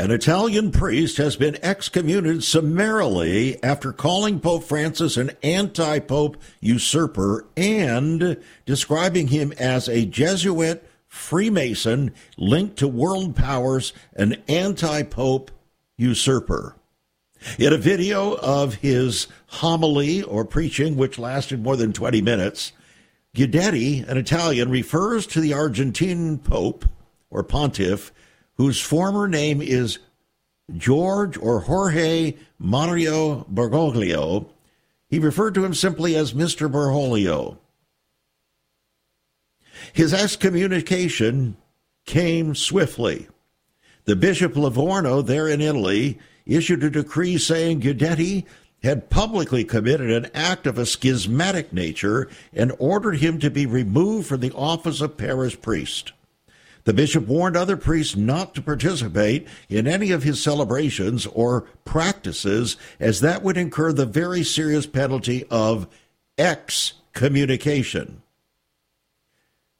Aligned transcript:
An 0.00 0.10
Italian 0.10 0.70
priest 0.70 1.18
has 1.18 1.36
been 1.36 1.58
excommunicated 1.62 2.42
summarily 2.42 3.62
after 3.62 3.92
calling 3.92 4.40
Pope 4.40 4.64
Francis 4.64 5.18
an 5.18 5.32
anti 5.42 5.98
pope 5.98 6.38
usurper 6.58 7.44
and 7.54 8.38
describing 8.64 9.28
him 9.28 9.52
as 9.58 9.90
a 9.90 10.06
Jesuit 10.06 10.88
Freemason 11.06 12.14
linked 12.38 12.78
to 12.78 12.88
world 12.88 13.36
powers, 13.36 13.92
an 14.14 14.42
anti 14.48 15.02
pope 15.02 15.50
usurper. 15.98 16.76
In 17.58 17.74
a 17.74 17.76
video 17.76 18.36
of 18.36 18.76
his 18.76 19.26
homily 19.48 20.22
or 20.22 20.46
preaching, 20.46 20.96
which 20.96 21.18
lasted 21.18 21.62
more 21.62 21.76
than 21.76 21.92
20 21.92 22.22
minutes, 22.22 22.72
Guidetti, 23.36 24.08
an 24.08 24.16
Italian, 24.16 24.70
refers 24.70 25.26
to 25.26 25.42
the 25.42 25.52
Argentine 25.52 26.38
pope 26.38 26.86
or 27.28 27.42
pontiff 27.42 28.12
whose 28.60 28.78
former 28.78 29.26
name 29.26 29.62
is 29.62 30.00
George 30.76 31.38
or 31.38 31.60
Jorge 31.60 32.34
Mario 32.58 33.46
Bergoglio. 33.50 34.50
He 35.08 35.18
referred 35.18 35.54
to 35.54 35.64
him 35.64 35.72
simply 35.72 36.14
as 36.14 36.34
Mr. 36.34 36.70
Bergoglio. 36.70 37.56
His 39.94 40.12
excommunication 40.12 41.56
came 42.04 42.54
swiftly. 42.54 43.28
The 44.04 44.14
Bishop 44.14 44.52
of 44.52 44.58
Livorno, 44.58 45.22
there 45.22 45.48
in 45.48 45.62
Italy, 45.62 46.18
issued 46.44 46.84
a 46.84 46.90
decree 46.90 47.38
saying 47.38 47.80
Guidetti 47.80 48.44
had 48.82 49.08
publicly 49.08 49.64
committed 49.64 50.10
an 50.10 50.30
act 50.34 50.66
of 50.66 50.76
a 50.76 50.84
schismatic 50.84 51.72
nature 51.72 52.28
and 52.52 52.76
ordered 52.78 53.20
him 53.20 53.38
to 53.38 53.50
be 53.50 53.64
removed 53.64 54.28
from 54.28 54.40
the 54.40 54.52
office 54.52 55.00
of 55.00 55.16
parish 55.16 55.58
priest. 55.62 56.12
The 56.84 56.94
bishop 56.94 57.26
warned 57.26 57.56
other 57.56 57.76
priests 57.76 58.16
not 58.16 58.54
to 58.54 58.62
participate 58.62 59.46
in 59.68 59.86
any 59.86 60.10
of 60.10 60.22
his 60.22 60.42
celebrations 60.42 61.26
or 61.26 61.62
practices, 61.84 62.76
as 62.98 63.20
that 63.20 63.42
would 63.42 63.56
incur 63.56 63.92
the 63.92 64.06
very 64.06 64.42
serious 64.42 64.86
penalty 64.86 65.44
of 65.50 65.86
excommunication. 66.38 68.22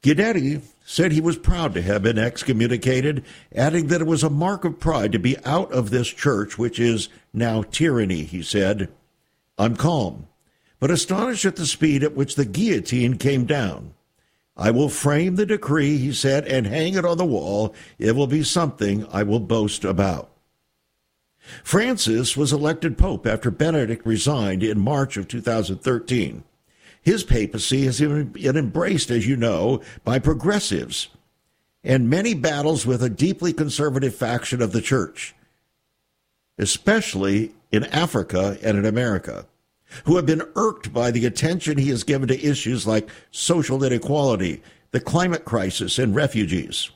Guidetti 0.03 0.63
said 0.85 1.13
he 1.13 1.21
was 1.21 1.37
proud 1.37 1.75
to 1.75 1.83
have 1.83 2.03
been 2.03 2.19
excommunicated, 2.19 3.25
adding 3.55 3.89
that 3.89 4.01
it 4.01 4.07
was 4.07 4.23
a 4.23 4.31
mark 4.31 4.65
of 4.65 4.81
pride 4.81 5.13
to 5.13 5.19
be 5.19 5.37
out 5.45 5.71
of 5.73 5.91
this 5.91 6.09
church, 6.09 6.59
which 6.59 6.81
is 6.81 7.09
now 7.33 7.63
tyranny, 7.63 8.25
he 8.25 8.43
said. 8.43 8.89
I'm 9.59 9.77
calm, 9.77 10.27
but 10.79 10.91
astonished 10.91 11.45
at 11.45 11.57
the 11.57 11.67
speed 11.67 12.03
at 12.03 12.15
which 12.15 12.35
the 12.35 12.47
guillotine 12.47 13.19
came 13.19 13.45
down. 13.45 13.95
I 14.61 14.71
will 14.71 14.91
frame 14.91 15.37
the 15.37 15.47
decree, 15.47 15.97
he 15.97 16.13
said, 16.13 16.47
and 16.47 16.67
hang 16.67 16.95
it 16.95 17.07
on 17.07 17.17
the 17.17 17.25
wall. 17.25 17.75
It 17.99 18.15
will 18.15 18.27
be 18.27 18.43
something 18.43 19.07
I 19.11 19.23
will 19.23 19.41
boast 19.41 19.85
about. 19.87 20.31
Francis 21.65 22.37
was 22.37 22.53
elected 22.53 22.99
pope 22.99 23.27
after 23.27 23.51
Benedict 23.51 24.05
resigned 24.05 24.63
in 24.63 24.79
March 24.79 25.17
of 25.17 25.29
2013. 25.29 26.45
His 27.01 27.25
papacy 27.25 27.87
has 27.87 28.01
been 28.01 28.35
embraced, 28.37 29.11
as 29.11 29.27
you 29.27 29.35
know, 29.35 29.81
by 30.05 30.19
progressives 30.19 31.09
and 31.83 32.11
many 32.11 32.35
battles 32.35 32.85
with 32.85 33.03
a 33.03 33.09
deeply 33.09 33.55
conservative 33.55 34.15
faction 34.15 34.61
of 34.61 34.73
the 34.73 34.83
church, 34.83 35.35
especially 36.59 37.55
in 37.73 37.85
Africa 37.85 38.59
and 38.63 38.77
in 38.77 38.85
America 38.85 39.47
who 40.05 40.17
have 40.17 40.27
been 40.27 40.43
irked 40.57 40.93
by 40.93 41.11
the 41.11 41.27
attention 41.27 41.79
he 41.79 41.91
has 41.91 42.05
given 42.05 42.29
to 42.29 42.45
issues 42.45 42.87
like 42.87 43.09
social 43.31 43.83
inequality, 43.85 44.63
the 44.91 45.01
climate 45.01 45.45
crisis, 45.45 45.99
and 45.99 46.15
refugees. 46.15 46.91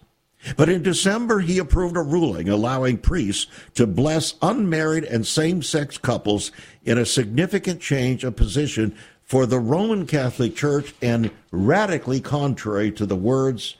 But 0.56 0.69
in 0.69 0.82
December, 0.82 1.41
he 1.41 1.59
approved 1.59 1.97
a 1.97 2.03
ruling 2.03 2.49
allowing 2.49 2.99
priests 2.99 3.47
to 3.75 3.87
bless 3.87 4.34
unmarried 4.43 5.05
and 5.05 5.27
same 5.27 5.62
sex 5.62 5.97
couples 5.97 6.53
in 6.84 6.99
a 6.99 7.06
significant 7.06 7.81
change 7.81 8.25
of 8.25 8.37
position 8.37 8.94
for 9.22 9.47
the 9.47 9.59
Roman 9.59 10.06
Catholic 10.06 10.55
Church 10.55 10.94
and 11.00 11.31
radically 11.50 12.21
contrary 12.21 12.93
to 12.93 13.06
the 13.06 13.16
words 13.16 13.76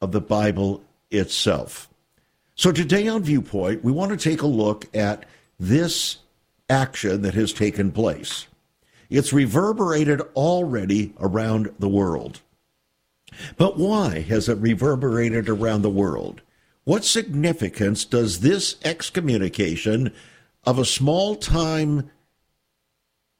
of 0.00 0.12
the 0.12 0.20
Bible 0.20 0.82
itself. 1.10 1.90
So 2.54 2.72
today 2.72 3.06
on 3.06 3.22
Viewpoint, 3.22 3.84
we 3.84 3.92
want 3.92 4.10
to 4.12 4.30
take 4.30 4.42
a 4.42 4.46
look 4.46 4.86
at 4.96 5.26
this 5.60 6.18
action 6.72 7.22
that 7.22 7.34
has 7.34 7.52
taken 7.52 7.92
place. 7.92 8.46
It's 9.10 9.32
reverberated 9.32 10.22
already 10.34 11.12
around 11.20 11.72
the 11.78 11.88
world. 11.88 12.40
But 13.58 13.78
why 13.78 14.20
has 14.20 14.48
it 14.48 14.58
reverberated 14.58 15.48
around 15.48 15.82
the 15.82 15.90
world? 15.90 16.40
What 16.84 17.04
significance 17.04 18.04
does 18.04 18.40
this 18.40 18.76
excommunication 18.84 20.12
of 20.64 20.78
a 20.78 20.84
small 20.84 21.36
time 21.36 22.10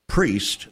priest 0.07 0.69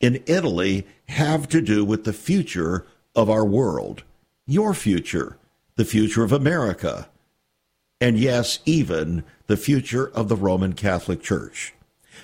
in 0.00 0.22
Italy 0.26 0.86
have 1.08 1.48
to 1.48 1.60
do 1.60 1.84
with 1.84 2.04
the 2.04 2.12
future 2.12 2.86
of 3.14 3.28
our 3.28 3.44
world? 3.44 4.04
Your 4.46 4.74
future, 4.74 5.38
the 5.74 5.84
future 5.84 6.22
of 6.22 6.32
America, 6.32 7.08
and 8.00 8.18
yes, 8.18 8.60
even 8.64 9.24
the 9.46 9.56
future 9.56 10.08
of 10.08 10.28
the 10.28 10.36
Roman 10.36 10.72
Catholic 10.72 11.22
Church. 11.22 11.74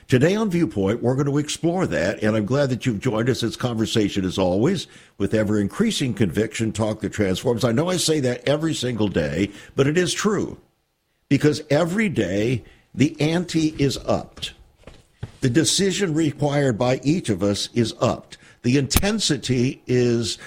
Today 0.09 0.35
on 0.35 0.51
Viewpoint, 0.51 1.03
we're 1.03 1.15
going 1.15 1.27
to 1.27 1.39
explore 1.39 1.87
that, 1.87 2.23
and 2.23 2.37
I'm 2.37 2.45
glad 2.45 2.71
that 2.71 2.85
you've 2.85 3.01
joined 3.01 3.31
us. 3.31 3.43
It's 3.43 3.57
conversation 3.57 4.25
as 4.25 4.39
always 4.39 4.87
with 5.17 5.33
ever 5.33 5.59
increasing 5.59 6.13
conviction, 6.13 6.73
talk 6.73 7.01
that 7.01 7.13
transforms. 7.13 7.65
I 7.65 7.73
know 7.73 7.89
I 7.89 7.97
say 7.97 8.21
that 8.21 8.47
every 8.47 8.75
single 8.75 9.09
day, 9.09 9.51
but 9.75 9.87
it 9.87 9.97
is 9.97 10.13
true 10.13 10.59
because 11.29 11.63
every 11.71 12.09
day 12.09 12.65
the 12.95 13.19
ante 13.21 13.75
is 13.79 13.97
upped. 14.05 14.53
The 15.41 15.51
decision 15.51 16.15
required 16.15 16.79
by 16.79 17.01
each 17.03 17.29
of 17.31 17.43
us 17.43 17.69
is 17.73 17.95
upped. 18.01 18.39
The 18.63 18.77
intensity 18.77 19.83
is 19.87 20.39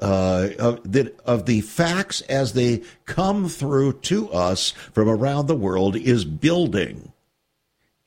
uh, 0.00 0.50
of, 0.58 0.90
the, 0.90 1.12
of 1.24 1.46
the 1.46 1.60
facts 1.62 2.20
as 2.22 2.52
they 2.52 2.82
come 3.06 3.48
through 3.48 3.94
to 3.94 4.30
us 4.30 4.70
from 4.70 5.08
around 5.08 5.46
the 5.46 5.56
world 5.56 5.96
is 5.96 6.24
building. 6.24 7.12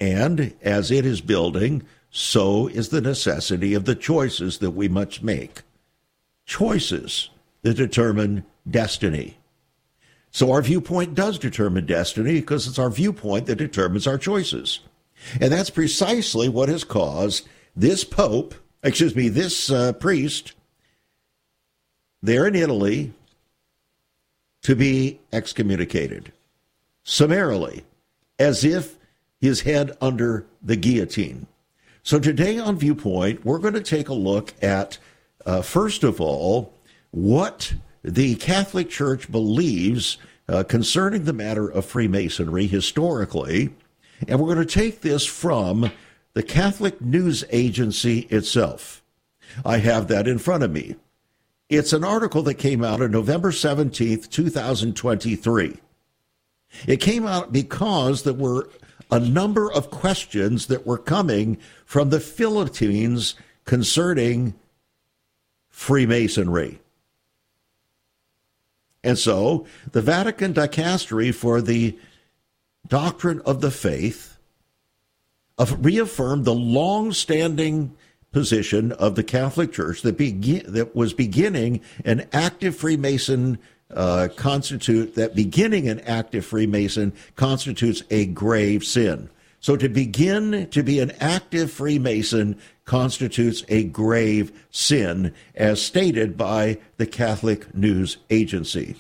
And 0.04 0.54
as 0.62 0.92
it 0.92 1.06
is 1.06 1.22
building, 1.22 1.82
so 2.12 2.68
is 2.68 2.90
the 2.90 3.00
necessity 3.00 3.74
of 3.74 3.86
the 3.86 3.96
choices 3.96 4.58
that 4.58 4.72
we 4.72 4.90
must 4.90 5.24
make. 5.24 5.62
Choices 6.46 7.30
that 7.62 7.76
determine 7.76 8.44
destiny. 8.70 9.38
So 10.30 10.52
our 10.52 10.62
viewpoint 10.62 11.16
does 11.16 11.40
determine 11.40 11.86
destiny 11.86 12.34
because 12.42 12.68
it's 12.68 12.78
our 12.78 12.90
viewpoint 12.90 13.46
that 13.46 13.56
determines 13.56 14.06
our 14.06 14.18
choices. 14.18 14.82
And 15.40 15.54
that's 15.54 15.70
precisely 15.70 16.50
what 16.50 16.68
has 16.68 16.84
caused 16.84 17.48
this 17.74 18.04
pope, 18.04 18.56
excuse 18.84 19.16
me, 19.16 19.30
this 19.30 19.72
uh, 19.72 19.94
priest 19.94 20.52
there 22.22 22.46
in 22.46 22.56
Italy 22.56 23.14
to 24.64 24.76
be 24.76 25.22
excommunicated 25.32 26.34
summarily 27.06 27.86
as 28.38 28.66
if 28.66 28.98
his 29.44 29.60
head 29.60 29.92
under 30.00 30.46
the 30.62 30.78
guillotine. 30.78 31.46
So 32.02 32.18
today 32.18 32.58
on 32.58 32.78
Viewpoint, 32.78 33.44
we're 33.44 33.60
going 33.60 33.74
to 33.74 33.82
take 33.82 34.08
a 34.08 34.14
look 34.14 34.54
at, 34.64 34.98
uh, 35.46 35.62
first 35.62 36.06
of 36.06 36.22
all, 36.22 36.74
what 37.12 37.74
the 38.06 38.36
Catholic 38.36 38.90
Church 38.90 39.30
believes 39.30 40.18
uh, 40.48 40.64
concerning 40.64 41.26
the 41.26 41.34
matter 41.34 41.68
of 41.68 41.86
Freemasonry 41.86 42.68
historically. 42.68 43.72
And 44.30 44.40
we're 44.40 44.56
going 44.56 44.66
to 44.66 44.80
take 44.80 45.02
this 45.02 45.26
from 45.26 45.92
the 46.36 46.44
Catholic 46.44 47.02
News 47.02 47.44
Agency 47.52 48.20
itself. 48.30 49.04
I 49.66 49.80
have 49.80 50.08
that 50.08 50.26
in 50.26 50.38
front 50.38 50.64
of 50.64 50.72
me. 50.72 50.96
It's 51.68 51.92
an 51.92 52.06
article 52.06 52.44
that 52.44 52.54
came 52.54 52.82
out 52.82 53.02
on 53.02 53.12
November 53.12 53.52
17th, 53.52 54.30
2023. 54.30 55.80
It 56.88 57.02
came 57.02 57.28
out 57.28 57.52
because 57.52 58.24
there 58.24 58.34
were 58.34 58.70
a 59.14 59.20
number 59.20 59.72
of 59.72 59.92
questions 59.92 60.66
that 60.66 60.88
were 60.88 60.98
coming 60.98 61.56
from 61.86 62.10
the 62.10 62.20
Philippines 62.20 63.36
concerning 63.64 64.56
Freemasonry. 65.70 66.80
And 69.04 69.20
so 69.20 69.68
the 69.92 70.02
Vatican 70.02 70.52
Dicastery 70.52 71.32
for 71.32 71.62
the 71.62 71.96
Doctrine 72.88 73.40
of 73.42 73.62
the 73.62 73.70
Faith 73.70 74.38
reaffirmed 75.78 76.46
the 76.46 76.56
long 76.56 77.14
standing 77.14 77.96
position 78.32 78.92
of 78.94 79.14
the 79.14 79.24
Catholic 79.24 79.72
Church 79.72 80.02
that, 80.02 80.18
that 80.18 80.96
was 80.96 81.14
beginning 81.14 81.82
an 82.04 82.28
active 82.34 82.76
Freemason 82.76 83.60
uh, 83.96 84.28
constitute 84.36 85.16
that 85.16 85.36
beginning 85.36 85.88
an 85.88 86.00
active 86.02 86.46
Freemason 86.46 87.14
constitutes 87.36 88.04
a 88.10 88.26
grave 88.26 88.84
sin. 88.84 89.30
So 89.60 89.78
to 89.78 89.88
begin 89.88 90.68
to 90.72 90.84
be 90.84 91.00
an 91.00 91.12
active 91.20 91.72
Freemason 91.72 92.60
constitutes 92.86 93.64
a 93.70 93.86
grave 93.86 94.52
sin, 94.72 95.34
as 95.56 95.82
stated 95.82 96.36
by 96.38 96.80
the 96.98 97.06
Catholic 97.06 97.74
News 97.74 98.18
Agency. 98.30 98.98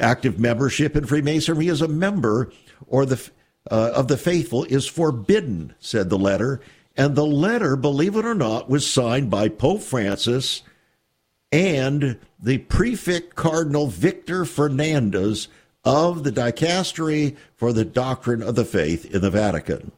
Active 0.00 0.38
membership 0.38 0.96
in 0.96 1.06
Freemasonry 1.06 1.68
as 1.68 1.80
a 1.80 1.88
member 1.88 2.52
or 2.88 3.06
the 3.06 3.30
uh, 3.70 3.92
of 3.94 4.08
the 4.08 4.16
faithful 4.16 4.64
is 4.64 4.86
forbidden, 4.86 5.72
said 5.78 6.10
the 6.10 6.18
letter. 6.18 6.60
And 6.96 7.14
the 7.14 7.24
letter, 7.24 7.76
believe 7.76 8.16
it 8.16 8.24
or 8.24 8.34
not, 8.34 8.68
was 8.68 8.88
signed 8.88 9.30
by 9.30 9.48
Pope 9.48 9.82
Francis 9.82 10.62
and 11.52 12.18
the 12.40 12.58
prefect 12.58 13.36
Cardinal 13.36 13.86
Victor 13.86 14.44
Fernandez 14.44 15.48
of 15.84 16.24
the 16.24 16.32
Dicastery 16.32 17.36
for 17.54 17.72
the 17.72 17.84
Doctrine 17.84 18.42
of 18.42 18.54
the 18.54 18.64
Faith 18.64 19.14
in 19.14 19.20
the 19.20 19.30
Vatican. 19.30 19.92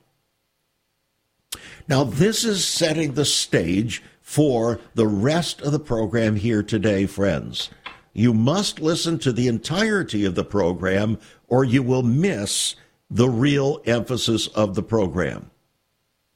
Now, 1.87 2.05
this 2.05 2.45
is 2.45 2.67
setting 2.67 3.13
the 3.13 3.25
stage 3.25 4.03
for 4.21 4.81
the 4.95 5.07
rest 5.07 5.61
of 5.61 5.73
the 5.73 5.79
program 5.79 6.37
here 6.37 6.63
today, 6.63 7.07
friends. 7.07 7.71
You 8.15 8.33
must 8.33 8.81
listen 8.81 9.19
to 9.21 9.33
the 9.33 9.49
entirety 9.49 10.25
of 10.25 10.35
the 10.35 10.45
program 10.45 11.19
or 11.49 11.65
you 11.65 11.83
will 11.83 12.03
miss 12.03 12.75
the 13.11 13.29
real 13.29 13.83
emphasis 13.85 14.47
of 14.49 14.75
the 14.75 14.83
program. 14.83 15.51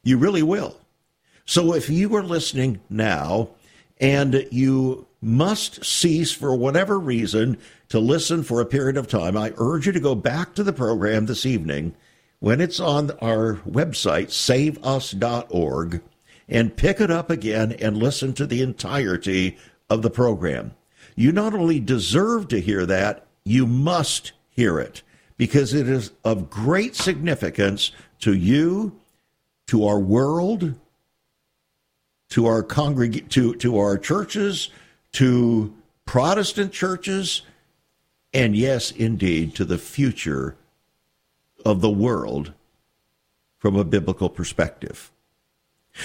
You 0.02 0.18
really 0.18 0.42
will. 0.42 0.76
So 1.44 1.74
if 1.74 1.88
you 1.88 2.14
are 2.14 2.22
listening 2.22 2.80
now 2.90 3.48
and 4.00 4.46
you 4.50 5.07
must 5.20 5.84
cease 5.84 6.32
for 6.32 6.54
whatever 6.54 6.98
reason 6.98 7.58
to 7.88 7.98
listen 7.98 8.42
for 8.42 8.60
a 8.60 8.66
period 8.66 8.96
of 8.96 9.08
time, 9.08 9.36
I 9.36 9.52
urge 9.56 9.86
you 9.86 9.92
to 9.92 10.00
go 10.00 10.14
back 10.14 10.54
to 10.54 10.62
the 10.62 10.72
program 10.72 11.26
this 11.26 11.44
evening 11.44 11.94
when 12.40 12.60
it's 12.60 12.78
on 12.78 13.10
our 13.22 13.56
website, 13.68 14.30
saveus.org, 14.30 16.00
and 16.48 16.76
pick 16.76 17.00
it 17.00 17.10
up 17.10 17.30
again 17.30 17.72
and 17.72 17.96
listen 17.96 18.32
to 18.34 18.46
the 18.46 18.62
entirety 18.62 19.58
of 19.90 20.02
the 20.02 20.10
program. 20.10 20.72
You 21.16 21.32
not 21.32 21.54
only 21.54 21.80
deserve 21.80 22.48
to 22.48 22.60
hear 22.60 22.86
that, 22.86 23.26
you 23.44 23.66
must 23.66 24.32
hear 24.50 24.78
it 24.78 25.02
because 25.36 25.74
it 25.74 25.88
is 25.88 26.12
of 26.24 26.50
great 26.50 26.94
significance 26.94 27.90
to 28.20 28.34
you, 28.34 28.98
to 29.66 29.86
our 29.86 29.98
world, 29.98 30.74
to 32.30 32.46
our 32.46 32.62
congreg- 32.62 33.28
to, 33.30 33.54
to 33.56 33.78
our 33.78 33.98
churches, 33.98 34.70
to 35.12 35.74
Protestant 36.04 36.72
churches, 36.72 37.42
and 38.32 38.56
yes, 38.56 38.90
indeed, 38.90 39.54
to 39.56 39.64
the 39.64 39.78
future 39.78 40.56
of 41.64 41.80
the 41.80 41.90
world 41.90 42.52
from 43.58 43.76
a 43.76 43.84
biblical 43.84 44.28
perspective. 44.28 45.10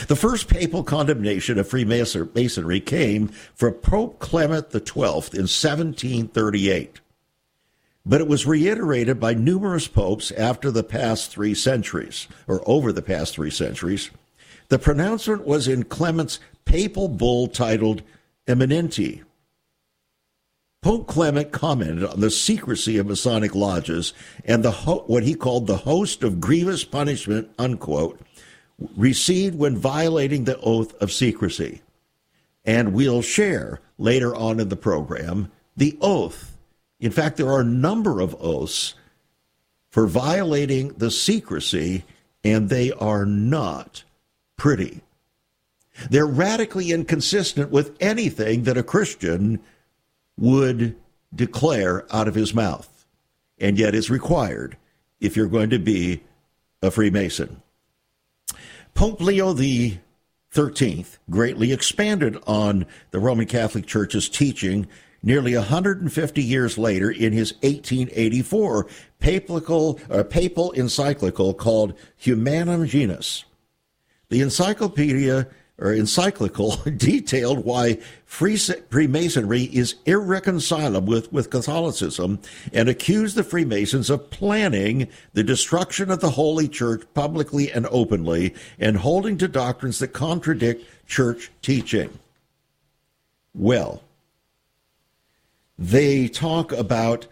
The 0.07 0.15
first 0.15 0.47
papal 0.47 0.83
condemnation 0.83 1.59
of 1.59 1.67
Freemasonry 1.67 2.79
came 2.79 3.27
from 3.53 3.73
Pope 3.75 4.19
Clement 4.19 4.71
XII 4.71 5.37
in 5.37 5.45
1738 5.47 6.99
but 8.05 8.21
it 8.21 8.27
was 8.27 8.45
reiterated 8.45 9.19
by 9.19 9.33
numerous 9.33 9.87
popes 9.87 10.31
after 10.31 10.71
the 10.71 10.83
past 10.83 11.31
three 11.31 11.53
centuries, 11.53 12.27
or 12.47 12.61
over 12.67 12.91
the 12.91 13.01
past 13.01 13.33
three 13.33 13.49
centuries. 13.49 14.09
The 14.67 14.79
pronouncement 14.79 15.47
was 15.47 15.67
in 15.67 15.83
Clement's 15.83 16.39
papal 16.65 17.07
bull 17.07 17.47
titled 17.47 18.01
Eminenti. 18.47 19.23
Pope 20.81 21.07
Clement 21.07 21.51
commented 21.51 22.03
on 22.03 22.19
the 22.19 22.29
secrecy 22.29 22.97
of 22.97 23.07
Masonic 23.07 23.55
lodges 23.55 24.13
and 24.43 24.63
the 24.63 24.71
ho- 24.71 25.05
what 25.07 25.23
he 25.23 25.33
called 25.33 25.65
the 25.65 25.77
host 25.77 26.23
of 26.23 26.41
grievous 26.41 26.83
punishment, 26.83 27.49
unquote, 27.57 28.19
received 28.97 29.57
when 29.57 29.77
violating 29.77 30.43
the 30.43 30.59
oath 30.59 30.93
of 31.01 31.11
secrecy. 31.11 31.81
And 32.65 32.93
we'll 32.93 33.21
share 33.21 33.79
later 33.97 34.35
on 34.35 34.59
in 34.59 34.67
the 34.69 34.75
program 34.75 35.51
the 35.77 35.97
oath 36.01 36.53
in 37.03 37.11
fact, 37.11 37.35
there 37.35 37.49
are 37.49 37.59
a 37.59 37.65
number 37.65 38.21
of 38.21 38.33
oaths 38.39 38.93
for 39.89 40.07
violating 40.07 40.93
the 40.93 41.11
secrecy, 41.11 42.05
and 42.45 42.69
they 42.69 42.93
are 42.93 43.25
not 43.25 44.05
pretty. 44.55 45.01
They're 46.09 46.25
radically 46.25 46.91
inconsistent 46.91 47.71
with 47.71 47.95
anything 47.99 48.63
that 48.63 48.77
a 48.77 48.83
Christian 48.83 49.59
would 50.37 50.95
declare 51.33 52.05
out 52.13 52.27
of 52.27 52.35
his 52.35 52.53
mouth, 52.53 53.05
and 53.59 53.77
yet 53.77 53.95
is 53.95 54.09
required 54.09 54.77
if 55.19 55.35
you're 55.35 55.47
going 55.47 55.69
to 55.69 55.79
be 55.79 56.23
a 56.81 56.91
Freemason. 56.91 57.61
Pope 58.93 59.21
Leo 59.21 59.53
the 59.53 59.97
13th 60.53 61.17
greatly 61.29 61.71
expanded 61.71 62.37
on 62.45 62.85
the 63.11 63.19
Roman 63.19 63.47
Catholic 63.47 63.85
Church's 63.85 64.29
teaching 64.29 64.87
nearly 65.23 65.55
150 65.55 66.43
years 66.43 66.77
later 66.77 67.09
in 67.09 67.33
his 67.33 67.53
1884 67.61 68.87
papal, 69.19 69.99
uh, 70.09 70.23
papal 70.23 70.71
encyclical 70.73 71.53
called 71.53 71.93
Humanum 72.17 72.85
Genus. 72.85 73.45
The 74.29 74.41
encyclopedia 74.41 75.47
or 75.83 75.93
encyclical 75.93 76.77
detailed 76.97 77.65
why 77.65 77.99
Freemasonry 78.25 79.63
is 79.63 79.95
irreconcilable 80.05 81.07
with, 81.07 81.31
with 81.33 81.49
Catholicism 81.49 82.39
and 82.71 82.87
accused 82.87 83.35
the 83.35 83.43
Freemasons 83.43 84.09
of 84.09 84.29
planning 84.29 85.09
the 85.33 85.43
destruction 85.43 86.09
of 86.09 86.21
the 86.21 86.31
Holy 86.31 86.69
Church 86.69 87.03
publicly 87.13 87.69
and 87.69 87.85
openly 87.91 88.55
and 88.79 88.97
holding 88.97 89.37
to 89.37 89.47
doctrines 89.47 89.99
that 89.99 90.13
contradict 90.13 90.85
church 91.05 91.51
teaching. 91.61 92.17
Well, 93.53 94.01
they 95.77 96.29
talk 96.29 96.71
about 96.71 97.27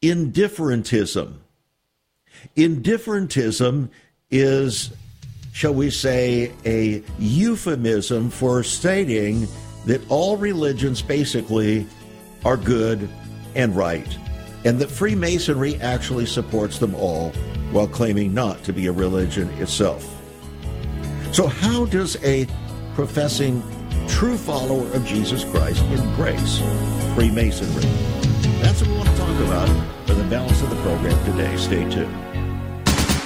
indifferentism. 0.00 1.34
Indifferentism 2.56 3.90
is, 4.30 4.92
shall 5.52 5.74
we 5.74 5.90
say, 5.90 6.52
a 6.64 7.02
euphemism 7.18 8.30
for 8.30 8.62
stating 8.62 9.46
that 9.86 10.00
all 10.10 10.36
religions 10.36 11.00
basically 11.00 11.86
are 12.44 12.56
good 12.56 13.08
and 13.54 13.76
right, 13.76 14.18
and 14.64 14.78
that 14.80 14.90
Freemasonry 14.90 15.80
actually 15.80 16.26
supports 16.26 16.78
them 16.78 16.94
all 16.94 17.30
while 17.70 17.86
claiming 17.86 18.34
not 18.34 18.62
to 18.64 18.72
be 18.72 18.86
a 18.86 18.92
religion 18.92 19.48
itself. 19.60 20.08
So, 21.32 21.46
how 21.46 21.86
does 21.86 22.16
a 22.24 22.46
professing 22.94 23.62
true 24.08 24.36
follower 24.36 24.86
of 24.92 25.04
Jesus 25.04 25.44
Christ 25.44 25.82
embrace 25.84 26.58
Freemasonry. 27.14 27.88
That's 28.62 28.80
what 28.82 28.90
we 28.90 28.96
want 28.96 29.08
to 29.08 29.16
talk 29.16 29.40
about 29.46 30.06
for 30.06 30.14
the 30.14 30.24
balance 30.24 30.62
of 30.62 30.70
the 30.70 30.76
program 30.76 31.24
today. 31.24 31.56
Stay 31.56 31.88
tuned. 31.90 32.31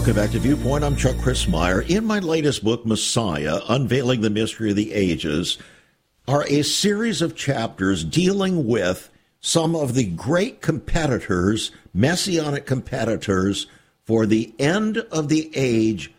Welcome 0.00 0.16
back 0.16 0.30
to 0.30 0.38
Viewpoint. 0.38 0.82
I'm 0.82 0.96
Chuck 0.96 1.16
Crismier. 1.16 1.86
In 1.86 2.06
my 2.06 2.20
latest 2.20 2.64
book, 2.64 2.86
Messiah 2.86 3.60
Unveiling 3.68 4.22
the 4.22 4.30
Mystery 4.30 4.70
of 4.70 4.76
the 4.76 4.94
Ages, 4.94 5.58
are 6.26 6.46
a 6.48 6.62
series 6.62 7.20
of 7.20 7.36
chapters 7.36 8.02
dealing 8.02 8.66
with 8.66 9.10
some 9.40 9.76
of 9.76 9.92
the 9.92 10.06
great 10.06 10.62
competitors, 10.62 11.70
messianic 11.92 12.64
competitors, 12.64 13.66
for 14.06 14.24
the 14.24 14.54
end 14.58 14.96
of 15.12 15.28
the 15.28 15.50
age 15.54 16.10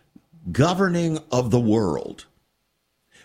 governing 0.52 1.18
of 1.32 1.50
the 1.50 1.60
world. 1.60 2.26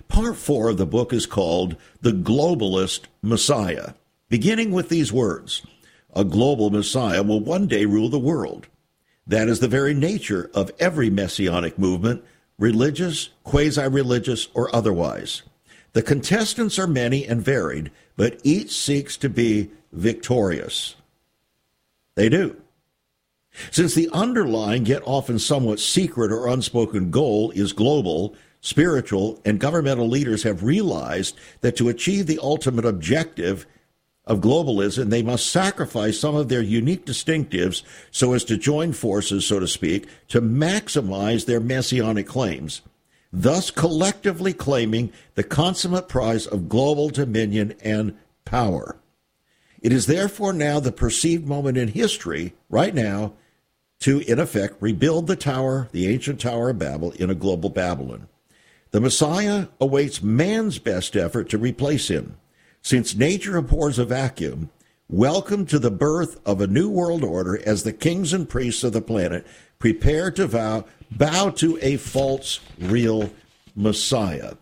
Part 0.08 0.38
four 0.38 0.70
of 0.70 0.78
the 0.78 0.86
book 0.86 1.12
is 1.12 1.26
called 1.26 1.76
The 2.00 2.12
Globalist 2.12 3.00
Messiah, 3.20 3.92
beginning 4.30 4.70
with 4.70 4.88
these 4.88 5.12
words 5.12 5.66
A 6.14 6.24
global 6.24 6.70
Messiah 6.70 7.22
will 7.22 7.40
one 7.40 7.66
day 7.66 7.84
rule 7.84 8.08
the 8.08 8.18
world. 8.18 8.68
That 9.26 9.48
is 9.48 9.60
the 9.60 9.68
very 9.68 9.94
nature 9.94 10.50
of 10.54 10.70
every 10.78 11.10
messianic 11.10 11.78
movement, 11.78 12.24
religious, 12.58 13.30
quasi 13.42 13.88
religious, 13.88 14.48
or 14.54 14.74
otherwise. 14.74 15.42
The 15.92 16.02
contestants 16.02 16.78
are 16.78 16.86
many 16.86 17.26
and 17.26 17.42
varied, 17.42 17.90
but 18.16 18.40
each 18.44 18.70
seeks 18.70 19.16
to 19.18 19.28
be 19.28 19.70
victorious. 19.92 20.94
They 22.14 22.28
do. 22.28 22.56
Since 23.70 23.94
the 23.94 24.10
underlying, 24.12 24.86
yet 24.86 25.02
often 25.04 25.38
somewhat 25.38 25.80
secret 25.80 26.30
or 26.30 26.46
unspoken 26.48 27.10
goal 27.10 27.50
is 27.52 27.72
global, 27.72 28.34
spiritual, 28.60 29.40
and 29.44 29.58
governmental 29.58 30.08
leaders 30.08 30.42
have 30.42 30.62
realized 30.62 31.36
that 31.62 31.76
to 31.76 31.88
achieve 31.88 32.26
the 32.26 32.38
ultimate 32.42 32.84
objective 32.84 33.66
of 34.26 34.40
globalism, 34.40 35.10
they 35.10 35.22
must 35.22 35.46
sacrifice 35.46 36.18
some 36.18 36.34
of 36.34 36.48
their 36.48 36.62
unique 36.62 37.06
distinctives 37.06 37.82
so 38.10 38.32
as 38.32 38.44
to 38.44 38.56
join 38.56 38.92
forces, 38.92 39.46
so 39.46 39.60
to 39.60 39.68
speak, 39.68 40.08
to 40.28 40.40
maximize 40.40 41.46
their 41.46 41.60
messianic 41.60 42.26
claims, 42.26 42.82
thus 43.32 43.70
collectively 43.70 44.52
claiming 44.52 45.12
the 45.34 45.44
consummate 45.44 46.08
prize 46.08 46.46
of 46.46 46.68
global 46.68 47.08
dominion 47.08 47.74
and 47.82 48.16
power. 48.44 48.96
It 49.80 49.92
is 49.92 50.06
therefore 50.06 50.52
now 50.52 50.80
the 50.80 50.90
perceived 50.90 51.46
moment 51.46 51.78
in 51.78 51.88
history, 51.88 52.54
right 52.68 52.94
now, 52.94 53.34
to, 54.00 54.20
in 54.20 54.38
effect, 54.38 54.74
rebuild 54.80 55.26
the 55.26 55.36
tower, 55.36 55.88
the 55.92 56.08
ancient 56.08 56.40
Tower 56.40 56.70
of 56.70 56.78
Babel, 56.78 57.12
in 57.12 57.30
a 57.30 57.34
global 57.34 57.70
Babylon. 57.70 58.28
The 58.90 59.00
Messiah 59.00 59.68
awaits 59.80 60.22
man's 60.22 60.78
best 60.78 61.16
effort 61.16 61.48
to 61.50 61.58
replace 61.58 62.08
him. 62.08 62.36
Since 62.86 63.16
nature 63.16 63.56
abhors 63.56 63.98
a 63.98 64.04
vacuum, 64.04 64.70
welcome 65.10 65.66
to 65.66 65.80
the 65.80 65.90
birth 65.90 66.38
of 66.46 66.60
a 66.60 66.68
new 66.68 66.88
world 66.88 67.24
order 67.24 67.60
as 67.66 67.82
the 67.82 67.92
kings 67.92 68.32
and 68.32 68.48
priests 68.48 68.84
of 68.84 68.92
the 68.92 69.00
planet 69.00 69.44
prepare 69.80 70.30
to 70.30 70.46
vow, 70.46 70.84
bow 71.10 71.50
to 71.56 71.80
a 71.82 71.96
false, 71.96 72.60
real 72.78 73.32
Messiah. 73.74 74.52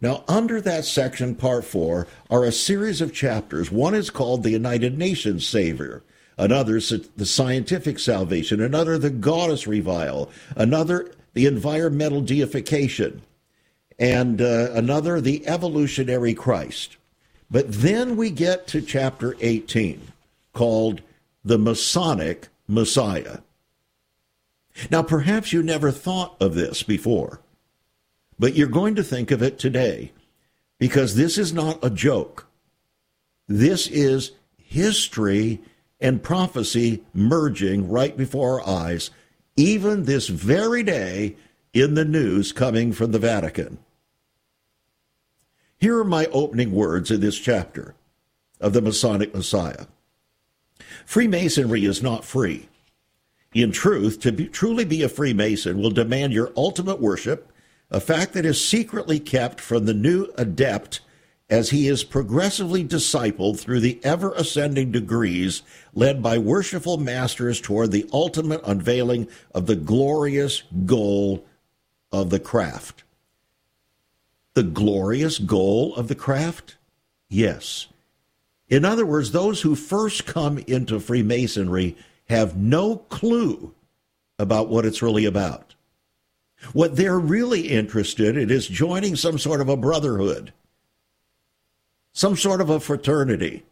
Now, 0.00 0.24
under 0.26 0.58
that 0.62 0.86
section, 0.86 1.34
part 1.34 1.66
four, 1.66 2.06
are 2.30 2.44
a 2.44 2.50
series 2.50 3.02
of 3.02 3.12
chapters. 3.12 3.70
One 3.70 3.94
is 3.94 4.08
called 4.08 4.42
the 4.42 4.52
United 4.52 4.96
Nations 4.96 5.46
Savior, 5.46 6.02
another, 6.38 6.80
the 6.80 7.26
scientific 7.26 7.98
salvation, 7.98 8.62
another, 8.62 8.96
the 8.96 9.10
goddess 9.10 9.66
revile, 9.66 10.30
another, 10.56 11.12
the 11.34 11.44
environmental 11.44 12.22
deification, 12.22 13.20
and 13.98 14.40
uh, 14.40 14.70
another, 14.72 15.20
the 15.20 15.46
evolutionary 15.46 16.32
Christ. 16.32 16.96
But 17.50 17.72
then 17.72 18.16
we 18.16 18.30
get 18.30 18.66
to 18.68 18.80
chapter 18.80 19.36
18 19.40 20.00
called 20.52 21.02
the 21.44 21.58
Masonic 21.58 22.48
Messiah. 22.66 23.38
Now, 24.90 25.02
perhaps 25.02 25.52
you 25.52 25.62
never 25.62 25.90
thought 25.90 26.36
of 26.40 26.54
this 26.54 26.82
before, 26.82 27.40
but 28.38 28.54
you're 28.54 28.66
going 28.68 28.94
to 28.96 29.02
think 29.02 29.30
of 29.30 29.42
it 29.42 29.58
today 29.58 30.12
because 30.78 31.14
this 31.14 31.38
is 31.38 31.52
not 31.52 31.82
a 31.84 31.90
joke. 31.90 32.46
This 33.48 33.86
is 33.86 34.32
history 34.58 35.60
and 36.00 36.22
prophecy 36.22 37.02
merging 37.14 37.88
right 37.88 38.16
before 38.16 38.60
our 38.60 38.68
eyes, 38.68 39.10
even 39.56 40.04
this 40.04 40.28
very 40.28 40.82
day 40.82 41.36
in 41.72 41.94
the 41.94 42.04
news 42.04 42.52
coming 42.52 42.92
from 42.92 43.12
the 43.12 43.18
Vatican. 43.18 43.78
Here 45.78 45.98
are 45.98 46.04
my 46.04 46.26
opening 46.26 46.72
words 46.72 47.10
in 47.10 47.20
this 47.20 47.38
chapter 47.38 47.94
of 48.60 48.72
the 48.72 48.80
Masonic 48.80 49.34
Messiah. 49.34 49.86
Freemasonry 51.04 51.84
is 51.84 52.02
not 52.02 52.24
free. 52.24 52.68
In 53.52 53.72
truth, 53.72 54.20
to 54.20 54.32
be, 54.32 54.48
truly 54.48 54.86
be 54.86 55.02
a 55.02 55.08
Freemason 55.08 55.78
will 55.78 55.90
demand 55.90 56.32
your 56.32 56.52
ultimate 56.56 57.00
worship, 57.00 57.52
a 57.90 58.00
fact 58.00 58.32
that 58.32 58.46
is 58.46 58.62
secretly 58.66 59.20
kept 59.20 59.60
from 59.60 59.84
the 59.84 59.94
new 59.94 60.32
adept 60.38 61.00
as 61.48 61.70
he 61.70 61.88
is 61.88 62.04
progressively 62.04 62.82
discipled 62.82 63.58
through 63.58 63.80
the 63.80 64.00
ever 64.02 64.32
ascending 64.32 64.90
degrees 64.90 65.62
led 65.94 66.22
by 66.22 66.38
worshipful 66.38 66.96
masters 66.96 67.60
toward 67.60 67.92
the 67.92 68.08
ultimate 68.12 68.60
unveiling 68.64 69.28
of 69.54 69.66
the 69.66 69.76
glorious 69.76 70.62
goal 70.86 71.44
of 72.10 72.30
the 72.30 72.40
craft 72.40 73.04
the 74.56 74.62
glorious 74.62 75.38
goal 75.38 75.94
of 75.96 76.08
the 76.08 76.14
craft? 76.14 76.76
Yes. 77.28 77.88
In 78.68 78.86
other 78.86 79.04
words, 79.04 79.30
those 79.30 79.60
who 79.60 79.74
first 79.74 80.24
come 80.24 80.56
into 80.66 80.98
Freemasonry 80.98 81.94
have 82.30 82.56
no 82.56 82.96
clue 82.96 83.74
about 84.38 84.68
what 84.68 84.86
it's 84.86 85.02
really 85.02 85.26
about. 85.26 85.74
What 86.72 86.96
they're 86.96 87.18
really 87.18 87.68
interested 87.68 88.38
in 88.38 88.50
is 88.50 88.66
joining 88.66 89.14
some 89.14 89.38
sort 89.38 89.60
of 89.60 89.68
a 89.68 89.76
brotherhood, 89.76 90.54
some 92.14 92.34
sort 92.34 92.62
of 92.62 92.70
a 92.70 92.80
fraternity, 92.80 93.62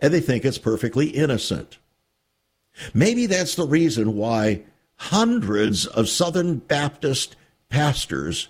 and 0.00 0.12
they 0.12 0.20
think 0.20 0.44
it's 0.44 0.58
perfectly 0.58 1.08
innocent. 1.08 1.78
Maybe 2.92 3.24
that's 3.24 3.54
the 3.54 3.66
reason 3.66 4.16
why 4.16 4.64
hundreds 4.96 5.86
of 5.86 6.10
Southern 6.10 6.58
Baptist 6.58 7.36
pastors 7.70 8.48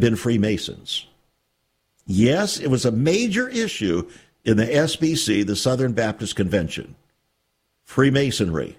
been 0.00 0.16
Freemasons. 0.16 1.06
Yes, 2.06 2.58
it 2.58 2.68
was 2.68 2.84
a 2.84 2.92
major 2.92 3.48
issue 3.48 4.08
in 4.44 4.56
the 4.56 4.66
SBC, 4.66 5.46
the 5.46 5.56
Southern 5.56 5.92
Baptist 5.92 6.36
Convention. 6.36 6.94
Freemasonry. 7.84 8.76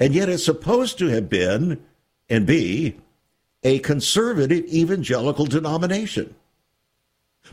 And 0.00 0.14
yet 0.14 0.28
it's 0.28 0.44
supposed 0.44 0.98
to 0.98 1.08
have 1.08 1.28
been 1.28 1.82
and 2.28 2.46
be 2.46 2.96
a 3.62 3.78
conservative 3.80 4.64
evangelical 4.66 5.46
denomination, 5.46 6.34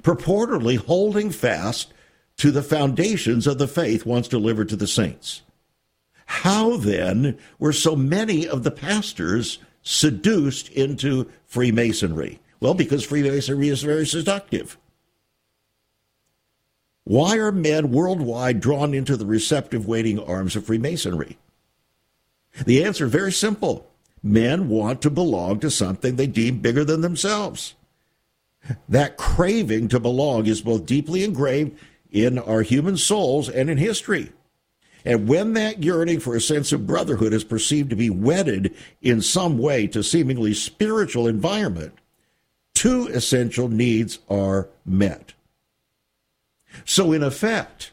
purportedly 0.02 0.78
holding 0.78 1.32
fast 1.32 1.94
to 2.38 2.52
the 2.52 2.64
foundations 2.64 3.48
of 3.48 3.58
the 3.58 3.68
faith 3.68 4.06
once 4.06 4.28
delivered 4.28 4.70
to 4.70 4.76
the 4.76 4.88
saints. 4.88 5.42
How 6.26 6.78
then 6.78 7.38
were 7.60 7.74
so 7.74 7.96
many 7.96 8.48
of 8.48 8.64
the 8.64 8.72
pastors 8.72 9.60
seduced 9.84 10.70
into 10.70 11.30
Freemasonry? 11.46 12.40
Well, 12.60 12.74
because 12.74 13.04
Freemasonry 13.04 13.70
is 13.70 13.84
very 13.84 14.06
seductive. 14.06 14.78
Why 17.04 17.38
are 17.38 17.52
men 17.52 17.92
worldwide 17.92 18.60
drawn 18.60 18.94
into 18.94 19.16
the 19.16 19.26
receptive 19.26 19.88
waiting 19.88 20.20
arms 20.20 20.56
of 20.56 20.66
Freemasonry? 20.66 21.38
The 22.66 22.84
answer 22.84 23.06
very 23.06 23.32
simple. 23.32 23.88
Men 24.24 24.70
want 24.70 25.02
to 25.04 25.12
belong 25.12 25.60
to 25.60 25.70
something 25.70 26.16
they 26.16 26.26
deem 26.26 26.60
bigger 26.60 26.84
than 26.84 27.02
themselves. 27.02 27.76
That 28.90 29.18
craving 29.18 29.90
to 29.90 30.00
belong 30.00 30.48
is 30.48 30.62
both 30.62 30.88
deeply 30.88 31.24
engraved 31.24 31.78
in 32.12 32.40
our 32.40 32.64
human 32.64 32.98
souls 32.98 33.50
and 33.50 33.70
in 33.70 33.78
history. 33.78 34.32
And 35.04 35.28
when 35.28 35.54
that 35.54 35.84
yearning 35.84 36.20
for 36.20 36.36
a 36.36 36.42
sense 36.42 36.72
of 36.72 36.88
brotherhood 36.88 37.34
is 37.34 37.44
perceived 37.44 37.92
to 37.92 37.96
be 37.96 38.10
wedded 38.10 38.74
in 39.04 39.22
some 39.22 39.60
way 39.60 39.86
to 39.88 40.02
seemingly 40.02 40.56
spiritual 40.56 41.28
environment, 41.28 41.94
two 42.76 43.08
essential 43.08 43.68
needs 43.68 44.20
are 44.30 44.70
met. 44.86 45.34
So, 46.84 47.12
in 47.12 47.24
effect, 47.24 47.92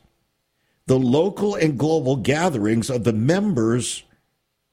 the 0.87 0.99
local 0.99 1.55
and 1.55 1.79
global 1.79 2.17
gatherings 2.17 2.91
of 2.91 3.05
the 3.05 3.13
members 3.13 4.03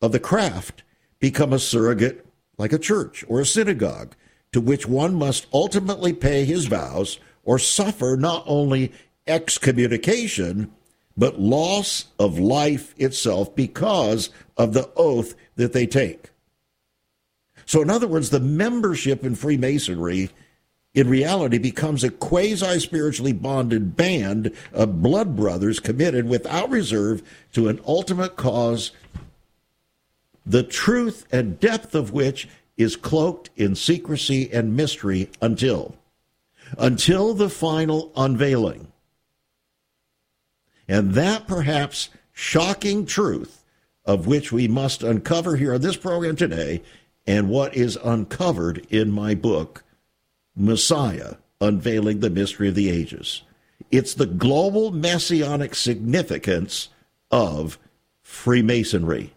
of 0.02 0.12
the 0.12 0.20
craft 0.20 0.84
become 1.20 1.54
a 1.54 1.60
surrogate 1.60 2.26
like 2.58 2.74
a 2.74 2.80
church 2.80 3.24
or 3.30 3.40
a 3.40 3.46
synagogue 3.46 4.16
to 4.52 4.60
which 4.60 4.88
one 4.88 5.14
must 5.14 5.48
ultimately 5.54 6.12
pay 6.12 6.44
his 6.44 6.66
vows 6.66 7.20
or 7.44 7.60
suffer 7.60 8.18
not 8.20 8.44
only 8.48 8.92
excommunication, 9.28 10.72
but 11.16 11.40
loss 11.40 12.06
of 12.18 12.40
life 12.40 12.96
itself 12.98 13.56
because 13.56 14.30
of 14.58 14.74
the 14.74 14.90
oath 14.96 15.36
that 15.56 15.74
they 15.74 15.86
take. 15.86 16.29
So, 17.70 17.84
in 17.84 17.92
other 17.92 18.08
words, 18.08 18.32
the 18.32 18.40
membership 18.40 19.24
in 19.24 19.36
Freemasonry 19.36 20.32
in 20.96 21.08
reality 21.08 21.60
becomes 21.60 22.04
a 22.04 22.10
quasi 22.10 22.80
spiritually 22.80 23.32
bonded 23.32 23.96
band 23.96 24.52
of 24.74 25.04
blood 25.04 25.36
brothers 25.36 25.80
committed 25.80 26.28
without 26.28 26.72
reserve 26.72 27.22
to 27.54 27.68
an 27.68 27.80
ultimate 27.86 28.36
cause, 28.36 28.90
the 30.48 30.64
truth 30.64 31.28
and 31.32 31.60
depth 31.60 31.94
of 31.94 32.12
which 32.12 32.50
is 32.76 32.96
cloaked 32.96 33.52
in 33.56 33.76
secrecy 33.76 34.52
and 34.52 34.76
mystery 34.76 35.30
until 35.40 35.96
until 36.76 37.36
the 37.36 37.52
final 37.52 38.12
unveiling. 38.16 38.92
And 40.88 41.14
that 41.14 41.48
perhaps 41.48 42.10
shocking 42.34 43.06
truth 43.06 43.64
of 44.06 44.26
which 44.26 44.52
we 44.52 44.68
must 44.68 45.04
uncover 45.04 45.56
here 45.56 45.76
on 45.76 45.82
this 45.82 45.98
program 45.98 46.36
today 46.36 46.82
and 47.30 47.48
what 47.48 47.76
is 47.76 47.96
uncovered 48.04 48.88
in 48.90 49.12
my 49.12 49.36
book, 49.36 49.84
Messiah 50.56 51.36
Unveiling 51.62 52.22
the 52.22 52.30
Mystery 52.32 52.70
of 52.70 52.74
the 52.74 52.90
Ages. 52.90 53.44
It's 53.92 54.16
the 54.16 54.26
global 54.26 54.90
messianic 54.90 55.76
significance 55.76 56.90
of 57.30 57.78
Freemasonry. 58.24 59.32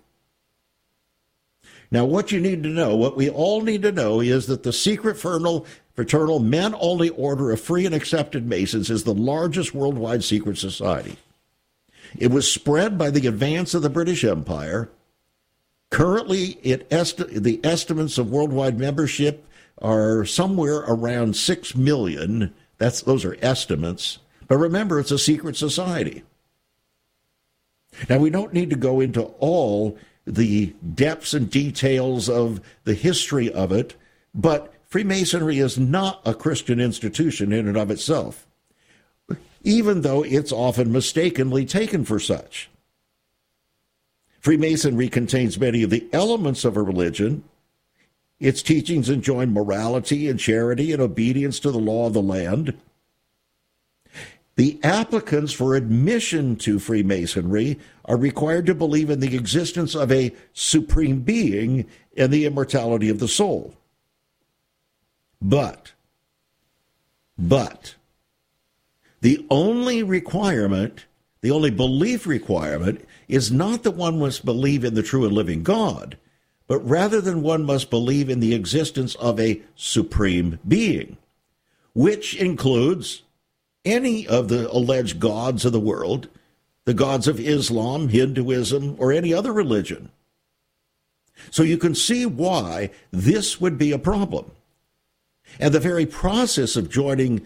Now, 1.91 2.07
what 2.07 2.33
you 2.33 2.41
need 2.41 2.63
to 2.63 2.71
know, 2.71 2.97
what 2.97 3.15
we 3.15 3.29
all 3.29 3.61
need 3.61 3.83
to 3.83 3.93
know, 3.93 4.23
is 4.23 4.47
that 4.47 4.63
the 4.63 4.73
secret 4.73 5.19
fraternal, 5.19 5.67
fraternal 5.93 6.39
men 6.39 6.75
only 6.81 7.11
order 7.11 7.51
of 7.51 7.61
free 7.61 7.85
and 7.85 7.95
accepted 7.95 8.47
Masons 8.47 8.89
is 8.89 9.05
the 9.05 9.13
largest 9.13 9.75
worldwide 9.75 10.25
secret 10.25 10.57
society. 10.57 11.19
It 12.19 12.31
was 12.31 12.51
spread 12.51 12.97
by 12.97 13.11
the 13.11 13.27
advance 13.27 13.75
of 13.75 13.83
the 13.83 13.91
British 13.91 14.25
Empire. 14.25 14.89
Currently, 15.93 16.59
it 16.63 16.87
esti- 16.91 17.39
the 17.39 17.61
estimates 17.63 18.17
of 18.17 18.31
worldwide 18.31 18.79
membership 18.79 19.47
are 19.83 20.25
somewhere 20.25 20.79
around 20.79 21.37
6 21.37 21.77
million. 21.77 22.55
That's, 22.79 23.03
those 23.03 23.27
are 23.27 23.37
estimates. 23.43 24.19
But 24.49 24.57
remember, 24.57 24.99
it's 24.99 25.11
a 25.11 25.19
secret 25.19 25.55
society. 25.55 26.23
Now, 28.09 28.17
we 28.17 28.31
don't 28.31 28.55
need 28.55 28.71
to 28.71 28.77
go 28.77 29.01
into 29.01 29.25
all 29.39 29.99
the 30.27 30.75
depths 30.95 31.35
and 31.35 31.51
details 31.51 32.27
of 32.27 32.63
the 32.85 32.95
history 32.95 33.53
of 33.53 33.71
it, 33.71 33.95
but 34.35 34.73
Freemasonry 34.89 35.59
is 35.59 35.79
not 35.79 36.23
a 36.25 36.33
Christian 36.33 36.81
institution 36.81 37.53
in 37.53 37.69
and 37.69 37.77
of 37.77 37.91
itself, 37.91 38.47
even 39.63 40.01
though 40.01 40.25
it's 40.25 40.53
often 40.53 40.91
mistakenly 40.91 41.67
taken 41.67 42.07
for 42.07 42.19
such. 42.19 42.71
Freemasonry 44.43 45.09
contains 45.09 45.59
many 45.59 45.85
of 45.85 45.91
the 45.91 46.07
elements 46.13 46.65
of 46.65 46.77
a 46.77 46.83
religion. 46.83 47.45
Its 48.41 48.61
teachings 48.61 49.09
enjoin 49.09 49.53
morality 49.53 50.29
and 50.29 50.39
charity 50.39 50.93
and 50.93 51.01
obedience 51.01 51.61
to 51.61 51.71
the 51.71 51.79
law 51.79 52.09
of 52.09 52.13
the 52.13 52.21
land. 52.21 52.77
The 54.57 54.81
applicants 54.83 55.53
for 55.53 55.77
admission 55.77 56.57
to 56.57 56.81
Freemasonry 56.81 57.79
are 58.05 58.17
required 58.17 58.67
to 58.67 58.75
believe 58.75 59.11
in 59.11 59.21
the 59.21 59.37
existence 59.37 59.95
of 59.95 60.11
a 60.11 60.35
supreme 60.53 61.21
being 61.21 61.87
and 62.17 62.33
the 62.33 62.45
immortality 62.45 63.09
of 63.09 63.21
the 63.21 63.29
soul. 63.29 63.75
But, 65.41 65.93
but, 67.39 67.95
the 69.21 69.47
only 69.51 70.03
requirement, 70.03 71.07
the 71.43 71.53
only 71.53 71.71
belief 71.71 72.27
requirement, 72.27 73.07
is 73.29 73.53
not 73.53 73.83
that 73.83 73.93
one 73.93 74.19
must 74.19 74.45
believe 74.45 74.85
in 74.85 74.95
the 74.95 75.03
true 75.03 75.25
and 75.25 75.33
living 75.33 75.63
God, 75.63 76.17
but 76.67 76.79
rather 76.81 77.21
than 77.21 77.43
one 77.43 77.65
must 77.65 77.91
believe 77.91 78.29
in 78.29 78.41
the 78.41 78.55
existence 78.55 79.15
of 79.17 79.39
a 79.39 79.61
supreme 79.75 80.59
being, 80.67 81.17
which 81.95 82.35
includes 82.37 83.23
any 83.85 84.27
of 84.27 84.49
the 84.49 84.71
alleged 84.71 85.19
gods 85.19 85.65
of 85.65 85.73
the 85.73 85.81
world, 85.81 86.29
the 86.85 86.95
gods 86.95 87.29
of 87.29 87.41
Islam, 87.41 88.09
Hinduism, 88.09 88.97
or 88.99 89.13
any 89.13 89.33
other 89.35 89.53
religion. 89.53 90.11
So 91.51 91.63
you 91.63 91.79
can 91.79 91.95
see 91.95 92.27
why 92.27 92.91
this 93.11 93.61
would 93.61 93.79
be 93.79 93.93
a 93.93 93.99
problem. 93.99 94.51
And 95.59 95.75
the 95.75 95.81
very 95.81 96.07
process 96.07 96.77
of 96.77 96.91
joining 96.91 97.43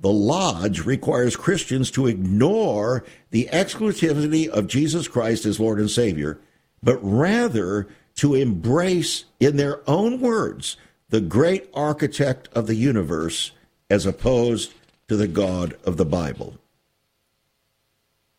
the 0.00 0.10
lodge 0.10 0.86
requires 0.86 1.36
Christians 1.36 1.90
to 1.92 2.06
ignore 2.06 3.04
the 3.30 3.48
exclusivity 3.52 4.48
of 4.48 4.66
Jesus 4.66 5.08
Christ 5.08 5.44
as 5.44 5.60
Lord 5.60 5.78
and 5.78 5.90
Savior, 5.90 6.40
but 6.82 6.98
rather 7.02 7.86
to 8.16 8.34
embrace, 8.34 9.24
in 9.38 9.56
their 9.56 9.88
own 9.88 10.20
words, 10.20 10.76
the 11.10 11.20
great 11.20 11.68
architect 11.74 12.48
of 12.54 12.66
the 12.66 12.74
universe 12.74 13.52
as 13.90 14.06
opposed 14.06 14.72
to 15.08 15.16
the 15.16 15.28
God 15.28 15.76
of 15.84 15.96
the 15.96 16.04
Bible. 16.04 16.56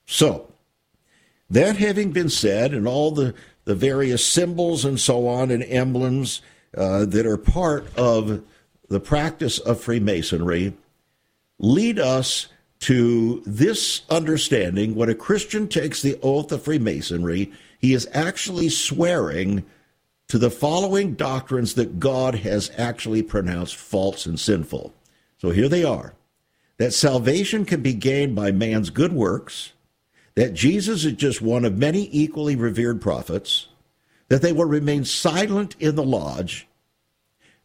So, 0.06 0.52
that 1.50 1.78
having 1.78 2.12
been 2.12 2.30
said, 2.30 2.74
and 2.74 2.88
all 2.88 3.12
the, 3.12 3.34
the 3.66 3.76
various 3.76 4.26
symbols 4.26 4.86
and 4.86 5.00
so 5.00 5.28
on 5.28 5.52
and 5.52 5.64
emblems 5.64 6.42
uh, 6.76 7.06
that 7.06 7.26
are 7.26 7.38
part 7.38 7.86
of 7.98 8.42
the 8.88 9.00
practice 9.00 9.60
of 9.60 9.82
Freemasonry, 9.82 10.74
lead 11.62 12.00
us 12.00 12.48
to 12.80 13.44
this 13.46 14.02
understanding 14.10 14.96
when 14.96 15.10
a 15.10 15.16
Christian 15.16 15.68
takes 15.68 16.02
the 16.02 16.20
oath 16.24 16.52
of 16.52 16.64
Freemasonry, 16.64 17.52
he 17.80 17.94
is 17.94 18.10
actually 18.12 18.70
swearing 18.70 19.64
to 20.28 20.40
the 20.40 20.50
following 20.50 21.14
doctrines 21.14 21.76
that 21.76 22.00
God 22.00 22.36
has 22.36 22.72
actually 22.78 23.22
pronounced 23.22 23.76
false 23.76 24.26
and 24.26 24.40
sinful. 24.40 24.94
So 25.38 25.52
here 25.52 25.70
they 25.70 25.84
are 25.84 26.14
that 26.78 26.94
salvation 26.94 27.64
can 27.64 27.82
be 27.82 27.94
gained 27.94 28.36
by 28.36 28.52
man's 28.52 28.90
good 28.90 29.14
works, 29.14 29.74
that 30.34 30.56
Jesus 30.56 31.06
is 31.06 31.14
just 31.14 31.40
one 31.40 31.64
of 31.64 31.78
many 31.78 32.10
equally 32.12 32.56
revered 32.56 33.00
prophets, 33.00 33.68
that 34.30 34.42
they 34.42 34.52
will 34.52 34.66
remain 34.66 35.06
silent 35.06 35.76
in 35.80 35.96
the 35.96 36.04
lodge, 36.04 36.68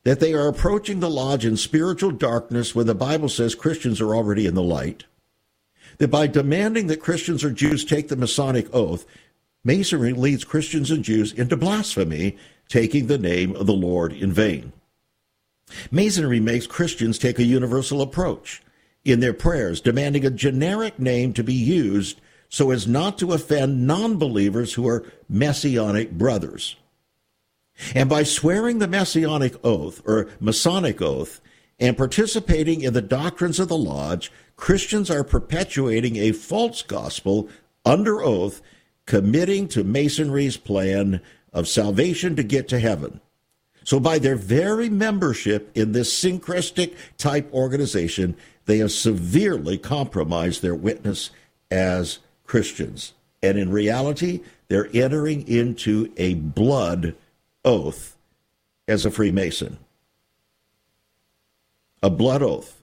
that 0.07 0.21
they 0.21 0.33
are 0.33 0.47
approaching 0.47 1.01
the 1.01 1.11
lodge 1.11 1.45
in 1.45 1.57
spiritual 1.57 2.13
darkness 2.13 2.77
when 2.77 2.87
the 2.87 2.95
Bible 2.95 3.29
says 3.29 3.57
Christians 3.57 4.01
are 4.01 4.15
already 4.15 4.47
in 4.47 4.55
the 4.55 4.63
light, 4.63 5.03
that 5.99 6.13
by 6.13 6.29
demanding 6.29 6.87
that 6.87 7.01
Christians 7.01 7.43
or 7.43 7.51
Jews 7.51 7.85
take 7.85 8.07
the 8.07 8.15
Masonic 8.15 8.73
oath, 8.73 9.05
Masonry 9.65 10.13
leads 10.13 10.45
Christians 10.45 10.93
and 10.93 11.03
Jews 11.03 11.33
into 11.33 11.57
blasphemy, 11.57 12.37
taking 12.69 13.09
the 13.09 13.19
name 13.19 13.57
of 13.57 13.67
the 13.67 13.73
Lord 13.73 14.13
in 14.13 14.31
vain. 14.31 14.73
Masonry 15.91 16.39
makes 16.39 16.69
Christians 16.69 17.19
take 17.19 17.41
a 17.41 17.45
universal 17.45 18.01
approach 18.01 18.63
in 19.05 19.19
their 19.19 19.35
prayers, 19.35 19.81
demanding 19.81 20.25
a 20.25 20.31
generic 20.31 21.01
name 21.01 21.33
to 21.33 21.43
be 21.43 21.53
used 21.53 22.21
so 22.49 22.71
as 22.71 22.87
not 22.87 23.19
to 23.19 23.33
offend 23.33 23.89
non 23.89 24.19
believers 24.19 24.75
who 24.75 24.87
are 24.87 25.05
messianic 25.29 26.13
brothers. 26.13 26.77
And 27.95 28.09
by 28.09 28.23
swearing 28.23 28.79
the 28.79 28.89
messianic 28.89 29.55
oath 29.65 30.03
or 30.05 30.29
Masonic 30.41 31.03
oath 31.03 31.41
and 31.79 31.97
participating 31.97 32.81
in 32.81 32.95
the 32.95 33.03
doctrines 33.03 33.61
of 33.61 33.69
the 33.69 33.77
lodge, 33.77 34.33
Christians 34.57 35.11
are 35.11 35.25
perpetuating 35.25 36.17
a 36.17 36.33
false 36.33 36.83
gospel 36.83 37.49
under 37.85 38.23
oath, 38.23 38.63
committing 39.05 39.69
to 39.69 39.85
Masonry's 39.85 40.57
plan 40.57 41.21
of 41.53 41.69
salvation 41.69 42.35
to 42.37 42.43
get 42.43 42.69
to 42.69 42.79
heaven. 42.79 43.21
So, 43.85 44.01
by 44.01 44.19
their 44.19 44.35
very 44.35 44.89
membership 44.89 45.71
in 45.77 45.93
this 45.93 46.13
syncretic 46.13 46.97
type 47.19 47.53
organization, 47.53 48.37
they 48.65 48.79
have 48.79 48.91
severely 48.91 49.79
compromised 49.79 50.61
their 50.61 50.75
witness 50.75 51.31
as 51.71 52.19
Christians. 52.45 53.15
And 53.43 53.57
in 53.57 53.71
reality, 53.71 54.41
they're 54.67 54.89
entering 54.93 55.47
into 55.47 56.13
a 56.17 56.35
blood 56.35 57.15
oath 57.67 58.17
as 58.89 59.05
a 59.05 59.11
Freemason. 59.11 59.79
A 62.03 62.09
blood 62.09 62.43
oath. 62.43 62.83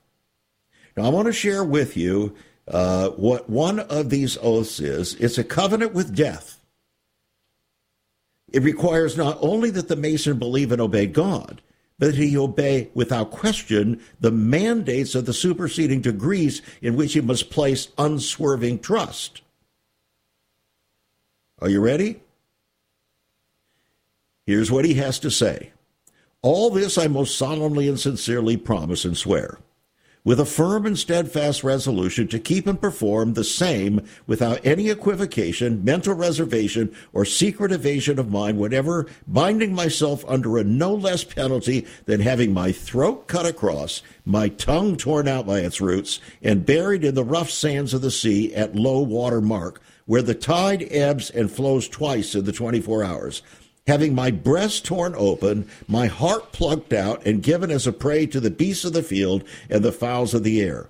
Now, 0.96 1.04
I 1.04 1.08
want 1.08 1.26
to 1.26 1.32
share 1.32 1.64
with 1.64 1.96
you 1.96 2.36
uh, 2.68 3.08
what 3.10 3.50
one 3.50 3.80
of 3.80 4.10
these 4.10 4.38
oaths 4.40 4.78
is 4.78 5.14
it's 5.14 5.38
a 5.38 5.44
covenant 5.44 5.92
with 5.92 6.14
death. 6.14 6.60
It 8.52 8.62
requires 8.62 9.16
not 9.16 9.38
only 9.40 9.70
that 9.70 9.88
the 9.88 9.96
Mason 9.96 10.38
believe 10.38 10.70
and 10.70 10.80
obey 10.80 11.06
God, 11.06 11.60
but 11.98 12.06
that 12.06 12.14
he 12.16 12.36
obey 12.36 12.90
without 12.94 13.30
question 13.30 14.00
the 14.20 14.30
mandates 14.30 15.14
of 15.14 15.26
the 15.26 15.32
superseding 15.32 16.00
degrees 16.00 16.62
in 16.80 16.96
which 16.96 17.14
he 17.14 17.20
must 17.20 17.50
place 17.50 17.88
unswerving 17.98 18.78
trust. 18.78 19.42
Are 21.60 21.68
you 21.68 21.80
ready? 21.80 22.20
Here's 24.46 24.70
what 24.70 24.84
he 24.84 24.94
has 24.94 25.18
to 25.20 25.30
say. 25.30 25.72
All 26.42 26.70
this 26.70 26.98
I 26.98 27.06
most 27.06 27.38
solemnly 27.38 27.88
and 27.88 27.98
sincerely 27.98 28.56
promise 28.56 29.04
and 29.04 29.16
swear 29.16 29.58
with 30.24 30.40
a 30.40 30.46
firm 30.46 30.86
and 30.86 30.98
steadfast 30.98 31.62
resolution 31.62 32.26
to 32.26 32.38
keep 32.38 32.66
and 32.66 32.80
perform 32.80 33.34
the 33.34 33.44
same 33.44 34.00
without 34.26 34.58
any 34.64 34.88
equivocation, 34.88 35.84
mental 35.84 36.14
reservation, 36.14 36.94
or 37.12 37.26
secret 37.26 37.70
evasion 37.70 38.18
of 38.18 38.30
mine, 38.30 38.56
whatever 38.56 39.06
binding 39.26 39.74
myself 39.74 40.24
under 40.26 40.56
a 40.56 40.64
no 40.64 40.94
less 40.94 41.24
penalty 41.24 41.86
than 42.06 42.20
having 42.20 42.54
my 42.54 42.72
throat 42.72 43.28
cut 43.28 43.44
across, 43.44 44.02
my 44.24 44.48
tongue 44.48 44.96
torn 44.96 45.28
out 45.28 45.46
by 45.46 45.60
its 45.60 45.80
roots, 45.80 46.20
and 46.42 46.64
buried 46.64 47.04
in 47.04 47.14
the 47.14 47.24
rough 47.24 47.50
sands 47.50 47.92
of 47.92 48.00
the 48.00 48.10
sea 48.10 48.54
at 48.54 48.74
low 48.74 49.00
water 49.00 49.42
mark, 49.42 49.82
where 50.06 50.22
the 50.22 50.34
tide 50.34 50.86
ebbs 50.90 51.28
and 51.28 51.50
flows 51.50 51.86
twice 51.86 52.34
in 52.34 52.46
the 52.46 52.52
24 52.52 53.04
hours 53.04 53.42
having 53.86 54.14
my 54.14 54.30
breast 54.30 54.84
torn 54.84 55.14
open, 55.16 55.68
my 55.86 56.06
heart 56.06 56.52
plucked 56.52 56.92
out, 56.92 57.24
and 57.26 57.42
given 57.42 57.70
as 57.70 57.86
a 57.86 57.92
prey 57.92 58.26
to 58.26 58.40
the 58.40 58.50
beasts 58.50 58.84
of 58.84 58.92
the 58.92 59.02
field 59.02 59.44
and 59.68 59.84
the 59.84 59.92
fowls 59.92 60.34
of 60.34 60.42
the 60.42 60.62
air. 60.62 60.88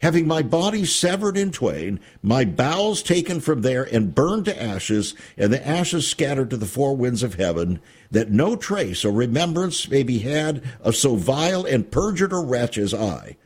Having 0.00 0.26
my 0.26 0.42
body 0.42 0.84
severed 0.84 1.34
in 1.34 1.50
twain, 1.50 1.98
my 2.22 2.44
bowels 2.44 3.02
taken 3.02 3.40
from 3.40 3.62
there 3.62 3.84
and 3.84 4.14
burned 4.14 4.44
to 4.44 4.62
ashes, 4.62 5.14
and 5.38 5.50
the 5.50 5.66
ashes 5.66 6.06
scattered 6.06 6.50
to 6.50 6.58
the 6.58 6.66
four 6.66 6.94
winds 6.94 7.22
of 7.22 7.36
heaven, 7.36 7.80
that 8.10 8.30
no 8.30 8.54
trace 8.54 9.04
or 9.04 9.12
remembrance 9.12 9.88
may 9.88 10.02
be 10.02 10.18
had 10.18 10.62
of 10.82 10.94
so 10.94 11.16
vile 11.16 11.64
and 11.64 11.90
perjured 11.90 12.34
a 12.34 12.36
wretch 12.36 12.76
as 12.76 12.92
I, 12.92 13.36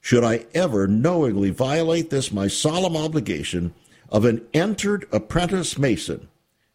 should 0.00 0.22
I 0.22 0.46
ever 0.54 0.86
knowingly 0.86 1.50
violate 1.50 2.10
this 2.10 2.30
my 2.30 2.46
solemn 2.46 2.96
obligation 2.96 3.74
of 4.08 4.24
an 4.24 4.46
entered 4.54 5.08
apprentice 5.10 5.76
mason, 5.76 6.28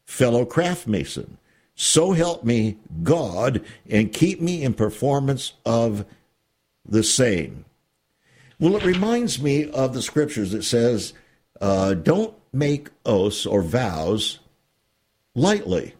fellow 0.03 0.43
craft 0.43 0.85
mason, 0.85 1.37
So 1.81 2.11
help 2.11 2.43
me 2.43 2.77
God 3.03 3.63
and 3.89 4.11
keep 4.11 4.41
me 4.41 4.63
in 4.63 4.73
performance 4.73 5.53
of 5.65 6.05
the 6.85 7.03
same. 7.03 7.63
Well, 8.59 8.75
it 8.75 8.83
reminds 8.83 9.41
me 9.41 9.71
of 9.71 9.93
the 9.93 10.01
scriptures 10.01 10.51
that 10.51 10.65
says, 10.65 11.13
uh, 11.61 11.93
don't 11.93 12.33
make 12.51 12.89
oaths 13.05 13.45
or 13.45 13.61
vows 13.61 14.39
lightly. 15.33 15.93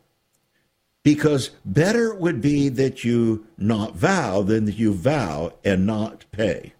Because 1.02 1.52
better 1.64 2.14
would 2.14 2.42
be 2.42 2.68
that 2.68 3.06
you 3.06 3.48
not 3.58 3.96
vow 3.96 4.42
than 4.42 4.66
that 4.66 4.76
you 4.76 4.94
vow 4.94 5.54
and 5.64 5.86
not 5.86 6.26
pay. 6.34 6.74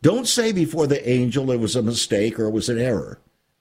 Don't 0.00 0.28
say 0.28 0.52
before 0.52 0.86
the 0.86 1.08
angel 1.10 1.50
it 1.50 1.58
was 1.58 1.74
a 1.74 1.82
mistake 1.82 2.38
or 2.38 2.44
it 2.44 2.52
was 2.52 2.68
an 2.68 2.78
error. 2.78 3.18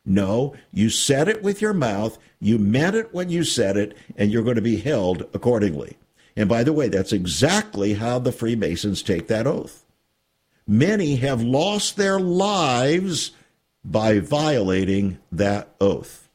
No, 0.07 0.55
you 0.71 0.89
said 0.89 1.27
it 1.27 1.43
with 1.43 1.61
your 1.61 1.73
mouth, 1.73 2.17
you 2.39 2.57
meant 2.57 2.95
it 2.95 3.13
when 3.13 3.29
you 3.29 3.43
said 3.43 3.75
it, 3.75 3.95
and 4.15 4.31
you're 4.31 4.41
going 4.41 4.55
to 4.55 4.61
be 4.61 4.77
held 4.77 5.23
accordingly. 5.33 5.97
And 6.33 6.47
by 6.47 6.63
the 6.63 6.71
way, 6.71 6.87
that's 6.87 7.11
exactly 7.11 7.95
how 7.95 8.17
the 8.17 8.31
Freemasons 8.31 9.03
take 9.03 9.27
that 9.27 9.45
oath. 9.45 9.83
Many 10.65 11.17
have 11.17 11.41
lost 11.41 11.97
their 11.97 12.21
lives 12.21 13.31
by 13.83 14.19
violating 14.19 15.17
that 15.29 15.75
oath. 15.81 16.29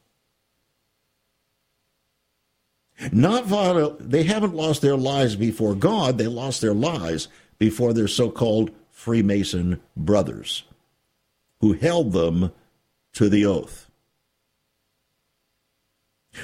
Not 3.11 3.45
viol- 3.45 3.97
they 3.99 4.23
haven't 4.23 4.53
lost 4.53 4.83
their 4.83 4.97
lives 4.97 5.35
before 5.35 5.73
God, 5.73 6.19
they 6.19 6.27
lost 6.27 6.61
their 6.61 6.75
lives 6.75 7.27
before 7.57 7.91
their 7.91 8.07
so 8.07 8.29
called 8.29 8.69
Freemason 8.91 9.81
brothers 9.97 10.63
who 11.59 11.73
held 11.73 12.11
them 12.11 12.51
to 13.13 13.29
the 13.29 13.45
oath. 13.45 13.89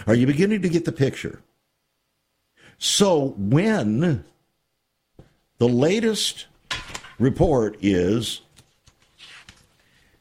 Are 0.05 0.15
you 0.15 0.27
beginning 0.27 0.61
to 0.61 0.69
get 0.69 0.85
the 0.85 0.91
picture? 0.91 1.41
So 2.77 3.33
when 3.37 4.23
the 5.57 5.67
latest 5.67 6.45
report 7.17 7.77
is 7.81 8.41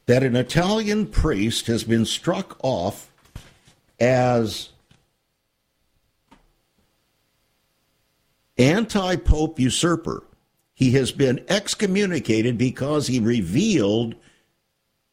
that 0.06 0.22
an 0.22 0.37
Italian 0.37 1.06
priest 1.06 1.66
has 1.66 1.84
been 1.84 2.04
struck 2.04 2.58
off 2.62 3.11
as 4.00 4.70
anti 8.56 9.16
Pope 9.16 9.61
usurper. 9.61 10.24
He 10.74 10.92
has 10.92 11.12
been 11.12 11.44
excommunicated 11.48 12.56
because 12.56 13.06
he 13.06 13.20
revealed 13.20 14.14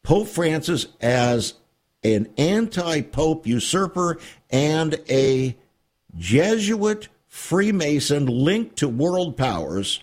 Pope 0.06 0.28
Francis 0.28 0.86
as 1.00 1.54
an 2.04 2.28
anti 2.38 3.00
Pope 3.00 3.44
usurper 3.44 4.18
and 4.50 5.00
a 5.10 5.56
Jesuit 6.16 7.08
Freemason 7.26 8.26
linked 8.26 8.76
to 8.76 8.88
world 8.88 9.36
powers. 9.36 10.00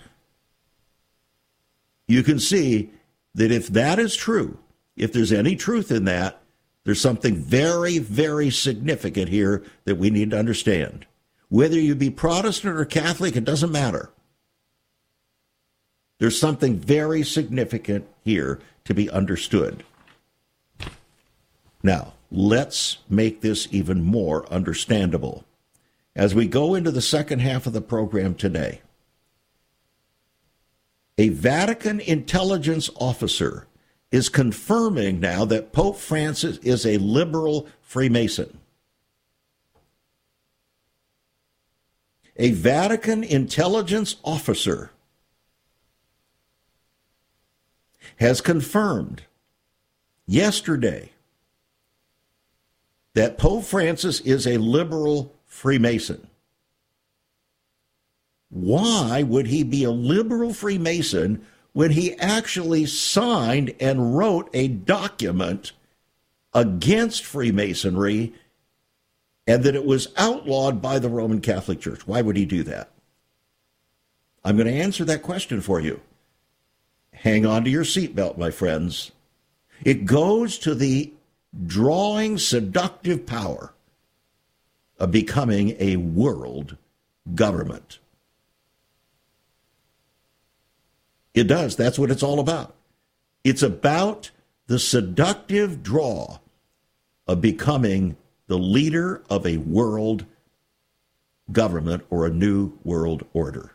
You 2.06 2.22
can 2.22 2.38
see 2.38 2.92
that 3.34 3.50
if 3.50 3.70
that 3.70 3.98
is 3.98 4.14
true, 4.14 4.58
if 4.98 5.14
there's 5.14 5.32
any 5.32 5.56
truth 5.56 5.90
in 5.90 6.04
that, 6.04 6.42
there's 6.84 7.00
something 7.00 7.38
very, 7.38 7.98
very 7.98 8.50
significant 8.50 9.30
here 9.30 9.64
that 9.86 9.96
we 9.96 10.10
need 10.10 10.32
to 10.32 10.38
understand. 10.38 11.06
Whether 11.48 11.80
you 11.80 11.96
be 11.96 12.10
Protestant 12.10 12.78
or 12.78 12.84
Catholic, 12.84 13.38
it 13.38 13.46
doesn't 13.46 13.72
matter. 13.72 14.10
There's 16.20 16.38
something 16.38 16.78
very 16.78 17.24
significant 17.24 18.06
here 18.26 18.60
to 18.84 18.94
be 18.94 19.10
understood. 19.10 19.86
Now, 21.84 22.14
let's 22.32 22.98
make 23.10 23.42
this 23.42 23.68
even 23.72 24.02
more 24.02 24.52
understandable. 24.52 25.44
As 26.16 26.34
we 26.34 26.48
go 26.48 26.74
into 26.74 26.92
the 26.92 27.02
second 27.02 27.40
half 27.40 27.68
of 27.68 27.74
the 27.74 27.82
program 27.82 28.36
today, 28.36 28.82
a 31.18 31.30
Vatican 31.30 32.00
intelligence 32.00 32.90
officer 32.96 33.68
is 34.12 34.30
confirming 34.30 35.20
now 35.20 35.46
that 35.46 35.74
Pope 35.74 35.98
Francis 35.98 36.58
is 36.60 36.86
a 36.86 36.98
liberal 36.98 37.68
Freemason. 37.82 38.60
a 42.36 42.52
Vatican 42.52 43.24
intelligence 43.24 44.16
officer 44.24 44.92
has 48.18 48.42
confirmed 48.42 49.24
yesterday 50.26 51.12
that 53.14 53.38
Pope 53.38 53.64
Francis 53.64 54.20
is 54.22 54.48
a 54.48 54.58
liberal 54.58 55.34
Freemason. 55.46 56.28
Why 58.50 59.24
would 59.24 59.48
he 59.48 59.64
be 59.64 59.84
a 59.84 59.92
liberal 59.92 60.54
Freemason 60.54 61.46
when 61.74 61.92
he 61.92 62.18
actually 62.20 62.86
signed 62.86 63.74
and 63.80 64.16
wrote 64.16 64.50
a 64.54 64.68
document 64.68 65.74
against 66.54 67.26
Freemasonry 67.26 68.34
and 69.46 69.64
that 69.64 69.76
it 69.76 69.86
was 69.86 70.08
outlawed 70.18 70.82
by 70.82 71.00
the 71.00 71.10
Roman 71.10 71.42
Catholic 71.42 71.82
Church. 71.82 72.08
Why 72.08 72.22
would 72.22 72.38
he 72.38 72.46
do 72.46 72.64
that? 72.64 72.92
I'm 74.46 74.56
going 74.56 74.68
to 74.68 74.74
answer 74.74 75.04
that 75.06 75.24
question 75.24 75.62
for 75.62 75.80
you. 75.80 76.00
Hang 77.12 77.46
on 77.46 77.64
to 77.64 77.70
your 77.70 77.84
seatbelt, 77.84 78.38
my 78.38 78.52
friends. 78.52 79.12
It 79.84 80.06
goes 80.06 80.58
to 80.60 80.76
the 80.76 81.14
drawing 81.66 82.38
seductive 82.38 83.26
power 83.26 83.74
of 85.00 85.12
becoming 85.12 85.76
a 85.80 85.98
world 85.98 86.78
government. 87.36 88.00
It 91.34 91.46
does. 91.46 91.76
That's 91.76 91.98
what 91.98 92.12
it's 92.12 92.24
all 92.24 92.40
about. 92.40 92.76
It's 93.44 93.64
about 93.64 94.32
the 94.68 94.80
seductive 94.80 95.84
draw 95.84 96.40
of 97.28 97.42
becoming 97.42 98.18
the 98.48 98.58
leader 98.58 99.24
of 99.30 99.46
a 99.46 99.58
world 99.58 100.26
government 101.52 102.04
or 102.10 102.26
a 102.26 102.32
new 102.32 102.74
world 102.84 103.26
order. 103.34 103.72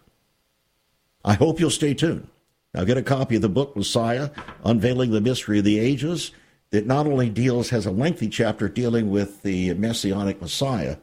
I 1.24 1.34
hope 1.34 1.60
you'll 1.60 1.70
stay 1.70 1.94
tuned. 1.94 2.28
Now, 2.74 2.84
get 2.84 2.96
a 2.96 3.02
copy 3.02 3.36
of 3.36 3.42
the 3.42 3.48
book 3.48 3.76
Messiah, 3.76 4.30
Unveiling 4.64 5.10
the 5.10 5.20
Mystery 5.20 5.58
of 5.58 5.64
the 5.64 5.78
Ages, 5.78 6.32
that 6.70 6.86
not 6.86 7.06
only 7.06 7.30
deals, 7.30 7.70
has 7.70 7.86
a 7.86 7.90
lengthy 7.90 8.28
chapter 8.28 8.68
dealing 8.68 9.10
with 9.10 9.42
the 9.42 9.74
Messianic 9.74 10.40
Messiah, 10.40 10.96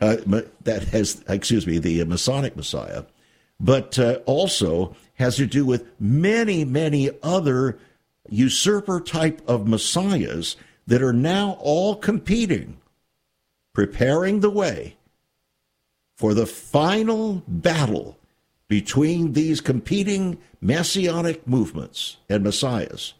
uh, 0.00 0.16
that 0.64 0.84
has, 0.88 1.24
excuse 1.28 1.66
me, 1.66 1.78
the 1.78 2.04
Masonic 2.04 2.54
Messiah, 2.56 3.04
but 3.58 3.98
uh, 3.98 4.18
also 4.26 4.94
has 5.14 5.36
to 5.36 5.46
do 5.46 5.64
with 5.64 5.86
many, 5.98 6.64
many 6.64 7.10
other 7.22 7.78
usurper 8.28 9.00
type 9.00 9.40
of 9.48 9.66
messiahs 9.66 10.56
that 10.86 11.02
are 11.02 11.12
now 11.12 11.56
all 11.60 11.96
competing 11.96 12.78
preparing 13.72 14.40
the 14.40 14.50
way 14.50 14.96
for 16.16 16.32
the 16.32 16.46
final 16.46 17.42
battle 17.46 18.18
between 18.68 19.34
these 19.34 19.60
competing 19.60 20.38
messianic 20.60 21.46
movements 21.46 22.16
and 22.28 22.42
messiahs 22.42 23.14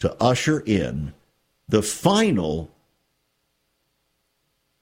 to 0.00 0.14
usher 0.22 0.60
in 0.60 1.14
the 1.68 1.82
final 1.82 2.70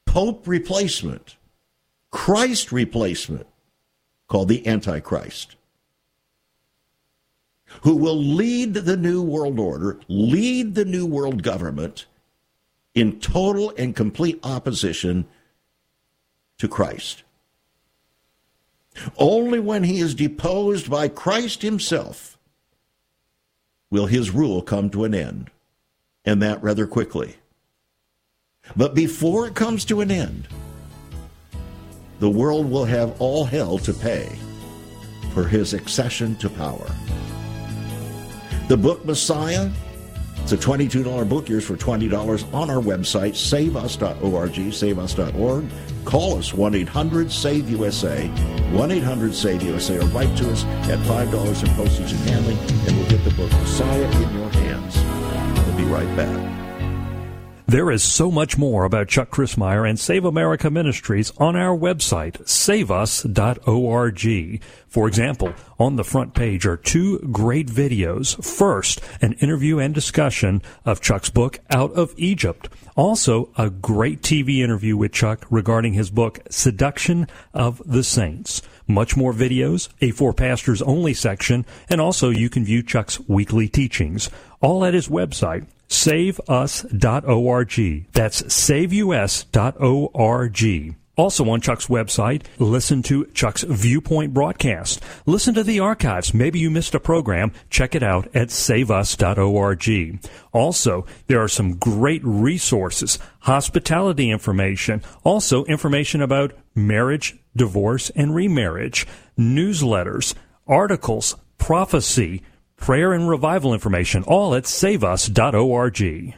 pope 0.06 0.46
replacement, 0.46 1.36
Christ 2.10 2.72
replacement, 2.72 3.46
called 4.28 4.48
the 4.48 4.66
Antichrist, 4.66 5.56
who 7.82 7.96
will 7.96 8.16
lead 8.16 8.74
the 8.74 8.96
new 8.96 9.22
world 9.22 9.58
order, 9.58 9.98
lead 10.08 10.74
the 10.74 10.84
new 10.84 11.06
world 11.06 11.42
government 11.42 12.06
in 12.94 13.18
total 13.18 13.72
and 13.76 13.96
complete 13.96 14.38
opposition 14.44 15.26
to 16.58 16.68
Christ. 16.68 17.22
Only 19.16 19.58
when 19.58 19.82
he 19.82 19.98
is 19.98 20.14
deposed 20.14 20.88
by 20.88 21.08
Christ 21.08 21.62
himself 21.62 22.33
will 23.90 24.06
his 24.06 24.30
rule 24.30 24.62
come 24.62 24.90
to 24.90 25.04
an 25.04 25.14
end, 25.14 25.50
and 26.24 26.42
that 26.42 26.62
rather 26.62 26.86
quickly. 26.86 27.36
But 28.76 28.94
before 28.94 29.46
it 29.46 29.54
comes 29.54 29.84
to 29.86 30.00
an 30.00 30.10
end, 30.10 30.48
the 32.20 32.30
world 32.30 32.70
will 32.70 32.84
have 32.86 33.20
all 33.20 33.44
hell 33.44 33.78
to 33.78 33.92
pay 33.92 34.38
for 35.32 35.44
his 35.44 35.74
accession 35.74 36.36
to 36.36 36.48
power. 36.48 36.90
The 38.68 38.76
book 38.76 39.04
Messiah 39.04 39.70
it's 40.44 40.52
a 40.52 40.58
$22 40.58 41.26
book, 41.26 41.48
yours 41.48 41.64
for 41.64 41.74
$20 41.74 42.52
on 42.52 42.68
our 42.68 42.76
website, 42.76 43.34
saveus.org, 43.34 44.52
saveus.org. 44.52 45.64
Call 46.04 46.38
us 46.38 46.52
1 46.52 46.74
800 46.74 47.32
SAVE 47.32 47.70
USA, 47.70 48.28
1 48.28 48.90
800 48.90 49.34
SAVE 49.34 49.62
USA, 49.62 49.98
or 49.98 50.06
write 50.08 50.36
to 50.36 50.50
us 50.50 50.64
at 50.64 50.98
$5 51.00 51.66
in 51.66 51.74
postage 51.74 52.12
and 52.12 52.20
handling, 52.28 52.58
and 52.58 52.96
we'll 52.96 53.08
get 53.08 53.24
the 53.24 53.30
book 53.30 53.50
Messiah 53.52 54.22
in 54.22 54.38
your 54.38 54.50
hands. 54.50 54.96
We'll 55.66 55.76
be 55.76 55.84
right 55.84 56.16
back. 56.16 56.53
There 57.66 57.90
is 57.90 58.02
so 58.02 58.30
much 58.30 58.58
more 58.58 58.84
about 58.84 59.08
Chuck 59.08 59.30
Crismier 59.30 59.88
and 59.88 59.98
Save 59.98 60.26
America 60.26 60.70
Ministries 60.70 61.32
on 61.38 61.56
our 61.56 61.74
website, 61.74 62.46
saveus.org. 62.46 63.32
For 64.86 65.08
example, 65.08 65.54
on 65.78 65.96
the 65.96 66.04
front 66.04 66.34
page 66.34 66.66
are 66.66 66.76
two 66.76 67.20
great 67.32 67.68
videos. 67.68 68.44
First, 68.44 69.00
an 69.22 69.32
interview 69.34 69.78
and 69.78 69.94
discussion 69.94 70.60
of 70.84 71.00
Chuck's 71.00 71.30
book, 71.30 71.58
Out 71.70 71.92
of 71.94 72.12
Egypt. 72.18 72.68
Also, 72.96 73.48
a 73.56 73.70
great 73.70 74.20
TV 74.20 74.58
interview 74.58 74.98
with 74.98 75.12
Chuck 75.12 75.46
regarding 75.48 75.94
his 75.94 76.10
book, 76.10 76.40
Seduction 76.50 77.26
of 77.54 77.80
the 77.86 78.04
Saints. 78.04 78.60
Much 78.86 79.16
more 79.16 79.32
videos, 79.32 79.88
a 80.00 80.10
For 80.10 80.32
Pastors 80.32 80.82
Only 80.82 81.14
section, 81.14 81.64
and 81.88 82.00
also 82.00 82.30
you 82.30 82.50
can 82.50 82.64
view 82.64 82.82
Chuck's 82.82 83.20
weekly 83.20 83.68
teachings. 83.68 84.30
All 84.60 84.84
at 84.84 84.94
his 84.94 85.08
website, 85.08 85.66
saveus.org. 85.88 86.92
That's 88.12 88.54
saveus.org. 88.54 89.44
Also 91.16 91.48
on 91.48 91.60
Chuck's 91.60 91.86
website, 91.86 92.42
listen 92.58 93.00
to 93.04 93.26
Chuck's 93.26 93.62
Viewpoint 93.62 94.34
broadcast. 94.34 95.00
Listen 95.26 95.54
to 95.54 95.62
the 95.62 95.78
archives. 95.78 96.34
Maybe 96.34 96.58
you 96.58 96.70
missed 96.70 96.94
a 96.94 97.00
program. 97.00 97.52
Check 97.70 97.94
it 97.94 98.02
out 98.02 98.26
at 98.34 98.48
saveus.org. 98.48 100.18
Also, 100.52 101.06
there 101.28 101.40
are 101.40 101.48
some 101.48 101.76
great 101.76 102.20
resources, 102.24 103.20
hospitality 103.40 104.28
information, 104.30 105.02
also 105.22 105.64
information 105.66 106.20
about 106.20 106.52
marriage, 106.74 107.36
divorce, 107.56 108.10
and 108.10 108.34
remarriage, 108.34 109.06
newsletters, 109.38 110.34
articles, 110.66 111.36
prophecy, 111.58 112.42
prayer 112.76 113.12
and 113.12 113.28
revival 113.28 113.72
information, 113.72 114.22
all 114.24 114.54
at 114.54 114.64
saveus.org. 114.64 116.34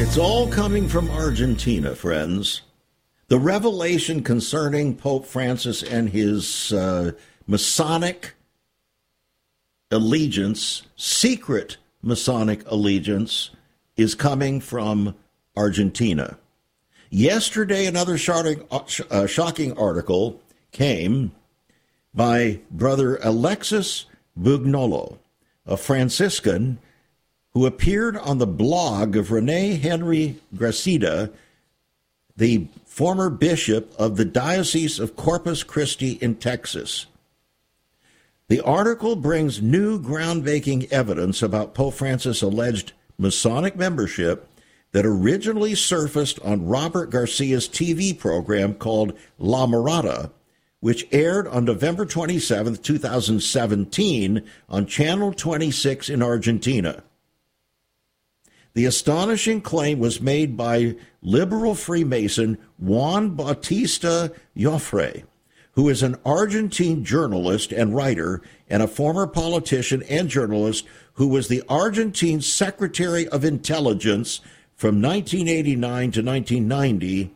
It's 0.00 0.16
all 0.16 0.46
coming 0.48 0.88
from 0.88 1.10
Argentina, 1.10 1.94
friends. 1.94 2.62
The 3.26 3.38
revelation 3.38 4.22
concerning 4.22 4.96
Pope 4.96 5.26
Francis 5.26 5.82
and 5.82 6.08
his 6.08 6.72
uh, 6.72 7.12
Masonic 7.46 8.34
allegiance, 9.90 10.84
secret 10.96 11.78
Masonic 12.02 12.62
allegiance, 12.70 13.50
is 13.98 14.14
coming 14.14 14.60
from 14.60 15.14
Argentina. 15.56 16.38
Yesterday, 17.10 17.84
another 17.84 18.16
shocking, 18.16 18.62
uh, 18.70 19.26
shocking 19.26 19.76
article 19.76 20.40
came 20.72 21.32
by 22.14 22.60
Brother 22.70 23.16
Alexis 23.16 24.06
Bugnolo, 24.38 25.18
a 25.66 25.76
Franciscan 25.76 26.78
who 27.52 27.66
appeared 27.66 28.16
on 28.16 28.38
the 28.38 28.46
blog 28.46 29.16
of 29.16 29.32
Rene 29.32 29.76
Henry 29.76 30.36
Gracida, 30.54 31.32
the 32.36 32.68
former 32.84 33.30
bishop 33.30 33.92
of 33.98 34.16
the 34.16 34.24
Diocese 34.24 35.00
of 35.00 35.16
Corpus 35.16 35.64
Christi 35.64 36.12
in 36.20 36.36
Texas. 36.36 37.06
The 38.48 38.60
article 38.60 39.16
brings 39.16 39.60
new 39.60 40.00
groundbreaking 40.00 40.90
evidence 40.92 41.42
about 41.42 41.74
Pope 41.74 41.94
Francis' 41.94 42.42
alleged 42.42 42.92
Masonic 43.18 43.76
membership 43.76 44.48
that 44.92 45.04
originally 45.04 45.74
surfaced 45.74 46.40
on 46.40 46.66
Robert 46.66 47.10
Garcia's 47.10 47.68
TV 47.68 48.18
program 48.18 48.74
called 48.74 49.12
La 49.38 49.66
Mirada, 49.66 50.30
which 50.80 51.06
aired 51.10 51.46
on 51.48 51.64
November 51.64 52.06
27, 52.06 52.76
2017, 52.76 54.42
on 54.68 54.86
Channel 54.86 55.32
26 55.32 56.08
in 56.08 56.22
Argentina. 56.22 57.02
The 58.74 58.84
astonishing 58.84 59.60
claim 59.60 59.98
was 59.98 60.20
made 60.20 60.56
by 60.56 60.94
liberal 61.20 61.74
Freemason 61.74 62.58
Juan 62.78 63.30
Bautista 63.30 64.32
Joffre, 64.56 65.24
who 65.72 65.88
is 65.88 66.02
an 66.02 66.16
Argentine 66.24 67.04
journalist 67.04 67.72
and 67.72 67.94
writer 67.94 68.40
and 68.68 68.82
a 68.82 68.88
former 68.88 69.26
politician 69.26 70.02
and 70.04 70.28
journalist 70.28 70.86
who 71.18 71.26
was 71.26 71.48
the 71.48 71.64
Argentine 71.68 72.40
Secretary 72.40 73.26
of 73.26 73.44
Intelligence 73.44 74.40
from 74.76 75.02
1989 75.02 76.12
to 76.12 76.22
1990. 76.22 77.34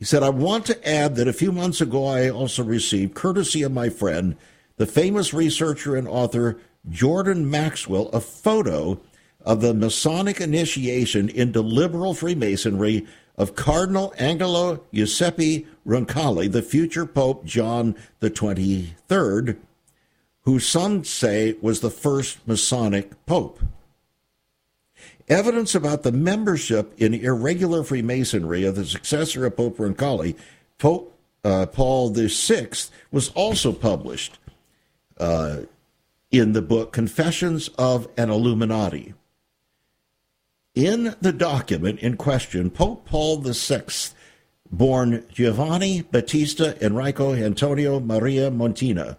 He 0.00 0.04
said, 0.04 0.24
I 0.24 0.30
want 0.30 0.66
to 0.66 0.88
add 0.88 1.14
that 1.14 1.28
a 1.28 1.32
few 1.32 1.52
months 1.52 1.80
ago 1.80 2.06
I 2.06 2.28
also 2.28 2.64
received, 2.64 3.14
courtesy 3.14 3.62
of 3.62 3.70
my 3.70 3.88
friend, 3.88 4.34
the 4.78 4.86
famous 4.86 5.32
researcher 5.32 5.94
and 5.94 6.08
author 6.08 6.58
Jordan 6.90 7.48
Maxwell 7.48 8.08
a 8.08 8.20
photo 8.20 9.00
of 9.42 9.60
the 9.60 9.74
Masonic 9.74 10.40
initiation 10.40 11.28
into 11.28 11.60
liberal 11.60 12.14
Freemasonry 12.14 13.06
of 13.36 13.54
Cardinal 13.54 14.12
Angelo 14.18 14.82
Giuseppe 14.92 15.68
Roncalli, 15.86 16.50
the 16.50 16.62
future 16.62 17.06
Pope 17.06 17.44
John 17.44 17.94
the 18.18 18.28
23rd, 18.28 19.56
who 20.48 20.58
some 20.58 21.04
say 21.04 21.54
was 21.60 21.80
the 21.80 21.90
first 21.90 22.38
Masonic 22.48 23.26
Pope. 23.26 23.60
Evidence 25.28 25.74
about 25.74 26.04
the 26.04 26.10
membership 26.10 26.94
in 26.96 27.12
irregular 27.12 27.84
Freemasonry 27.84 28.64
of 28.64 28.74
the 28.74 28.86
successor 28.86 29.44
of 29.44 29.58
Pope 29.58 29.76
Roncalli, 29.76 30.36
Pope 30.78 31.14
uh, 31.44 31.66
Paul 31.66 32.14
VI, 32.14 32.68
was 33.12 33.28
also 33.32 33.74
published. 33.74 34.38
Uh, 35.18 35.58
in 36.30 36.52
the 36.52 36.62
book 36.62 36.92
Confessions 36.92 37.68
of 37.76 38.08
an 38.16 38.30
Illuminati. 38.30 39.12
In 40.74 41.14
the 41.20 41.32
document 41.32 42.00
in 42.00 42.16
question, 42.16 42.70
Pope 42.70 43.04
Paul 43.04 43.42
VI, 43.42 43.82
born 44.72 45.26
Giovanni 45.30 46.00
Battista 46.02 46.82
Enrico 46.82 47.34
Antonio 47.34 48.00
Maria 48.00 48.50
Montini, 48.50 49.16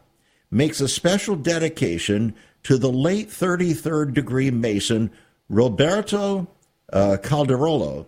makes 0.52 0.82
a 0.82 0.88
special 0.88 1.36
dedication 1.36 2.34
to 2.64 2.78
the 2.78 2.92
late 2.92 3.30
33rd 3.30 4.14
degree 4.14 4.52
Mason 4.52 5.12
Roberto 5.48 6.48
uh, 6.92 7.18
Calderolo, 7.22 8.06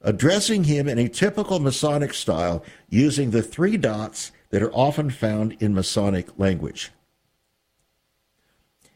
addressing 0.00 0.64
him 0.64 0.88
in 0.88 0.98
a 0.98 1.08
typical 1.08 1.60
Masonic 1.60 2.14
style 2.14 2.64
using 2.88 3.30
the 3.30 3.42
three 3.42 3.76
dots 3.76 4.32
that 4.50 4.62
are 4.62 4.72
often 4.72 5.10
found 5.10 5.56
in 5.60 5.74
Masonic 5.74 6.38
language. 6.38 6.92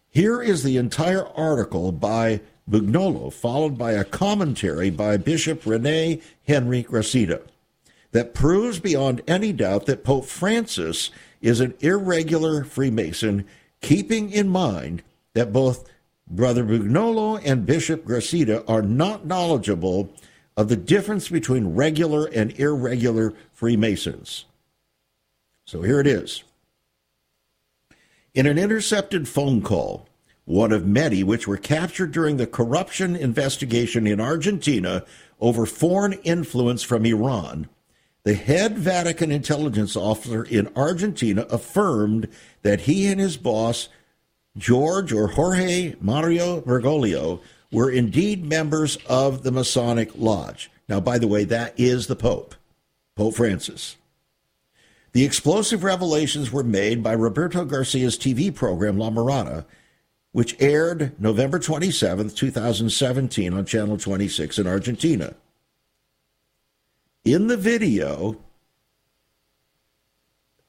Here 0.08 0.40
is 0.40 0.62
the 0.62 0.76
entire 0.76 1.26
article 1.26 1.92
by 1.92 2.40
Bugnolo, 2.70 3.32
followed 3.32 3.78
by 3.78 3.92
a 3.92 4.04
commentary 4.04 4.90
by 4.90 5.16
Bishop 5.18 5.64
Rene 5.66 6.20
Henry 6.46 6.82
Gracida, 6.82 7.42
that 8.12 8.34
proves 8.34 8.80
beyond 8.80 9.22
any 9.28 9.52
doubt 9.52 9.86
that 9.86 10.04
Pope 10.04 10.24
Francis 10.24 11.10
is 11.40 11.60
an 11.60 11.74
irregular 11.80 12.64
Freemason, 12.64 13.46
keeping 13.80 14.30
in 14.30 14.48
mind 14.48 15.02
that 15.34 15.52
both 15.52 15.88
Brother 16.28 16.64
Bugnolo 16.64 17.40
and 17.44 17.66
Bishop 17.66 18.04
Gracida 18.04 18.64
are 18.68 18.82
not 18.82 19.26
knowledgeable 19.26 20.10
of 20.56 20.68
the 20.68 20.76
difference 20.76 21.28
between 21.28 21.74
regular 21.74 22.26
and 22.26 22.58
irregular 22.58 23.34
Freemasons. 23.52 24.46
So 25.66 25.82
here 25.82 26.00
it 26.00 26.06
is. 26.06 26.42
In 28.34 28.46
an 28.46 28.58
intercepted 28.58 29.28
phone 29.28 29.62
call, 29.62 30.08
one 30.44 30.72
of 30.72 30.86
many 30.86 31.22
which 31.22 31.46
were 31.48 31.56
captured 31.56 32.12
during 32.12 32.36
the 32.36 32.46
corruption 32.46 33.16
investigation 33.16 34.06
in 34.06 34.20
Argentina 34.20 35.04
over 35.40 35.66
foreign 35.66 36.14
influence 36.24 36.82
from 36.82 37.04
Iran, 37.04 37.68
the 38.26 38.34
head 38.34 38.76
Vatican 38.76 39.30
intelligence 39.30 39.94
officer 39.94 40.42
in 40.42 40.68
Argentina 40.74 41.42
affirmed 41.42 42.26
that 42.62 42.80
he 42.80 43.06
and 43.06 43.20
his 43.20 43.36
boss, 43.36 43.88
George 44.56 45.12
or 45.12 45.28
Jorge 45.28 45.94
Mario 46.00 46.60
Bergoglio, 46.60 47.38
were 47.70 47.88
indeed 47.88 48.44
members 48.44 48.98
of 49.08 49.44
the 49.44 49.52
Masonic 49.52 50.10
Lodge. 50.16 50.72
Now, 50.88 50.98
by 50.98 51.18
the 51.18 51.28
way, 51.28 51.44
that 51.44 51.78
is 51.78 52.08
the 52.08 52.16
Pope, 52.16 52.56
Pope 53.14 53.36
Francis. 53.36 53.96
The 55.12 55.24
explosive 55.24 55.84
revelations 55.84 56.50
were 56.50 56.64
made 56.64 57.04
by 57.04 57.12
Roberto 57.12 57.64
Garcia's 57.64 58.18
TV 58.18 58.52
program 58.52 58.98
La 58.98 59.08
Mirada, 59.08 59.66
which 60.32 60.60
aired 60.60 61.12
November 61.20 61.60
27, 61.60 62.30
2017 62.30 63.54
on 63.54 63.64
Channel 63.64 63.98
26 63.98 64.58
in 64.58 64.66
Argentina. 64.66 65.36
In 67.26 67.48
the 67.48 67.56
video, 67.56 68.36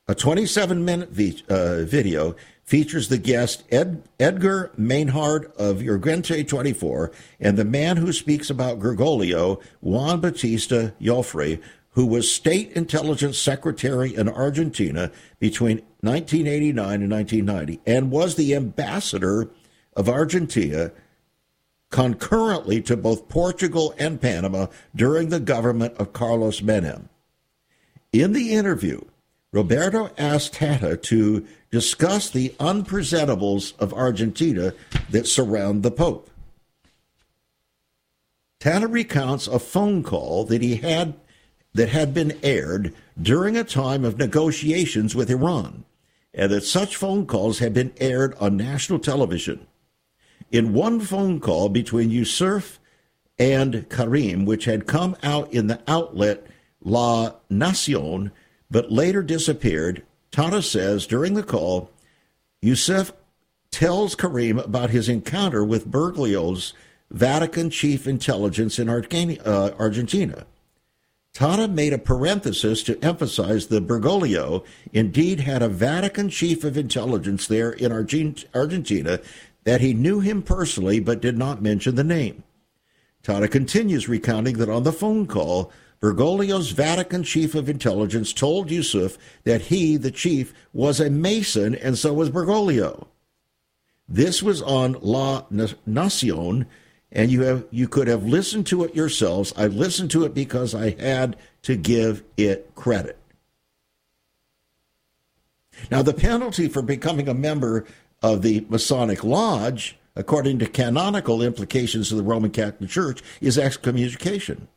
a 0.07 0.15
27 0.15 0.83
minute 0.83 1.11
vi- 1.11 1.43
uh, 1.47 1.83
video 1.83 2.35
features 2.63 3.09
the 3.09 3.19
guest 3.19 3.63
Ed- 3.69 4.01
Edgar 4.19 4.71
Mainhard 4.75 5.55
of 5.55 5.77
Urgente 5.77 6.47
24 6.47 7.11
and 7.39 7.57
the 7.57 7.63
man 7.63 7.97
who 7.97 8.11
speaks 8.11 8.49
about 8.49 8.79
Bergoglio, 8.79 9.61
Juan 9.81 10.19
Batista 10.19 10.89
Joffre, 10.99 11.61
who 11.91 12.07
was 12.07 12.33
state 12.33 12.71
intelligence 12.71 13.37
secretary 13.37 14.15
in 14.15 14.27
Argentina 14.27 15.11
between 15.37 15.83
1989 16.01 17.03
and 17.03 17.11
1990 17.11 17.81
and 17.85 18.09
was 18.09 18.33
the 18.33 18.55
ambassador 18.55 19.51
of 19.95 20.09
Argentina 20.09 20.91
concurrently 21.89 22.81
to 22.81 22.97
both 22.97 23.29
Portugal 23.29 23.93
and 23.97 24.21
Panama 24.21 24.67
during 24.95 25.29
the 25.29 25.39
government 25.39 25.95
of 25.97 26.13
Carlos 26.13 26.61
Menem. 26.61 27.09
In 28.11 28.33
the 28.33 28.53
interview, 28.53 29.01
Roberto 29.51 30.11
asked 30.17 30.53
Tata 30.53 30.97
to 30.97 31.45
discuss 31.71 32.29
the 32.29 32.49
unpresentables 32.59 33.73
of 33.79 33.93
Argentina 33.93 34.73
that 35.09 35.27
surround 35.27 35.83
the 35.83 35.91
Pope. 35.91 36.29
Tata 38.59 38.87
recounts 38.87 39.47
a 39.47 39.59
phone 39.59 40.03
call 40.03 40.43
that 40.45 40.61
he 40.61 40.77
had 40.77 41.13
that 41.73 41.89
had 41.89 42.13
been 42.13 42.37
aired 42.41 42.93
during 43.21 43.55
a 43.55 43.63
time 43.63 44.03
of 44.03 44.17
negotiations 44.17 45.15
with 45.15 45.29
Iran, 45.29 45.85
and 46.33 46.51
that 46.51 46.63
such 46.63 46.95
phone 46.95 47.25
calls 47.25 47.59
had 47.59 47.73
been 47.73 47.93
aired 47.99 48.35
on 48.39 48.57
national 48.57 48.99
television. 48.99 49.67
In 50.51 50.73
one 50.73 50.99
phone 50.99 51.39
call 51.39 51.69
between 51.69 52.09
Yusuf 52.09 52.79
and 53.37 53.89
Karim, 53.89 54.45
which 54.45 54.65
had 54.65 54.87
come 54.87 55.15
out 55.21 55.51
in 55.53 55.67
the 55.67 55.81
outlet 55.87 56.47
La 56.81 57.33
Nacion, 57.49 58.31
but 58.71 58.91
later 58.91 59.21
disappeared, 59.21 60.03
Tata 60.31 60.61
says 60.61 61.05
during 61.05 61.33
the 61.33 61.43
call, 61.43 61.91
Yusuf 62.61 63.11
tells 63.71 64.15
Karim 64.15 64.57
about 64.59 64.89
his 64.89 65.09
encounter 65.09 65.63
with 65.63 65.91
Bergoglio's 65.91 66.73
Vatican 67.11 67.69
chief 67.69 68.07
intelligence 68.07 68.79
in 68.79 68.89
uh, 68.89 69.75
Argentina. 69.79 70.45
Tata 71.33 71.67
made 71.67 71.93
a 71.93 71.99
parenthesis 71.99 72.81
to 72.83 72.97
emphasize 73.03 73.67
that 73.67 73.85
Bergoglio 73.85 74.63
indeed 74.91 75.41
had 75.41 75.61
a 75.61 75.69
Vatican 75.69 76.29
chief 76.29 76.63
of 76.63 76.77
intelligence 76.77 77.47
there 77.47 77.71
in 77.71 77.91
Argentina, 77.91 79.19
that 79.67 79.81
he 79.81 79.93
knew 79.93 80.21
him 80.21 80.41
personally 80.41 80.97
but 80.97 81.19
did 81.19 81.37
not 81.37 81.61
mention 81.61 81.95
the 81.95 82.03
name. 82.03 82.41
Tata 83.21 83.49
continues 83.49 84.07
recounting 84.07 84.59
that 84.59 84.69
on 84.69 84.83
the 84.83 84.93
phone 84.93 85.27
call, 85.27 85.73
Bergoglio's 85.99 86.71
Vatican 86.71 87.21
chief 87.21 87.53
of 87.53 87.67
intelligence 87.67 88.31
told 88.31 88.71
Yusuf 88.71 89.17
that 89.43 89.63
he, 89.63 89.97
the 89.97 90.09
chief, 90.09 90.53
was 90.71 91.01
a 91.01 91.09
Mason 91.09 91.75
and 91.75 91.97
so 91.97 92.13
was 92.13 92.29
Bergoglio. 92.29 93.07
This 94.07 94.41
was 94.41 94.61
on 94.61 94.93
La 95.01 95.43
Nacion, 95.51 96.65
and 97.11 97.29
you 97.29 97.41
have 97.41 97.65
you 97.69 97.89
could 97.89 98.07
have 98.07 98.23
listened 98.23 98.67
to 98.67 98.85
it 98.85 98.95
yourselves. 98.95 99.51
I 99.57 99.67
listened 99.67 100.11
to 100.11 100.23
it 100.23 100.33
because 100.33 100.73
I 100.73 100.91
had 100.91 101.35
to 101.63 101.75
give 101.75 102.23
it 102.37 102.73
credit. 102.73 103.17
Now, 105.91 106.03
the 106.03 106.13
penalty 106.13 106.69
for 106.69 106.81
becoming 106.81 107.27
a 107.27 107.33
member 107.33 107.85
of 108.21 108.41
the 108.41 108.65
Masonic 108.69 109.23
Lodge, 109.23 109.97
according 110.15 110.59
to 110.59 110.65
canonical 110.65 111.41
implications 111.41 112.11
of 112.11 112.17
the 112.17 112.23
Roman 112.23 112.51
Catholic 112.51 112.89
Church, 112.89 113.21
is 113.41 113.57
excommunication. 113.57 114.67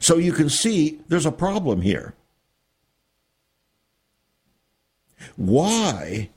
So 0.00 0.18
you 0.18 0.32
can 0.32 0.48
see 0.48 1.00
there's 1.08 1.26
a 1.26 1.32
problem 1.32 1.80
here. 1.80 2.14
Why, 5.36 6.30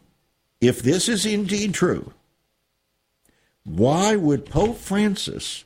if 0.60 0.82
this 0.82 1.10
is 1.10 1.26
indeed 1.26 1.74
true, 1.74 2.14
why 3.64 4.16
would 4.16 4.46
Pope 4.46 4.78
Francis 4.78 5.66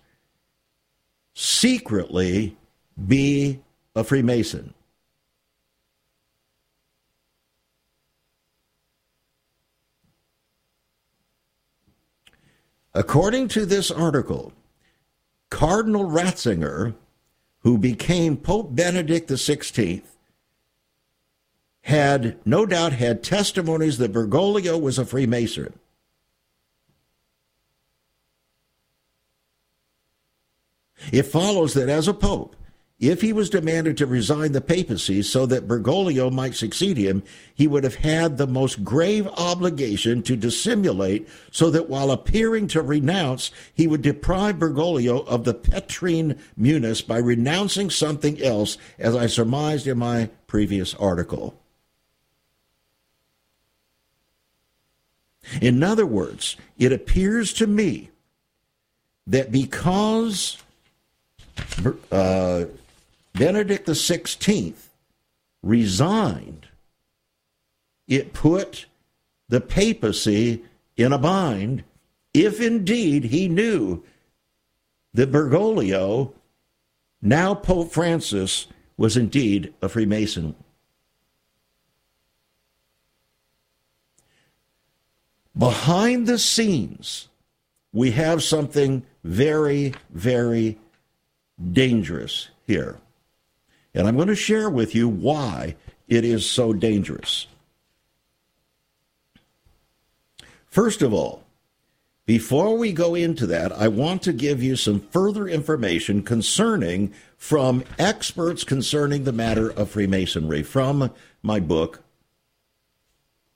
secretly 1.33 2.57
be 3.07 3.59
a 3.95 4.03
Freemason? 4.03 4.73
According 12.95 13.49
to 13.49 13.67
this 13.67 13.91
article, 13.91 14.53
Cardinal 15.51 16.05
Ratzinger 16.05 16.95
who 17.65 17.79
became 17.79 18.37
Pope 18.37 18.75
Benedict 18.75 19.27
XVI, 19.27 20.03
had 21.81 22.37
no 22.45 22.63
doubt 22.63 22.93
had 22.93 23.23
testimonies 23.23 23.97
that 23.97 24.13
Bergoglio 24.13 24.79
was 24.79 24.99
a 24.99 25.05
Freemason. 25.05 25.73
It 31.11 31.23
follows 31.23 31.73
that 31.73 31.89
as 31.89 32.07
a 32.07 32.13
pope, 32.13 32.55
if 33.09 33.21
he 33.21 33.33
was 33.33 33.49
demanded 33.49 33.97
to 33.97 34.05
resign 34.05 34.53
the 34.53 34.61
papacy 34.61 35.21
so 35.21 35.45
that 35.45 35.67
Bergoglio 35.67 36.31
might 36.31 36.55
succeed 36.55 36.97
him, 36.97 37.23
he 37.53 37.67
would 37.67 37.83
have 37.83 37.95
had 37.95 38.37
the 38.37 38.47
most 38.47 38.83
grave 38.83 39.27
obligation 39.27 40.23
to 40.23 40.35
dissimulate 40.35 41.27
so 41.51 41.69
that 41.69 41.89
while 41.89 42.11
appearing 42.11 42.67
to 42.67 42.81
renounce, 42.81 43.51
he 43.73 43.85
would 43.87 44.01
deprive 44.01 44.59
Bergoglio 44.59 45.25
of 45.27 45.43
the 45.43 45.53
Petrine 45.53 46.39
munus 46.55 47.01
by 47.01 47.17
renouncing 47.17 47.89
something 47.89 48.41
else, 48.41 48.77
as 48.97 49.15
I 49.15 49.27
surmised 49.27 49.87
in 49.87 49.97
my 49.97 50.29
previous 50.47 50.93
article. 50.93 51.59
In 55.61 55.83
other 55.83 56.05
words, 56.05 56.55
it 56.77 56.91
appears 56.91 57.53
to 57.53 57.67
me 57.67 58.09
that 59.27 59.51
because 59.51 60.57
uh, 62.11 62.65
Benedict 63.37 63.87
XVI 63.87 64.73
resigned, 65.61 66.67
it 68.07 68.33
put 68.33 68.85
the 69.49 69.59
papacy 69.61 70.63
in 70.95 71.11
a 71.11 71.17
bind 71.17 71.83
if 72.33 72.61
indeed 72.61 73.25
he 73.25 73.47
knew 73.47 74.03
that 75.13 75.31
Bergoglio, 75.31 76.33
now 77.21 77.53
Pope 77.55 77.91
Francis, 77.91 78.67
was 78.97 79.17
indeed 79.17 79.73
a 79.81 79.89
Freemason. 79.89 80.55
Behind 85.57 86.27
the 86.27 86.37
scenes, 86.37 87.29
we 87.93 88.11
have 88.11 88.43
something 88.43 89.03
very, 89.23 89.93
very 90.09 90.77
dangerous 91.71 92.49
here. 92.67 92.99
And 93.95 94.07
I'm 94.07 94.15
going 94.15 94.27
to 94.27 94.35
share 94.35 94.69
with 94.69 94.93
you 94.93 95.09
why 95.09 95.75
it 96.07 96.23
is 96.23 96.47
so 96.47 96.73
dangerous. 96.73 97.47
First 100.67 101.01
of 101.01 101.13
all, 101.13 101.43
before 102.25 102.77
we 102.77 102.91
go 102.91 103.15
into 103.15 103.47
that, 103.47 103.71
I 103.71 103.87
want 103.87 104.21
to 104.23 104.33
give 104.33 104.61
you 104.61 104.75
some 104.75 104.99
further 104.99 105.47
information 105.47 106.23
concerning 106.23 107.13
from 107.37 107.83
experts 107.97 108.63
concerning 108.63 109.23
the 109.23 109.31
matter 109.31 109.69
of 109.69 109.91
Freemasonry 109.91 110.61
from 110.63 111.11
my 111.41 111.59
book, 111.59 112.03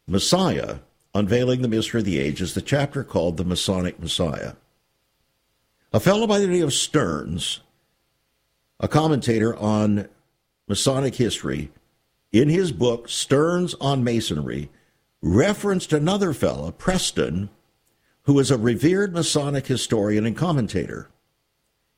Messiah 0.08 0.78
Unveiling 1.15 1.63
the 1.63 1.67
Mystery 1.67 2.02
of 2.02 2.06
the 2.06 2.19
Ages, 2.19 2.54
the 2.54 2.62
chapter 2.62 3.04
called 3.04 3.38
The 3.38 3.43
Masonic 3.43 3.99
Messiah. 3.99 4.54
A 5.91 5.99
fellow 5.99 6.28
by 6.28 6.39
the 6.39 6.47
name 6.47 6.63
of 6.63 6.73
Stearns, 6.73 7.62
a 8.80 8.88
commentator 8.88 9.56
on 9.56 10.08
Masonic 10.69 11.15
history, 11.15 11.71
in 12.32 12.47
his 12.47 12.71
book, 12.71 13.10
Stearns 13.10 13.73
on 13.82 14.03
Masonry, 14.03 14.69
referenced 15.19 15.91
another 15.91 16.32
fellow, 16.32 16.71
Preston, 16.71 17.49
who 18.23 18.38
is 18.38 18.51
a 18.51 18.58
revered 18.58 19.12
Masonic 19.12 19.65
historian 19.65 20.27
and 20.27 20.37
commentator. 20.37 21.10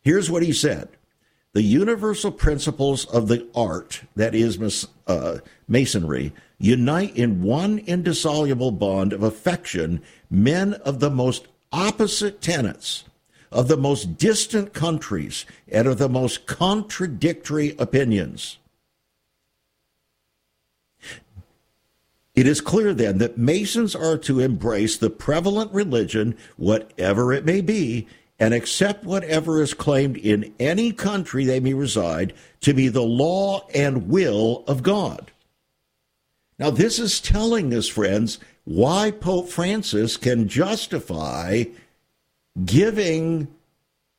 Here's 0.01 0.31
what 0.31 0.41
he 0.41 0.53
said 0.53 0.87
The 1.51 1.61
universal 1.61 2.31
principles 2.31 3.03
of 3.05 3.27
the 3.27 3.45
art, 3.53 4.03
that 4.15 4.33
is 4.33 4.87
uh, 5.05 5.39
Masonry, 5.67 6.31
unite 6.57 7.15
in 7.17 7.43
one 7.43 7.79
indissoluble 7.79 8.71
bond 8.71 9.11
of 9.11 9.21
affection 9.21 10.01
men 10.29 10.75
of 10.75 11.01
the 11.01 11.09
most 11.09 11.49
opposite 11.73 12.41
tenets 12.41 13.03
of 13.51 13.67
the 13.67 13.77
most 13.77 14.17
distant 14.17 14.73
countries 14.73 15.45
and 15.67 15.87
of 15.87 15.97
the 15.97 16.07
most 16.07 16.45
contradictory 16.45 17.75
opinions. 17.77 18.57
It 22.33 22.47
is 22.47 22.61
clear 22.61 22.93
then 22.93 23.17
that 23.17 23.37
Masons 23.37 23.95
are 23.95 24.17
to 24.19 24.39
embrace 24.39 24.97
the 24.97 25.09
prevalent 25.09 25.71
religion, 25.73 26.37
whatever 26.55 27.33
it 27.33 27.45
may 27.45 27.61
be, 27.61 28.07
and 28.39 28.53
accept 28.53 29.03
whatever 29.03 29.61
is 29.61 29.73
claimed 29.73 30.17
in 30.17 30.53
any 30.59 30.91
country 30.91 31.45
they 31.45 31.59
may 31.59 31.73
reside 31.73 32.33
to 32.61 32.73
be 32.73 32.87
the 32.87 33.03
law 33.03 33.67
and 33.75 34.07
will 34.07 34.63
of 34.65 34.81
God. 34.81 35.31
Now, 36.57 36.69
this 36.69 36.99
is 36.99 37.19
telling 37.19 37.73
us, 37.73 37.87
friends, 37.87 38.39
why 38.63 39.11
Pope 39.11 39.49
Francis 39.49 40.15
can 40.15 40.47
justify 40.47 41.65
giving 42.63 43.47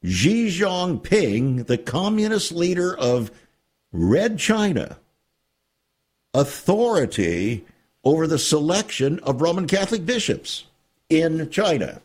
Xi 0.05 0.49
Jinping, 0.49 1.67
the 1.67 1.79
communist 1.79 2.53
leader 2.53 2.97
of 2.97 3.31
Red 3.93 4.39
China, 4.39 4.99
authority 6.35 7.65
over 8.05 8.27
the 8.27 8.39
selection 8.39 9.19
of 9.21 9.41
Roman 9.41 9.67
Catholic 9.67 10.05
bishops 10.05 10.65
in 11.09 11.51
China. 11.51 12.01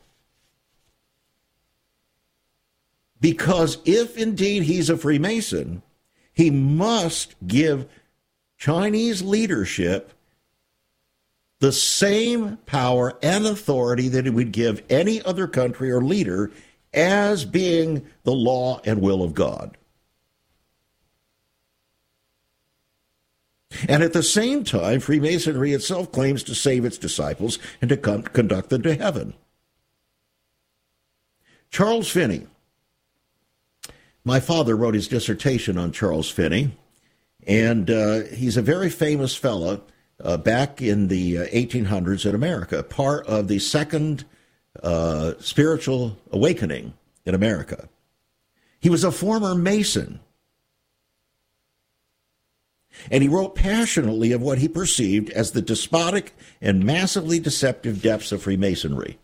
Because 3.19 3.79
if 3.85 4.17
indeed 4.17 4.63
he's 4.63 4.89
a 4.89 4.97
Freemason, 4.97 5.81
he 6.33 6.51
must 6.51 7.35
give 7.47 7.87
Chinese 8.57 9.21
leadership 9.23 10.13
the 11.59 11.71
same 11.71 12.57
power 12.67 13.17
and 13.23 13.47
authority 13.47 14.09
that 14.09 14.27
it 14.27 14.33
would 14.33 14.51
give 14.51 14.83
any 14.89 15.21
other 15.23 15.47
country 15.47 15.91
or 15.91 16.01
leader 16.01 16.51
as 16.93 17.45
being 17.45 18.05
the 18.23 18.33
law 18.33 18.79
and 18.85 19.01
will 19.01 19.23
of 19.23 19.33
God. 19.33 19.76
And 23.88 24.01
at 24.01 24.13
the 24.13 24.24
same 24.24 24.63
time, 24.63 24.99
Freemasonry 24.99 25.74
itself 25.74 26.11
claims 26.11 26.43
to 26.43 26.55
save 26.55 26.86
its 26.86 26.97
disciples 26.97 27.59
and 27.82 27.89
to 27.89 27.97
con- 27.97 28.24
conduct 28.24 28.70
them 28.70 28.82
to 28.84 28.95
heaven. 28.95 29.34
Charles 31.70 32.09
Finney. 32.09 32.47
My 34.24 34.39
father 34.39 34.76
wrote 34.76 34.93
his 34.93 35.07
dissertation 35.07 35.78
on 35.78 35.91
Charles 35.91 36.30
Finney, 36.30 36.72
and 37.45 37.89
uh, 37.89 38.24
he's 38.34 38.57
a 38.57 38.61
very 38.61 38.89
famous 38.89 39.36
fellow 39.36 39.82
uh, 40.24 40.38
back 40.38 40.82
in 40.82 41.07
the 41.07 41.39
uh, 41.39 41.45
1800s 41.45 42.26
in 42.26 42.36
America, 42.36 42.84
part 42.84 43.26
of 43.28 43.47
the 43.47 43.59
second 43.59 44.26
uh, 44.84 45.34
spiritual 45.39 46.18
awakening 46.32 46.93
in 47.26 47.36
America. 47.36 47.88
He 48.80 48.89
was 48.89 49.03
a 49.03 49.11
former 49.11 49.55
Mason. 49.55 50.20
And 53.11 53.23
he 53.23 53.29
wrote 53.29 53.55
passionately 53.55 54.31
of 54.31 54.41
what 54.41 54.57
he 54.57 54.67
perceived 54.67 55.29
as 55.31 55.51
the 55.51 55.61
despotic 55.61 56.35
and 56.61 56.83
massively 56.83 57.39
deceptive 57.39 58.01
depths 58.01 58.31
of 58.31 58.43
Freemasonry. 58.43 59.17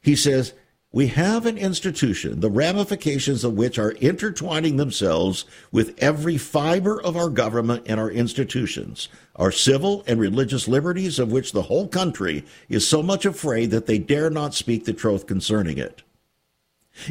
He 0.00 0.16
says, 0.16 0.54
we 0.90 1.08
have 1.08 1.44
an 1.44 1.58
institution, 1.58 2.40
the 2.40 2.50
ramifications 2.50 3.44
of 3.44 3.52
which 3.52 3.78
are 3.78 3.92
intertwining 3.92 4.76
themselves 4.78 5.44
with 5.70 5.94
every 5.98 6.38
fiber 6.38 7.00
of 7.02 7.14
our 7.14 7.28
government 7.28 7.82
and 7.86 8.00
our 8.00 8.10
institutions, 8.10 9.10
our 9.36 9.52
civil 9.52 10.02
and 10.06 10.18
religious 10.18 10.66
liberties 10.66 11.18
of 11.18 11.30
which 11.30 11.52
the 11.52 11.62
whole 11.62 11.88
country 11.88 12.42
is 12.70 12.88
so 12.88 13.02
much 13.02 13.26
afraid 13.26 13.70
that 13.70 13.84
they 13.84 13.98
dare 13.98 14.30
not 14.30 14.54
speak 14.54 14.86
the 14.86 14.94
truth 14.94 15.26
concerning 15.26 15.76
it. 15.76 16.02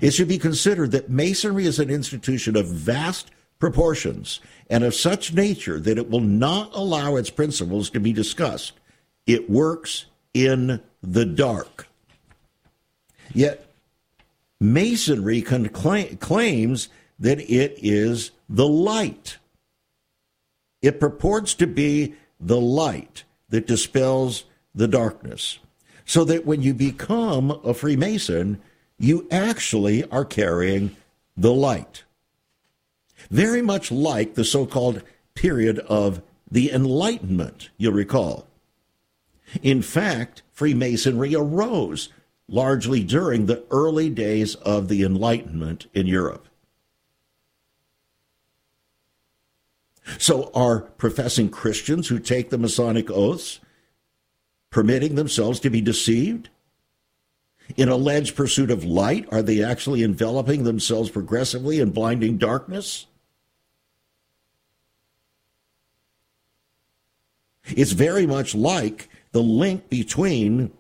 It 0.02 0.12
should 0.12 0.28
be 0.28 0.40
considered 0.40 0.92
that 0.92 1.12
Masonry 1.12 1.68
is 1.68 1.78
an 1.78 1.92
institution 1.92 2.58
of 2.58 2.66
vast 2.66 3.30
proportions 3.60 4.40
and 4.70 4.84
of 4.84 4.94
such 4.94 5.34
nature 5.34 5.80
that 5.80 5.98
it 5.98 6.10
will 6.10 6.22
not 6.22 6.72
allow 6.74 7.16
its 7.16 7.30
principles 7.30 7.90
to 7.90 8.00
be 8.00 8.14
discussed. 8.14 8.74
It 9.26 9.50
works 9.50 10.06
in 10.34 10.82
the 11.02 11.26
dark. 11.26 11.88
Yet 13.34 13.68
Masonry 14.60 15.42
claims 15.42 16.90
that 17.20 17.40
it 17.40 17.78
is 17.82 18.32
the 18.50 18.68
light. 18.68 19.38
It 20.82 21.00
purports 21.00 21.54
to 21.56 21.68
be 21.68 22.16
the 22.40 22.60
light 22.60 23.24
that 23.50 23.68
dispels 23.68 24.46
the 24.74 24.88
darkness. 24.88 25.60
So 26.06 26.24
that 26.26 26.46
when 26.46 26.62
you 26.62 26.74
become 26.74 27.52
a 27.64 27.74
Freemason, 27.74 28.62
you 28.98 29.28
actually 29.30 30.04
are 30.06 30.26
carrying 30.26 30.96
the 31.36 31.54
light. 31.54 32.04
Very 33.30 33.62
much 33.62 33.92
like 33.92 34.36
the 34.36 34.46
so 34.46 34.66
called 34.66 35.02
period 35.34 35.80
of 35.80 36.22
the 36.50 36.72
Enlightenment, 36.72 37.70
you'll 37.78 37.94
recall. 37.94 38.48
In 39.62 39.82
fact, 39.82 40.44
Freemasonry 40.52 41.36
arose 41.36 42.10
largely 42.48 43.04
during 43.04 43.46
the 43.46 43.64
early 43.70 44.10
days 44.10 44.56
of 44.56 44.88
the 44.88 45.04
Enlightenment 45.04 45.88
in 45.94 46.08
Europe. 46.08 46.48
So, 50.18 50.50
are 50.54 50.82
professing 50.82 51.50
Christians 51.50 52.08
who 52.08 52.20
take 52.20 52.50
the 52.50 52.58
Masonic 52.58 53.12
oaths 53.12 53.60
permitting 54.70 55.16
themselves 55.16 55.60
to 55.60 55.70
be 55.70 55.82
deceived? 55.82 56.50
In 57.76 57.90
alleged 57.90 58.34
pursuit 58.34 58.72
of 58.72 58.86
light, 58.86 59.28
are 59.32 59.42
they 59.42 59.62
actually 59.62 60.04
enveloping 60.04 60.64
themselves 60.64 61.10
progressively 61.10 61.82
in 61.82 61.92
blinding 61.92 62.38
darkness? 62.38 63.08
It's 67.76 67.92
very 67.92 68.26
much 68.26 68.56
like 68.56 69.10
the 69.32 69.42
link 69.42 69.90
between 69.90 70.72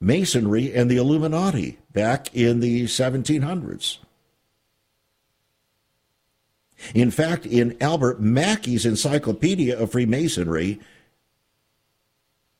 Masonry 0.00 0.74
and 0.74 0.90
the 0.90 0.96
Illuminati 0.96 1.78
back 1.92 2.34
in 2.34 2.60
the 2.60 2.84
1700s. 2.84 3.98
In 6.94 7.10
fact, 7.10 7.46
in 7.46 7.76
Albert 7.80 8.20
Mackey's 8.20 8.84
Encyclopedia 8.84 9.78
of 9.78 9.92
Freemasonry, 9.92 10.80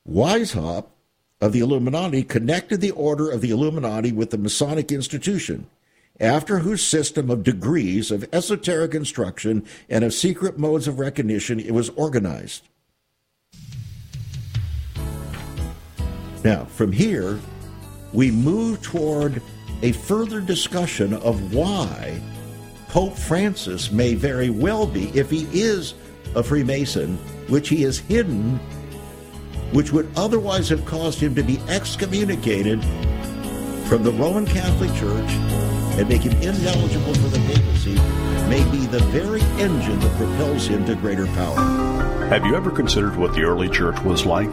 Weishaupt 0.08 0.86
of 1.40 1.52
the 1.52 1.60
Illuminati 1.60 2.22
connected 2.22 2.80
the 2.80 2.92
order 2.92 3.30
of 3.30 3.40
the 3.40 3.50
Illuminati 3.50 4.12
with 4.12 4.30
the 4.30 4.38
Masonic 4.38 4.92
institution, 4.92 5.66
after 6.20 6.60
whose 6.60 6.82
system 6.82 7.28
of 7.28 7.42
degrees 7.42 8.10
of 8.10 8.26
esoteric 8.32 8.94
instruction 8.94 9.66
and 9.90 10.04
of 10.04 10.14
secret 10.14 10.58
modes 10.58 10.86
of 10.86 10.98
recognition 10.98 11.58
it 11.58 11.72
was 11.72 11.90
organized. 11.90 12.62
Now, 16.44 16.66
from 16.66 16.92
here, 16.92 17.40
we 18.12 18.30
move 18.30 18.82
toward 18.82 19.40
a 19.82 19.92
further 19.92 20.40
discussion 20.40 21.14
of 21.14 21.54
why 21.54 22.20
Pope 22.88 23.16
Francis 23.16 23.90
may 23.90 24.14
very 24.14 24.50
well 24.50 24.86
be, 24.86 25.08
if 25.18 25.30
he 25.30 25.48
is 25.52 25.94
a 26.36 26.42
Freemason, 26.42 27.16
which 27.48 27.70
he 27.70 27.82
has 27.82 27.98
hidden, 27.98 28.58
which 29.72 29.90
would 29.90 30.08
otherwise 30.16 30.68
have 30.68 30.84
caused 30.84 31.18
him 31.18 31.34
to 31.34 31.42
be 31.42 31.58
excommunicated 31.68 32.82
from 33.86 34.02
the 34.02 34.12
Roman 34.12 34.46
Catholic 34.46 34.90
Church 34.94 35.30
and 35.98 36.08
make 36.08 36.22
him 36.22 36.36
ineligible 36.42 37.14
for 37.14 37.28
the 37.28 37.38
papacy, 37.46 37.94
may 38.48 38.62
be 38.70 38.86
the 38.86 39.02
very 39.10 39.40
engine 39.60 39.98
that 39.98 40.16
propels 40.16 40.66
him 40.66 40.84
to 40.84 40.94
greater 40.94 41.26
power. 41.28 41.56
Have 42.28 42.44
you 42.44 42.54
ever 42.54 42.70
considered 42.70 43.16
what 43.16 43.34
the 43.34 43.42
early 43.42 43.68
church 43.68 43.98
was 44.02 44.26
like? 44.26 44.52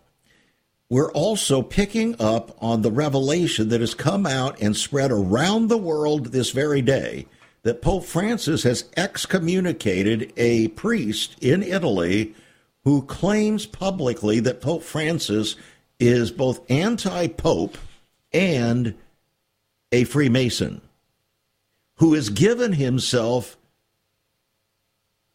we're 0.91 1.11
also 1.13 1.61
picking 1.61 2.19
up 2.19 2.53
on 2.61 2.81
the 2.81 2.91
revelation 2.91 3.69
that 3.69 3.79
has 3.79 3.93
come 3.93 4.25
out 4.25 4.61
and 4.61 4.75
spread 4.75 5.09
around 5.09 5.69
the 5.69 5.77
world 5.77 6.25
this 6.25 6.51
very 6.51 6.81
day 6.81 7.25
that 7.63 7.81
Pope 7.81 8.03
Francis 8.03 8.63
has 8.63 8.83
excommunicated 8.97 10.33
a 10.35 10.67
priest 10.67 11.37
in 11.39 11.63
Italy 11.63 12.35
who 12.83 13.03
claims 13.03 13.65
publicly 13.65 14.41
that 14.41 14.59
Pope 14.59 14.83
Francis 14.83 15.55
is 15.97 16.29
both 16.29 16.69
anti 16.69 17.27
Pope 17.27 17.77
and 18.33 18.93
a 19.93 20.03
Freemason, 20.03 20.81
who 21.95 22.15
has 22.15 22.29
given 22.29 22.73
himself 22.73 23.55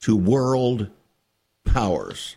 to 0.02 0.14
world 0.14 0.90
powers. 1.64 2.36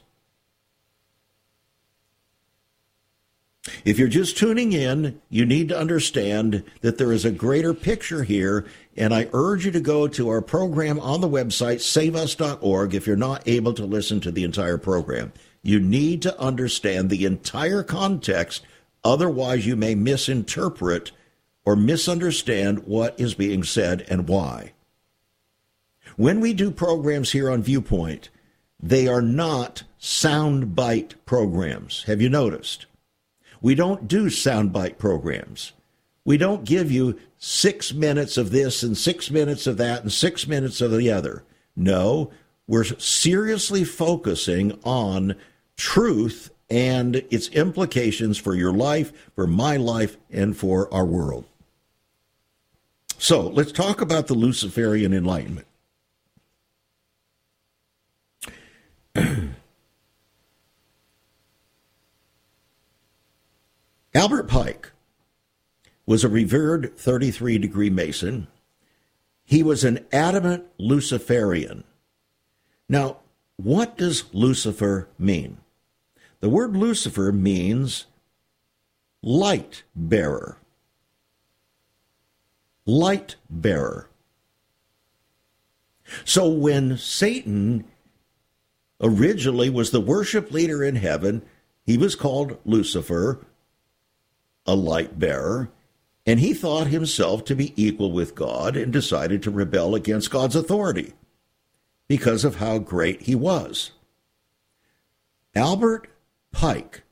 If 3.84 4.00
you're 4.00 4.08
just 4.08 4.38
tuning 4.38 4.72
in, 4.72 5.22
you 5.30 5.46
need 5.46 5.70
to 5.70 5.78
understand 5.78 6.64
that 6.82 6.98
there 6.98 7.12
is 7.12 7.26
a 7.26 7.32
greater 7.32 7.74
picture 7.74 8.24
here, 8.24 8.66
and 8.96 9.14
I 9.14 9.30
urge 9.34 9.66
you 9.66 9.72
to 9.72 9.82
go 9.82 10.08
to 10.08 10.30
our 10.30 10.42
program 10.42 11.00
on 11.00 11.20
the 11.20 11.30
website, 11.30 11.82
saveus.org, 11.82 12.94
if 12.94 13.06
you're 13.06 13.18
not 13.18 13.46
able 13.48 13.74
to 13.74 13.86
listen 13.86 14.22
to 14.22 14.32
the 14.32 14.46
entire 14.46 14.78
program. 14.78 15.34
You 15.62 15.80
need 15.80 16.22
to 16.22 16.40
understand 16.40 17.10
the 17.10 17.26
entire 17.26 17.84
context, 17.84 18.64
otherwise, 19.04 19.68
you 19.68 19.76
may 19.76 19.94
misinterpret 19.94 21.12
or 21.66 21.76
misunderstand 21.76 22.86
what 22.86 23.20
is 23.20 23.34
being 23.34 23.64
said 23.64 24.06
and 24.10 24.28
why. 24.28 24.72
When 26.16 26.40
we 26.40 26.54
do 26.54 26.72
programs 26.72 27.32
here 27.32 27.50
on 27.50 27.62
Viewpoint, 27.62 28.30
they 28.82 29.08
are 29.08 29.22
not 29.22 29.84
soundbite 30.00 31.16
programs. 31.26 32.04
Have 32.04 32.22
you 32.22 32.30
noticed? 32.30 32.86
We 33.62 33.76
don't 33.76 34.08
do 34.08 34.26
soundbite 34.26 34.98
programs. 34.98 35.74
We 36.26 36.38
don't 36.38 36.64
give 36.64 36.92
you 36.92 37.20
six 37.38 37.94
minutes 37.94 38.38
of 38.38 38.52
this 38.52 38.84
and 38.84 38.98
six 38.98 39.32
minutes 39.32 39.68
of 39.68 39.78
that 39.78 40.04
and 40.04 40.12
six 40.12 40.48
minutes 40.48 40.82
of 40.82 40.92
the 40.92 41.12
other. 41.12 41.44
No, 41.76 42.32
we're 42.68 42.84
seriously 42.84 43.84
focusing 43.84 44.80
on 44.84 45.36
truth 45.76 46.52
and 46.70 47.16
its 47.32 47.48
implications 47.50 48.38
for 48.38 48.54
your 48.54 48.74
life, 48.74 49.12
for 49.34 49.48
my 49.48 49.78
life, 49.78 50.18
and 50.30 50.56
for 50.56 50.94
our 50.94 51.06
world. 51.06 51.46
So 53.18 53.42
let's 53.48 53.72
talk 53.72 54.02
about 54.02 54.28
the 54.28 54.36
Luciferian 54.36 55.14
Enlightenment. 55.14 55.68
Albert 64.14 64.48
Pike 64.48 64.92
was 66.06 66.24
a 66.24 66.30
revered 66.30 66.98
33 66.98 67.60
degree 67.60 67.90
Mason. 67.90 68.48
He 69.46 69.62
was 69.62 69.84
an 69.84 70.06
adamant 70.12 70.66
Luciferian. 70.80 71.84
Now, 72.88 73.18
what 73.58 73.98
does 73.98 74.24
Lucifer 74.34 75.10
mean? 75.20 75.58
The 76.40 76.50
word 76.50 76.76
Lucifer 76.76 77.32
means 77.32 78.06
light 79.22 79.84
bearer. 79.96 80.58
Light 82.86 83.36
bearer. 83.50 84.10
So 86.26 86.50
when 86.50 86.98
Satan 86.98 87.86
originally 89.02 89.70
was 89.70 89.92
the 89.92 90.02
worship 90.02 90.52
leader 90.52 90.84
in 90.84 90.96
heaven, 90.96 91.44
he 91.86 91.98
was 91.98 92.16
called 92.16 92.58
Lucifer, 92.66 93.46
a 94.66 94.76
light 94.76 95.18
bearer, 95.18 95.72
and 96.26 96.40
he 96.40 96.54
thought 96.54 96.88
himself 96.88 97.44
to 97.46 97.56
be 97.56 97.74
equal 97.76 98.12
with 98.12 98.36
God 98.36 98.78
and 98.78 98.94
decided 98.94 99.42
to 99.44 99.52
rebel 99.52 99.96
against 99.96 100.32
God's 100.32 100.56
authority 100.56 101.14
because 102.08 102.44
of 102.44 102.58
how 102.58 102.78
great 102.78 103.24
he 103.24 103.36
was. 103.36 103.92
Albert 105.56 106.08
Pike, 106.52 107.04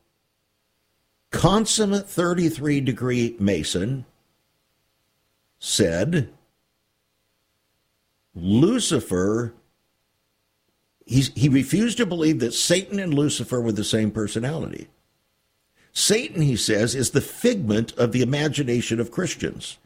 consummate 1.31 2.09
33 2.09 2.81
degree 2.81 3.35
Mason, 3.39 4.05
said 5.59 6.29
Lucifer, 8.35 9.53
he 11.05 11.49
refused 11.49 11.97
to 11.97 12.05
believe 12.05 12.39
that 12.39 12.53
Satan 12.53 12.99
and 12.99 13.13
Lucifer 13.13 13.61
were 13.61 13.71
the 13.71 13.83
same 13.83 14.11
personality. 14.11 14.89
Satan, 15.97 16.43
he 16.43 16.55
says, 16.55 16.93
is 16.93 17.09
the 17.09 17.21
figment 17.21 17.91
of 17.97 18.11
the 18.11 18.21
imagination 18.21 18.99
of 18.99 19.09
Christians. 19.09 19.79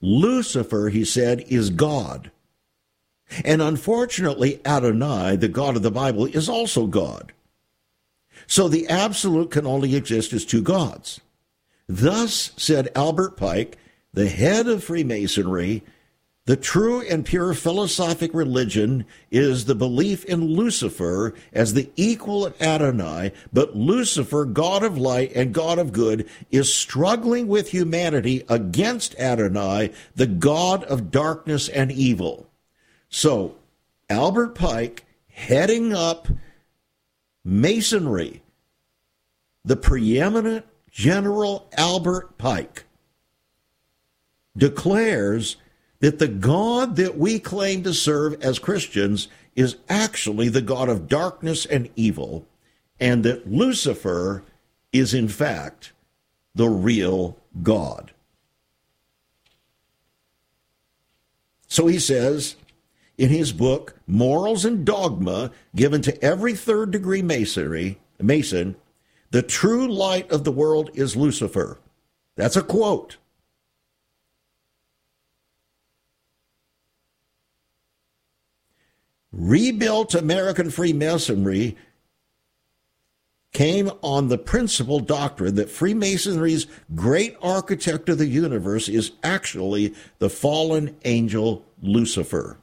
Lucifer, 0.00 0.90
he 0.90 1.04
said, 1.04 1.44
is 1.48 1.70
God. 1.70 2.30
And 3.44 3.60
unfortunately, 3.60 4.60
Adonai, 4.64 5.34
the 5.34 5.48
God 5.48 5.74
of 5.74 5.82
the 5.82 5.90
Bible, 5.90 6.26
is 6.26 6.48
also 6.48 6.86
God. 6.86 7.32
So 8.46 8.68
the 8.68 8.86
absolute 8.86 9.50
can 9.50 9.66
only 9.66 9.96
exist 9.96 10.32
as 10.32 10.44
two 10.44 10.62
gods. 10.62 11.20
Thus, 11.88 12.52
said 12.56 12.88
Albert 12.94 13.36
Pike, 13.36 13.76
the 14.14 14.28
head 14.28 14.68
of 14.68 14.84
Freemasonry, 14.84 15.82
the 16.50 16.56
true 16.56 17.00
and 17.02 17.24
pure 17.24 17.54
philosophic 17.54 18.34
religion 18.34 19.06
is 19.30 19.66
the 19.66 19.74
belief 19.76 20.24
in 20.24 20.40
Lucifer 20.56 21.32
as 21.52 21.74
the 21.74 21.88
equal 21.94 22.44
of 22.44 22.60
Adonai, 22.60 23.30
but 23.52 23.76
Lucifer, 23.76 24.44
God 24.44 24.82
of 24.82 24.98
light 24.98 25.30
and 25.36 25.54
God 25.54 25.78
of 25.78 25.92
good, 25.92 26.28
is 26.50 26.74
struggling 26.74 27.46
with 27.46 27.68
humanity 27.68 28.44
against 28.48 29.14
Adonai, 29.16 29.92
the 30.16 30.26
God 30.26 30.82
of 30.82 31.12
darkness 31.12 31.68
and 31.68 31.92
evil. 31.92 32.50
So, 33.08 33.54
Albert 34.08 34.56
Pike 34.56 35.04
heading 35.28 35.94
up 35.94 36.26
Masonry, 37.44 38.42
the 39.64 39.76
preeminent 39.76 40.66
General 40.90 41.68
Albert 41.78 42.38
Pike 42.38 42.86
declares 44.56 45.56
that 46.00 46.18
the 46.18 46.28
God 46.28 46.96
that 46.96 47.16
we 47.16 47.38
claim 47.38 47.82
to 47.84 47.94
serve 47.94 48.42
as 48.42 48.58
Christians 48.58 49.28
is 49.54 49.76
actually 49.88 50.48
the 50.48 50.62
God 50.62 50.88
of 50.88 51.08
darkness 51.08 51.66
and 51.66 51.90
evil, 51.96 52.46
and 52.98 53.24
that 53.24 53.50
Lucifer 53.50 54.42
is 54.92 55.14
in 55.14 55.28
fact 55.28 55.92
the 56.54 56.68
real 56.68 57.36
God. 57.62 58.12
So 61.68 61.86
he 61.86 61.98
says 61.98 62.56
in 63.16 63.28
his 63.28 63.52
book, 63.52 63.94
Morals 64.06 64.64
and 64.64 64.84
Dogma, 64.84 65.52
given 65.76 66.02
to 66.02 66.24
every 66.24 66.54
third 66.54 66.90
degree 66.90 67.22
masonry, 67.22 67.98
Mason, 68.18 68.76
the 69.30 69.42
true 69.42 69.86
light 69.86 70.30
of 70.32 70.44
the 70.44 70.52
world 70.52 70.90
is 70.94 71.16
Lucifer. 71.16 71.78
That's 72.36 72.56
a 72.56 72.62
quote. 72.62 73.18
Rebuilt 79.32 80.14
American 80.14 80.70
Freemasonry 80.70 81.76
came 83.52 83.90
on 84.02 84.28
the 84.28 84.38
principal 84.38 85.00
doctrine 85.00 85.56
that 85.56 85.70
Freemasonry's 85.70 86.66
great 86.94 87.36
architect 87.42 88.08
of 88.08 88.18
the 88.18 88.26
universe 88.26 88.88
is 88.88 89.12
actually 89.22 89.94
the 90.18 90.30
fallen 90.30 90.96
angel 91.04 91.64
Lucifer. 91.82 92.58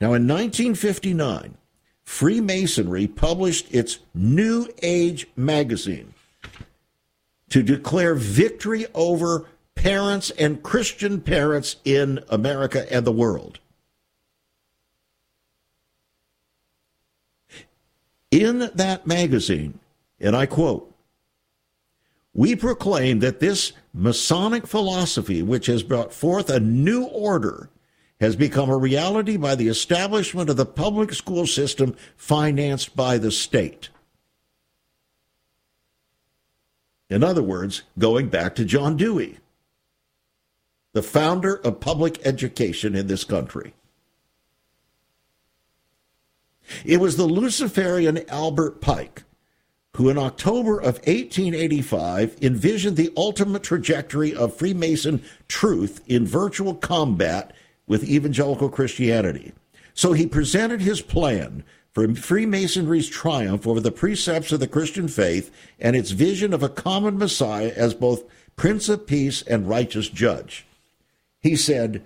Now, 0.00 0.14
in 0.14 0.26
1959, 0.26 1.58
Freemasonry 2.04 3.06
published 3.06 3.72
its 3.72 3.98
New 4.14 4.66
Age 4.82 5.26
magazine 5.36 6.14
to 7.50 7.62
declare 7.62 8.14
victory 8.14 8.86
over 8.94 9.46
parents 9.80 10.30
and 10.32 10.62
Christian 10.62 11.22
parents 11.22 11.76
in 11.86 12.22
America 12.28 12.86
and 12.92 13.06
the 13.06 13.12
world. 13.12 13.58
In 18.30 18.70
that 18.74 19.06
magazine, 19.06 19.78
and 20.20 20.36
I 20.36 20.44
quote, 20.44 20.94
we 22.34 22.54
proclaim 22.54 23.20
that 23.20 23.40
this 23.40 23.72
Masonic 23.94 24.66
philosophy, 24.66 25.42
which 25.42 25.66
has 25.66 25.82
brought 25.82 26.12
forth 26.12 26.50
a 26.50 26.60
new 26.60 27.04
order, 27.04 27.70
has 28.20 28.36
become 28.36 28.68
a 28.68 28.76
reality 28.76 29.38
by 29.38 29.54
the 29.54 29.68
establishment 29.68 30.50
of 30.50 30.58
the 30.58 30.66
public 30.66 31.14
school 31.14 31.46
system 31.46 31.96
financed 32.16 32.94
by 32.94 33.16
the 33.16 33.30
state. 33.30 33.88
In 37.08 37.24
other 37.24 37.42
words, 37.42 37.82
going 37.98 38.28
back 38.28 38.54
to 38.56 38.64
John 38.64 38.96
Dewey, 38.96 39.39
the 40.92 41.02
founder 41.02 41.56
of 41.56 41.80
public 41.80 42.24
education 42.26 42.94
in 42.94 43.06
this 43.06 43.24
country. 43.24 43.74
It 46.84 47.00
was 47.00 47.16
the 47.16 47.24
Luciferian 47.24 48.28
Albert 48.28 48.80
Pike 48.80 49.24
who, 49.94 50.08
in 50.08 50.18
October 50.18 50.78
of 50.78 50.94
1885, 51.06 52.36
envisioned 52.40 52.96
the 52.96 53.12
ultimate 53.16 53.62
trajectory 53.62 54.34
of 54.34 54.56
Freemason 54.56 55.22
truth 55.48 56.00
in 56.06 56.26
virtual 56.26 56.74
combat 56.74 57.52
with 57.86 58.08
evangelical 58.08 58.68
Christianity. 58.68 59.52
So 59.94 60.12
he 60.12 60.26
presented 60.26 60.80
his 60.80 61.02
plan 61.02 61.64
for 61.92 62.14
Freemasonry's 62.14 63.08
triumph 63.08 63.66
over 63.66 63.80
the 63.80 63.90
precepts 63.90 64.52
of 64.52 64.60
the 64.60 64.68
Christian 64.68 65.08
faith 65.08 65.50
and 65.80 65.96
its 65.96 66.12
vision 66.12 66.54
of 66.54 66.62
a 66.62 66.68
common 66.68 67.18
Messiah 67.18 67.72
as 67.74 67.92
both 67.92 68.22
Prince 68.54 68.88
of 68.88 69.06
Peace 69.06 69.42
and 69.42 69.68
righteous 69.68 70.08
judge. 70.08 70.66
He 71.40 71.56
said, 71.56 72.02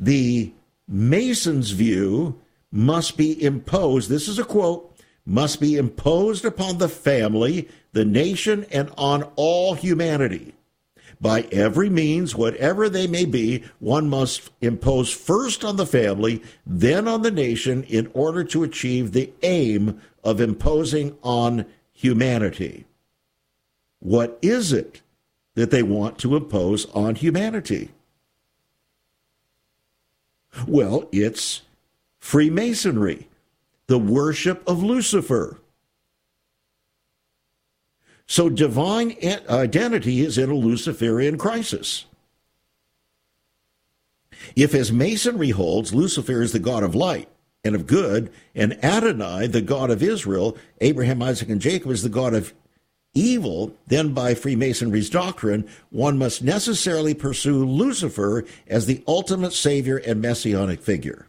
the 0.00 0.52
Mason's 0.86 1.70
view 1.72 2.40
must 2.70 3.16
be 3.16 3.42
imposed, 3.42 4.08
this 4.08 4.28
is 4.28 4.38
a 4.38 4.44
quote, 4.44 4.96
must 5.24 5.60
be 5.60 5.76
imposed 5.76 6.44
upon 6.44 6.78
the 6.78 6.88
family, 6.88 7.68
the 7.92 8.04
nation, 8.04 8.64
and 8.70 8.90
on 8.96 9.24
all 9.36 9.74
humanity. 9.74 10.54
By 11.20 11.42
every 11.52 11.90
means, 11.90 12.34
whatever 12.34 12.88
they 12.88 13.06
may 13.06 13.24
be, 13.24 13.64
one 13.80 14.08
must 14.08 14.50
impose 14.60 15.10
first 15.10 15.64
on 15.64 15.76
the 15.76 15.86
family, 15.86 16.42
then 16.64 17.08
on 17.08 17.22
the 17.22 17.30
nation, 17.30 17.82
in 17.84 18.10
order 18.14 18.44
to 18.44 18.62
achieve 18.62 19.12
the 19.12 19.32
aim 19.42 20.00
of 20.22 20.40
imposing 20.40 21.16
on 21.22 21.66
humanity. 21.92 22.86
What 23.98 24.38
is 24.40 24.72
it 24.72 25.02
that 25.54 25.70
they 25.70 25.82
want 25.82 26.18
to 26.18 26.36
impose 26.36 26.86
on 26.90 27.16
humanity? 27.16 27.90
Well, 30.66 31.08
it's 31.12 31.62
Freemasonry, 32.18 33.28
the 33.86 33.98
worship 33.98 34.62
of 34.66 34.82
Lucifer. 34.82 35.58
So 38.26 38.50
divine 38.50 39.16
identity 39.48 40.20
is 40.20 40.36
in 40.36 40.50
a 40.50 40.54
Luciferian 40.54 41.38
crisis. 41.38 42.04
If, 44.54 44.74
as 44.74 44.92
Masonry 44.92 45.50
holds, 45.50 45.94
Lucifer 45.94 46.42
is 46.42 46.52
the 46.52 46.58
God 46.58 46.82
of 46.82 46.94
light 46.94 47.28
and 47.64 47.74
of 47.74 47.86
good, 47.86 48.30
and 48.54 48.82
Adonai, 48.84 49.46
the 49.46 49.60
God 49.60 49.90
of 49.90 50.02
Israel, 50.02 50.56
Abraham, 50.80 51.22
Isaac, 51.22 51.48
and 51.48 51.60
Jacob, 51.60 51.90
is 51.90 52.02
the 52.02 52.08
God 52.08 52.34
of 52.34 52.54
evil, 53.14 53.74
then 53.86 54.12
by 54.12 54.34
Freemasonry's 54.34 55.10
doctrine, 55.10 55.68
one 55.90 56.18
must 56.18 56.42
necessarily 56.42 57.14
pursue 57.14 57.64
Lucifer 57.64 58.44
as 58.66 58.86
the 58.86 59.02
ultimate 59.06 59.52
savior 59.52 59.96
and 59.96 60.20
messianic 60.20 60.80
figure. 60.80 61.26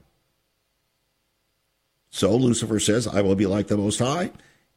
So 2.10 2.36
Lucifer 2.36 2.80
says, 2.80 3.08
I 3.08 3.22
will 3.22 3.36
be 3.36 3.46
like 3.46 3.68
the 3.68 3.78
Most 3.78 4.00
High, 4.00 4.32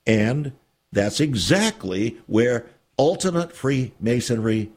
and 0.06 0.52
that's 0.90 1.20
exactly 1.20 2.18
where 2.26 2.66
ultimate 2.98 3.52
Freemasonry 3.52 4.70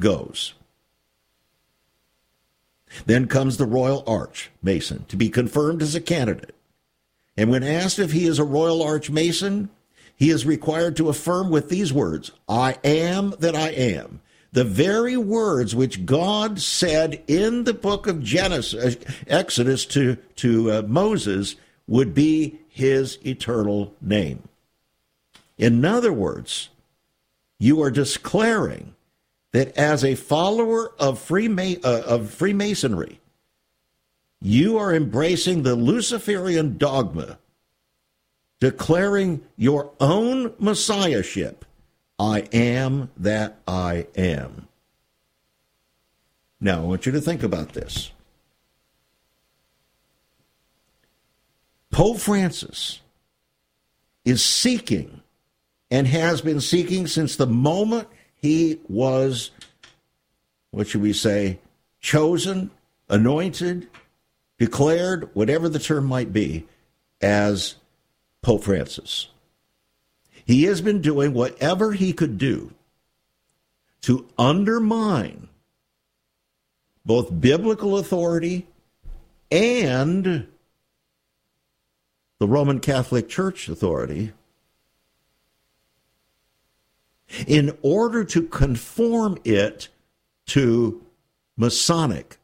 goes. 0.00 0.54
Then 3.06 3.28
comes 3.28 3.56
the 3.56 3.66
Royal 3.66 4.02
Arch 4.06 4.50
Mason 4.62 5.04
to 5.06 5.16
be 5.16 5.28
confirmed 5.28 5.80
as 5.80 5.94
a 5.94 6.00
candidate. 6.00 6.54
And 7.36 7.48
when 7.50 7.62
asked 7.62 8.00
if 8.00 8.10
he 8.10 8.26
is 8.26 8.40
a 8.40 8.44
Royal 8.44 8.82
Arch 8.82 9.10
Mason, 9.10 9.70
he 10.20 10.28
is 10.28 10.44
required 10.44 10.96
to 10.96 11.08
affirm 11.08 11.48
with 11.48 11.70
these 11.70 11.94
words 11.94 12.30
I 12.46 12.76
am 12.84 13.34
that 13.38 13.56
I 13.56 13.70
am. 13.70 14.20
The 14.52 14.64
very 14.64 15.16
words 15.16 15.74
which 15.74 16.04
God 16.04 16.60
said 16.60 17.22
in 17.26 17.64
the 17.64 17.72
book 17.72 18.06
of 18.06 18.22
Genesis, 18.22 18.96
Exodus 19.26 19.86
to, 19.86 20.16
to 20.36 20.70
uh, 20.70 20.82
Moses 20.86 21.56
would 21.86 22.12
be 22.12 22.60
his 22.68 23.18
eternal 23.24 23.94
name. 24.02 24.46
In 25.56 25.84
other 25.86 26.12
words, 26.12 26.68
you 27.58 27.80
are 27.80 27.90
declaring 27.90 28.94
that 29.52 29.74
as 29.78 30.04
a 30.04 30.16
follower 30.16 30.92
of, 30.98 31.18
Freema- 31.18 31.82
uh, 31.82 32.02
of 32.04 32.30
Freemasonry, 32.30 33.20
you 34.42 34.76
are 34.76 34.94
embracing 34.94 35.62
the 35.62 35.76
Luciferian 35.76 36.76
dogma, 36.76 37.38
declaring 38.60 39.42
your 39.56 39.90
own 39.98 40.54
messiahship. 40.58 41.64
I 42.18 42.40
am 42.52 43.10
that 43.16 43.58
I 43.66 44.06
am. 44.14 44.68
Now, 46.60 46.82
I 46.82 46.84
want 46.84 47.06
you 47.06 47.12
to 47.12 47.20
think 47.20 47.42
about 47.42 47.72
this. 47.72 48.12
Pope 51.90 52.18
Francis 52.18 53.00
is 54.24 54.44
seeking 54.44 55.22
and 55.90 56.06
has 56.06 56.42
been 56.42 56.60
seeking 56.60 57.06
since 57.06 57.36
the 57.36 57.46
moment 57.46 58.06
he 58.36 58.78
was, 58.88 59.50
what 60.70 60.86
should 60.86 61.02
we 61.02 61.14
say, 61.14 61.58
chosen, 62.00 62.70
anointed, 63.08 63.88
declared, 64.58 65.30
whatever 65.34 65.68
the 65.68 65.78
term 65.78 66.04
might 66.04 66.32
be, 66.32 66.66
as 67.22 67.76
Pope 68.42 68.64
Francis. 68.64 69.28
He 70.44 70.64
has 70.64 70.80
been 70.80 71.00
doing 71.00 71.32
whatever 71.32 71.92
he 71.92 72.12
could 72.12 72.38
do 72.38 72.72
to 74.02 74.26
undermine 74.38 75.48
both 77.04 77.40
biblical 77.40 77.98
authority 77.98 78.66
and 79.50 80.46
the 82.38 82.48
Roman 82.48 82.80
Catholic 82.80 83.28
Church 83.28 83.68
authority 83.68 84.32
in 87.46 87.76
order 87.82 88.24
to 88.24 88.42
conform 88.42 89.38
it 89.44 89.88
to 90.46 91.04
Masonic 91.56 92.38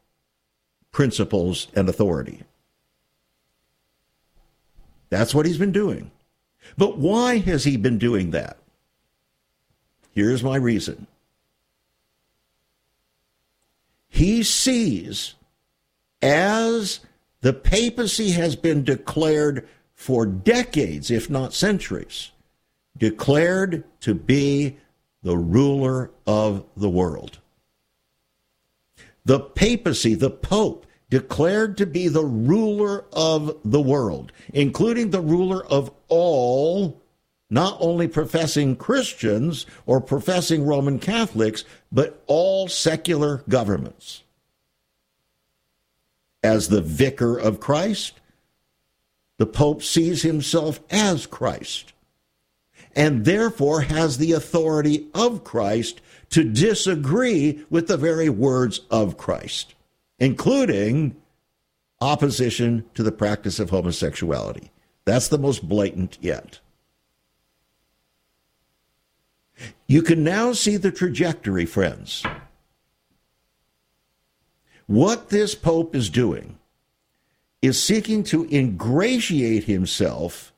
principles 0.91 1.67
and 1.75 1.89
authority. 1.89 2.43
That's 5.09 5.33
what 5.33 5.45
he's 5.45 5.57
been 5.57 5.71
doing. 5.71 6.11
But 6.77 6.97
why 6.97 7.37
has 7.37 7.63
he 7.63 7.77
been 7.77 7.97
doing 7.97 8.31
that? 8.31 8.57
Here's 10.11 10.43
my 10.43 10.57
reason. 10.57 11.07
He 14.09 14.41
sees, 14.41 15.35
as 16.23 17.01
the 17.41 17.53
papacy 17.53 18.31
has 18.31 18.55
been 18.55 18.83
declared 18.83 19.67
for 19.93 20.25
decades, 20.25 21.11
if 21.11 21.29
not 21.29 21.53
centuries, 21.53 22.31
declared 22.97 23.83
to 24.01 24.15
be 24.15 24.77
the 25.21 25.37
ruler 25.37 26.09
of 26.25 26.65
the 26.75 26.89
world. 26.89 27.37
The 29.23 29.39
papacy, 29.39 30.15
the 30.15 30.31
pope, 30.31 30.86
declared 31.09 31.77
to 31.77 31.85
be 31.85 32.07
the 32.07 32.25
ruler 32.25 33.05
of 33.13 33.57
the 33.63 33.81
world, 33.81 34.31
including 34.53 35.09
the 35.09 35.21
ruler 35.21 35.65
of 35.65 35.91
all, 36.09 37.01
not 37.49 37.77
only 37.79 38.07
professing 38.07 38.75
Christians 38.75 39.65
or 39.85 40.01
professing 40.01 40.65
Roman 40.65 40.99
Catholics, 40.99 41.63
but 41.91 42.21
all 42.27 42.67
secular 42.67 43.43
governments. 43.47 44.23
As 46.43 46.67
the 46.67 46.81
vicar 46.81 47.37
of 47.37 47.59
Christ, 47.59 48.19
the 49.37 49.45
Pope 49.45 49.83
sees 49.83 50.23
himself 50.23 50.79
as 50.89 51.25
Christ 51.25 51.93
and 52.97 53.25
therefore 53.25 53.81
has 53.81 54.17
the 54.17 54.31
authority 54.31 55.07
of 55.13 55.43
Christ 55.43 56.01
to 56.31 56.43
disagree 56.43 57.63
with 57.69 57.87
the 57.87 57.95
very 57.95 58.27
words 58.27 58.81
of 58.89 59.17
Christ, 59.17 59.75
including 60.19 61.15
opposition 62.01 62.85
to 62.93 63.03
the 63.03 63.11
practice 63.11 63.59
of 63.59 63.69
homosexuality. 63.69 64.71
That's 65.05 65.27
the 65.27 65.37
most 65.37 65.67
blatant 65.67 66.17
yet. 66.21 66.59
You 69.87 70.01
can 70.01 70.23
now 70.23 70.53
see 70.53 70.77
the 70.77 70.91
trajectory, 70.91 71.65
friends. 71.65 72.23
What 74.85 75.29
this 75.29 75.55
Pope 75.55 75.95
is 75.95 76.09
doing 76.09 76.57
is 77.61 77.81
seeking 77.81 78.23
to 78.25 78.47
ingratiate 78.51 79.63
himself 79.63 80.53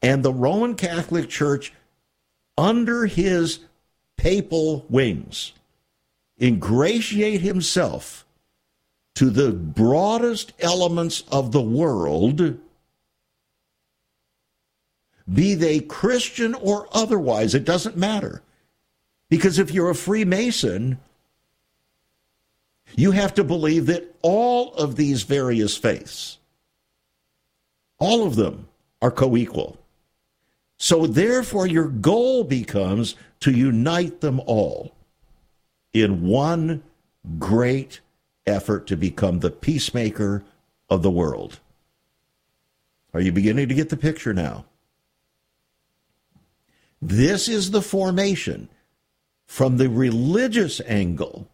and 0.00 0.22
the 0.22 0.32
Roman 0.32 0.74
Catholic 0.74 1.28
Church 1.28 1.72
under 2.56 3.06
his 3.06 3.60
papal 4.16 4.86
wings 4.88 5.52
ingratiate 6.40 7.40
himself 7.40 8.23
to 9.14 9.30
the 9.30 9.52
broadest 9.52 10.52
elements 10.58 11.22
of 11.30 11.52
the 11.52 11.62
world, 11.62 12.58
be 15.32 15.54
they 15.54 15.80
Christian 15.80 16.54
or 16.54 16.88
otherwise, 16.92 17.54
it 17.54 17.64
doesn't 17.64 17.96
matter. 17.96 18.42
Because 19.30 19.58
if 19.58 19.72
you're 19.72 19.90
a 19.90 19.94
Freemason, 19.94 20.98
you 22.96 23.12
have 23.12 23.34
to 23.34 23.44
believe 23.44 23.86
that 23.86 24.14
all 24.22 24.74
of 24.74 24.96
these 24.96 25.22
various 25.22 25.76
faiths, 25.76 26.38
all 27.98 28.26
of 28.26 28.36
them, 28.36 28.68
are 29.00 29.10
co 29.10 29.36
equal. 29.36 29.78
So, 30.76 31.06
therefore, 31.06 31.66
your 31.66 31.88
goal 31.88 32.44
becomes 32.44 33.16
to 33.40 33.50
unite 33.50 34.20
them 34.20 34.40
all 34.46 34.94
in 35.92 36.26
one 36.26 36.82
great 37.38 38.00
effort 38.46 38.86
to 38.86 38.96
become 38.96 39.40
the 39.40 39.50
peacemaker 39.50 40.44
of 40.88 41.02
the 41.02 41.10
world. 41.10 41.60
Are 43.12 43.20
you 43.20 43.32
beginning 43.32 43.68
to 43.68 43.74
get 43.74 43.90
the 43.90 43.96
picture 43.96 44.34
now? 44.34 44.64
This 47.00 47.48
is 47.48 47.70
the 47.70 47.82
formation 47.82 48.68
from 49.46 49.76
the 49.76 49.88
religious 49.88 50.80
angle 50.86 51.48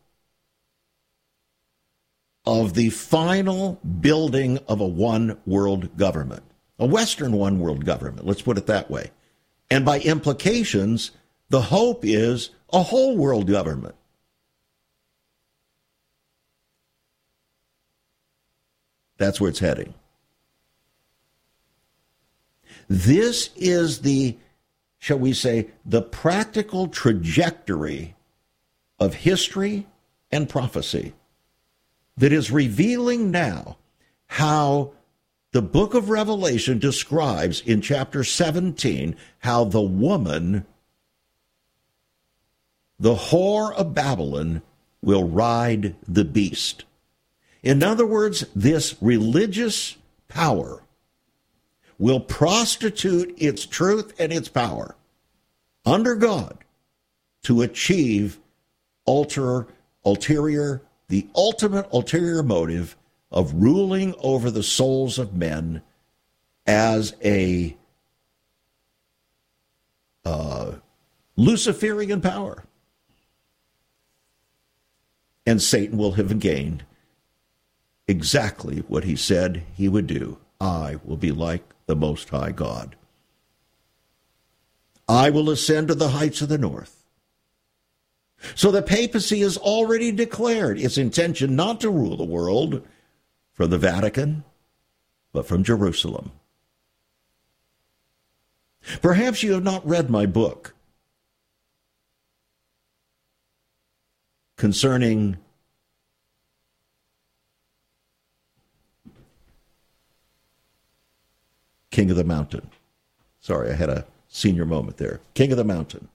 of 2.46 2.74
the 2.74 2.90
final 2.90 3.78
building 4.00 4.58
of 4.66 4.80
a 4.80 4.86
one 4.86 5.38
world 5.44 5.96
government, 5.96 6.42
a 6.78 6.86
Western 6.86 7.32
one 7.32 7.58
world 7.58 7.84
government, 7.84 8.26
let's 8.26 8.42
put 8.42 8.58
it 8.58 8.66
that 8.66 8.90
way. 8.90 9.10
And 9.70 9.84
by 9.84 10.00
implications, 10.00 11.10
the 11.50 11.60
hope 11.60 12.04
is 12.04 12.50
a 12.72 12.82
whole 12.82 13.16
world 13.16 13.46
government. 13.46 13.94
That's 19.20 19.38
where 19.38 19.50
it's 19.50 19.58
heading. 19.58 19.92
This 22.88 23.50
is 23.54 24.00
the, 24.00 24.38
shall 24.98 25.18
we 25.18 25.34
say, 25.34 25.68
the 25.84 26.00
practical 26.00 26.88
trajectory 26.88 28.14
of 28.98 29.12
history 29.12 29.86
and 30.32 30.48
prophecy 30.48 31.12
that 32.16 32.32
is 32.32 32.50
revealing 32.50 33.30
now 33.30 33.76
how 34.26 34.92
the 35.52 35.60
book 35.60 35.92
of 35.92 36.08
Revelation 36.08 36.78
describes 36.78 37.60
in 37.60 37.82
chapter 37.82 38.24
17 38.24 39.14
how 39.40 39.64
the 39.64 39.82
woman, 39.82 40.64
the 42.98 43.16
whore 43.16 43.74
of 43.74 43.92
Babylon, 43.92 44.62
will 45.02 45.24
ride 45.24 45.94
the 46.08 46.24
beast. 46.24 46.86
In 47.62 47.82
other 47.82 48.06
words, 48.06 48.44
this 48.54 48.96
religious 49.00 49.96
power 50.28 50.82
will 51.98 52.20
prostitute 52.20 53.34
its 53.36 53.66
truth 53.66 54.18
and 54.18 54.32
its 54.32 54.48
power 54.48 54.96
under 55.84 56.14
God 56.14 56.58
to 57.42 57.62
achieve 57.62 58.38
ulterior, 59.06 59.66
ulterior 60.04 60.82
the 61.08 61.26
ultimate 61.34 61.86
ulterior 61.92 62.42
motive 62.42 62.96
of 63.30 63.52
ruling 63.54 64.14
over 64.20 64.50
the 64.50 64.62
souls 64.62 65.18
of 65.18 65.34
men 65.34 65.82
as 66.66 67.14
a 67.22 67.76
uh, 70.24 70.72
Luciferian 71.36 72.20
power. 72.20 72.64
And 75.44 75.60
Satan 75.60 75.98
will 75.98 76.12
have 76.12 76.38
gained 76.38 76.84
exactly 78.10 78.80
what 78.88 79.04
he 79.04 79.14
said 79.14 79.62
he 79.72 79.88
would 79.88 80.08
do. 80.08 80.36
I 80.60 80.96
will 81.04 81.16
be 81.16 81.30
like 81.30 81.62
the 81.86 81.94
Most 81.94 82.28
High 82.28 82.50
God. 82.50 82.96
I 85.08 85.30
will 85.30 85.48
ascend 85.48 85.88
to 85.88 85.94
the 85.94 86.08
heights 86.08 86.42
of 86.42 86.48
the 86.48 86.58
north. 86.58 87.04
So 88.56 88.70
the 88.70 88.82
papacy 88.82 89.40
has 89.40 89.56
already 89.56 90.10
declared 90.10 90.78
its 90.80 90.98
intention 90.98 91.54
not 91.54 91.80
to 91.80 91.90
rule 91.90 92.16
the 92.16 92.24
world 92.24 92.82
from 93.52 93.70
the 93.70 93.78
Vatican, 93.78 94.42
but 95.32 95.46
from 95.46 95.62
Jerusalem. 95.62 96.32
Perhaps 99.00 99.42
you 99.42 99.52
have 99.52 99.62
not 99.62 99.86
read 99.86 100.10
my 100.10 100.26
book 100.26 100.74
concerning 104.56 105.36
King 111.90 112.10
of 112.10 112.16
the 112.16 112.24
Mountain. 112.24 112.70
Sorry, 113.40 113.70
I 113.70 113.74
had 113.74 113.90
a 113.90 114.06
senior 114.28 114.64
moment 114.64 114.96
there. 114.96 115.20
King 115.34 115.52
of 115.52 115.58
the 115.58 115.64
Mountain. 115.64 116.08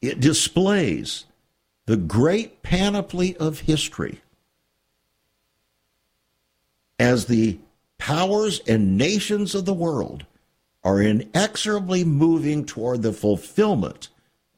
It 0.00 0.20
displays 0.20 1.26
the 1.86 1.96
great 1.96 2.62
panoply 2.62 3.36
of 3.36 3.60
history 3.60 4.20
as 6.98 7.26
the 7.26 7.58
powers 7.98 8.60
and 8.66 8.96
nations 8.96 9.54
of 9.54 9.64
the 9.64 9.74
world 9.74 10.24
are 10.84 11.00
inexorably 11.00 12.04
moving 12.04 12.64
toward 12.64 13.02
the 13.02 13.12
fulfillment 13.12 14.08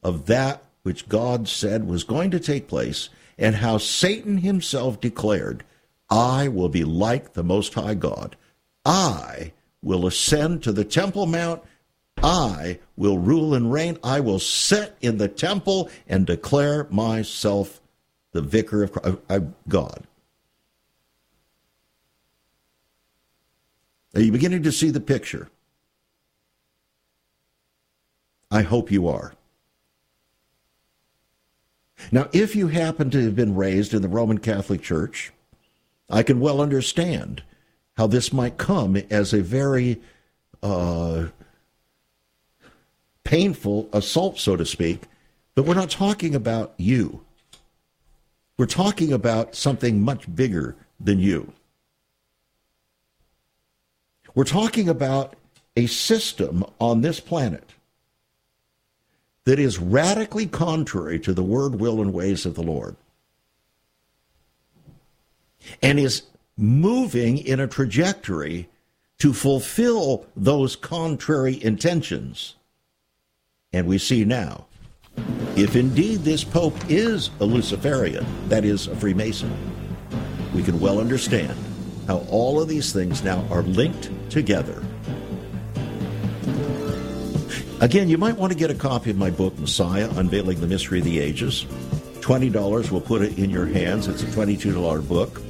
of 0.03 0.27
that 0.27 0.63
which 0.83 1.09
God 1.09 1.49
said 1.49 1.87
was 1.87 2.05
going 2.05 2.31
to 2.31 2.39
take 2.39 2.69
place, 2.69 3.09
and 3.39 3.57
how 3.57 3.79
Satan 3.79 4.39
himself 4.39 5.01
declared, 5.01 5.65
I 6.11 6.49
will 6.49 6.69
be 6.69 6.85
like 6.85 7.33
the 7.33 7.43
Most 7.43 7.73
High 7.73 7.95
God. 7.95 8.37
I 8.85 9.53
will 9.83 10.07
ascend 10.07 10.63
to 10.63 10.73
the 10.73 10.85
Temple 10.85 11.27
Mount 11.27 11.63
I 12.25 12.79
will 12.97 13.19
rule 13.19 13.55
and 13.55 13.71
reign. 13.71 13.99
I 14.03 14.21
will 14.21 14.39
sit 14.39 14.97
in 15.03 15.19
the 15.19 15.29
temple 15.29 15.91
and 16.09 16.27
declare 16.27 16.87
myself 16.91 17.83
the 18.33 18.41
vicar 18.41 18.83
of 18.83 18.93
Christ, 18.93 19.43
God. 19.69 20.07
Are 24.15 24.23
you 24.23 24.33
beginning 24.33 24.63
to 24.63 24.73
see 24.73 24.91
the 24.91 25.01
picture? 25.01 25.51
I 28.51 28.63
hope 28.63 28.91
you 28.91 29.09
are. 29.09 29.35
Now, 32.11 32.29
if 32.33 32.57
you 32.57 32.69
happen 32.69 33.11
to 33.11 33.23
have 33.25 33.37
been 33.37 33.55
raised 33.55 33.93
in 33.93 34.03
the 34.03 34.09
Roman 34.09 34.39
Catholic 34.39 34.83
Church, 34.83 35.33
I 36.09 36.23
can 36.23 36.41
well 36.41 36.61
understand 36.61 37.43
how 37.97 38.07
this 38.07 38.33
might 38.33 38.59
come 38.59 38.97
as 39.11 39.33
a 39.33 39.43
very 39.43 40.01
uh, 40.63 41.27
painful 43.23 43.89
assault, 43.93 44.39
so 44.39 44.57
to 44.57 44.67
speak, 44.67 45.03
but 45.55 45.65
we're 45.65 45.75
not 45.75 45.91
talking 45.91 46.35
about 46.35 46.75
you. 46.77 47.25
We're 48.59 48.67
talking 48.67 49.13
about 49.13 49.55
something 49.55 50.01
much 50.01 50.33
bigger 50.35 50.77
than 51.01 51.19
you. 51.19 51.53
We're 54.35 54.45
talking 54.45 54.89
about 54.89 55.37
a 55.77 55.87
system 55.87 56.65
on 56.81 57.01
this 57.01 57.21
planet 57.21 57.71
that 59.45 59.59
is 59.59 59.79
radically 59.79 60.47
contrary 60.47 61.19
to 61.21 61.33
the 61.33 61.43
word, 61.43 61.77
will, 61.77 62.01
and 62.01 62.13
ways 62.13 62.47
of 62.47 62.55
the 62.55 62.63
Lord. 62.63 62.97
And 65.83 65.99
is 65.99 66.23
moving 66.57 67.39
in 67.39 67.61
a 67.61 67.67
trajectory 67.67 68.69
to 69.19 69.33
fulfill 69.33 70.27
those 70.37 70.77
contrary 70.77 71.63
intentions 71.63 72.55
and 73.75 73.89
we 73.89 73.99
see 73.99 74.25
now, 74.25 74.67
if 75.57 75.75
indeed 75.75 76.21
this 76.21 76.45
Pope 76.45 76.77
is 76.89 77.31
a 77.41 77.45
Luciferian, 77.45 78.25
that 78.49 78.65
is, 78.65 78.87
a 78.87 78.95
Freemason, 78.95 79.53
we 80.55 80.63
can 80.63 80.79
well 80.79 81.01
understand 81.01 81.59
how 82.07 82.19
all 82.31 82.63
of 82.63 82.69
these 82.69 82.93
things 82.93 83.25
now 83.25 83.45
are 83.51 83.63
linked 83.63 84.11
together. 84.31 84.81
Again, 87.81 88.09
you 88.09 88.17
might 88.17 88.37
want 88.37 88.53
to 88.53 88.59
get 88.59 88.71
a 88.71 88.75
copy 88.75 89.11
of 89.11 89.17
my 89.17 89.31
book, 89.31 89.59
Messiah 89.59 90.09
Unveiling 90.15 90.61
the 90.61 90.69
Mystery 90.69 91.01
of 91.01 91.05
the 91.05 91.19
Ages. 91.19 91.67
$20 92.21 92.93
will 92.93 93.01
put 93.01 93.23
it 93.23 93.37
in 93.39 93.51
your 93.51 93.67
hands. 93.67 94.07
It's 94.07 94.23
a 94.23 94.27
$22 94.27 95.09
book. 95.09 95.43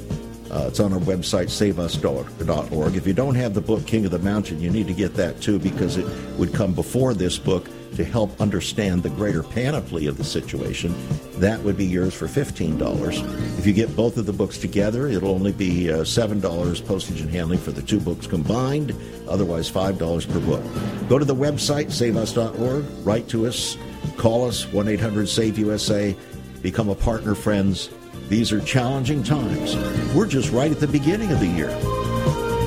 Uh, 0.55 0.69
it's 0.69 0.79
on 0.79 0.93
our 0.93 1.01
website, 1.01 1.51
saveus.org. 1.51 2.97
If 2.97 3.07
you 3.09 3.13
don't 3.13 3.35
have 3.35 3.55
the 3.55 3.61
book, 3.61 3.85
King 3.87 4.05
of 4.05 4.13
the 4.13 4.21
Mountain, 4.21 4.61
you 4.61 4.71
need 4.71 4.87
to 4.87 4.95
get 4.95 5.15
that 5.15 5.41
too 5.41 5.59
because 5.59 5.97
it 5.97 6.07
would 6.39 6.55
come 6.55 6.75
before 6.75 7.13
this 7.13 7.37
book 7.39 7.69
to 7.97 8.05
help 8.05 8.41
understand 8.41 9.03
the 9.03 9.11
greater 9.11 9.43
panoply 9.43 10.07
of 10.07 10.17
the 10.17 10.25
situation, 10.25 10.95
that 11.39 11.61
would 11.61 11.77
be 11.77 11.85
yours 11.85 12.15
for 12.15 12.27
$15. 12.27 13.59
If 13.59 13.67
you 13.67 13.73
get 13.73 13.95
both 13.97 14.17
of 14.17 14.27
the 14.27 14.33
books 14.33 14.59
together, 14.59 15.07
it'll 15.07 15.31
only 15.31 15.53
be 15.53 15.91
uh, 15.91 15.99
$7 15.99 16.87
postage 16.87 17.21
and 17.21 17.31
handling 17.31 17.59
for 17.59 17.73
the 17.73 17.83
two 17.83 18.01
books 18.01 18.27
combined, 18.27 18.95
otherwise 19.29 19.71
$5 19.71 20.33
per 20.33 20.41
book. 20.41 21.09
Go 21.09 21.19
to 21.19 21.25
the 21.25 21.35
website, 21.35 21.87
saveus.org, 21.87 22.85
write 23.05 23.29
to 23.29 23.47
us, 23.47 23.77
call 24.17 24.47
us, 24.47 24.71
1 24.73 24.89
800 24.89 25.29
SAVE 25.29 25.59
USA, 25.59 26.17
become 26.63 26.89
a 26.89 26.95
partner, 26.95 27.35
friends. 27.35 27.91
These 28.29 28.53
are 28.53 28.61
challenging 28.61 29.23
times. 29.23 29.77
We're 30.15 30.27
just 30.27 30.51
right 30.51 30.71
at 30.71 30.81
the 30.81 30.89
beginning 30.89 31.31
of 31.31 31.41
the 31.41 31.47
year. 31.47 31.71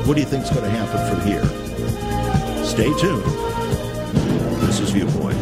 What 0.06 0.14
do 0.14 0.22
you 0.22 0.28
think 0.28 0.44
is 0.44 0.50
going 0.52 0.64
to 0.64 0.70
happen 0.70 1.00
from 1.10 1.28
here? 1.28 1.44
Stay 2.64 2.94
tuned. 3.00 3.24
This 4.62 4.80
is 4.80 4.92
Viewpoint. 4.92 5.38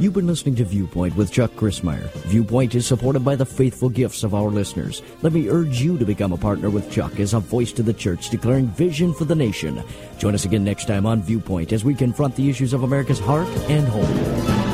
You've 0.00 0.14
been 0.14 0.28
listening 0.28 0.54
to 0.56 0.64
Viewpoint 0.64 1.16
with 1.16 1.32
Chuck 1.32 1.50
Crismier. 1.52 2.08
Viewpoint 2.26 2.76
is 2.76 2.86
supported 2.86 3.24
by 3.24 3.34
the 3.34 3.44
faithful 3.44 3.88
gifts 3.88 4.22
of 4.22 4.32
our 4.32 4.48
listeners. 4.48 5.02
Let 5.22 5.32
me 5.32 5.48
urge 5.48 5.80
you 5.80 5.98
to 5.98 6.04
become 6.04 6.32
a 6.32 6.36
partner 6.36 6.70
with 6.70 6.90
Chuck 6.90 7.18
as 7.18 7.34
a 7.34 7.40
voice 7.40 7.72
to 7.72 7.82
the 7.82 7.92
church 7.92 8.30
declaring 8.30 8.68
vision 8.68 9.12
for 9.12 9.24
the 9.24 9.34
nation. 9.34 9.82
Join 10.18 10.34
us 10.34 10.44
again 10.44 10.62
next 10.62 10.86
time 10.86 11.04
on 11.04 11.20
Viewpoint 11.22 11.72
as 11.72 11.84
we 11.84 11.94
confront 11.94 12.36
the 12.36 12.48
issues 12.48 12.72
of 12.72 12.84
America's 12.84 13.18
heart 13.18 13.48
and 13.68 13.88
home. 13.88 14.67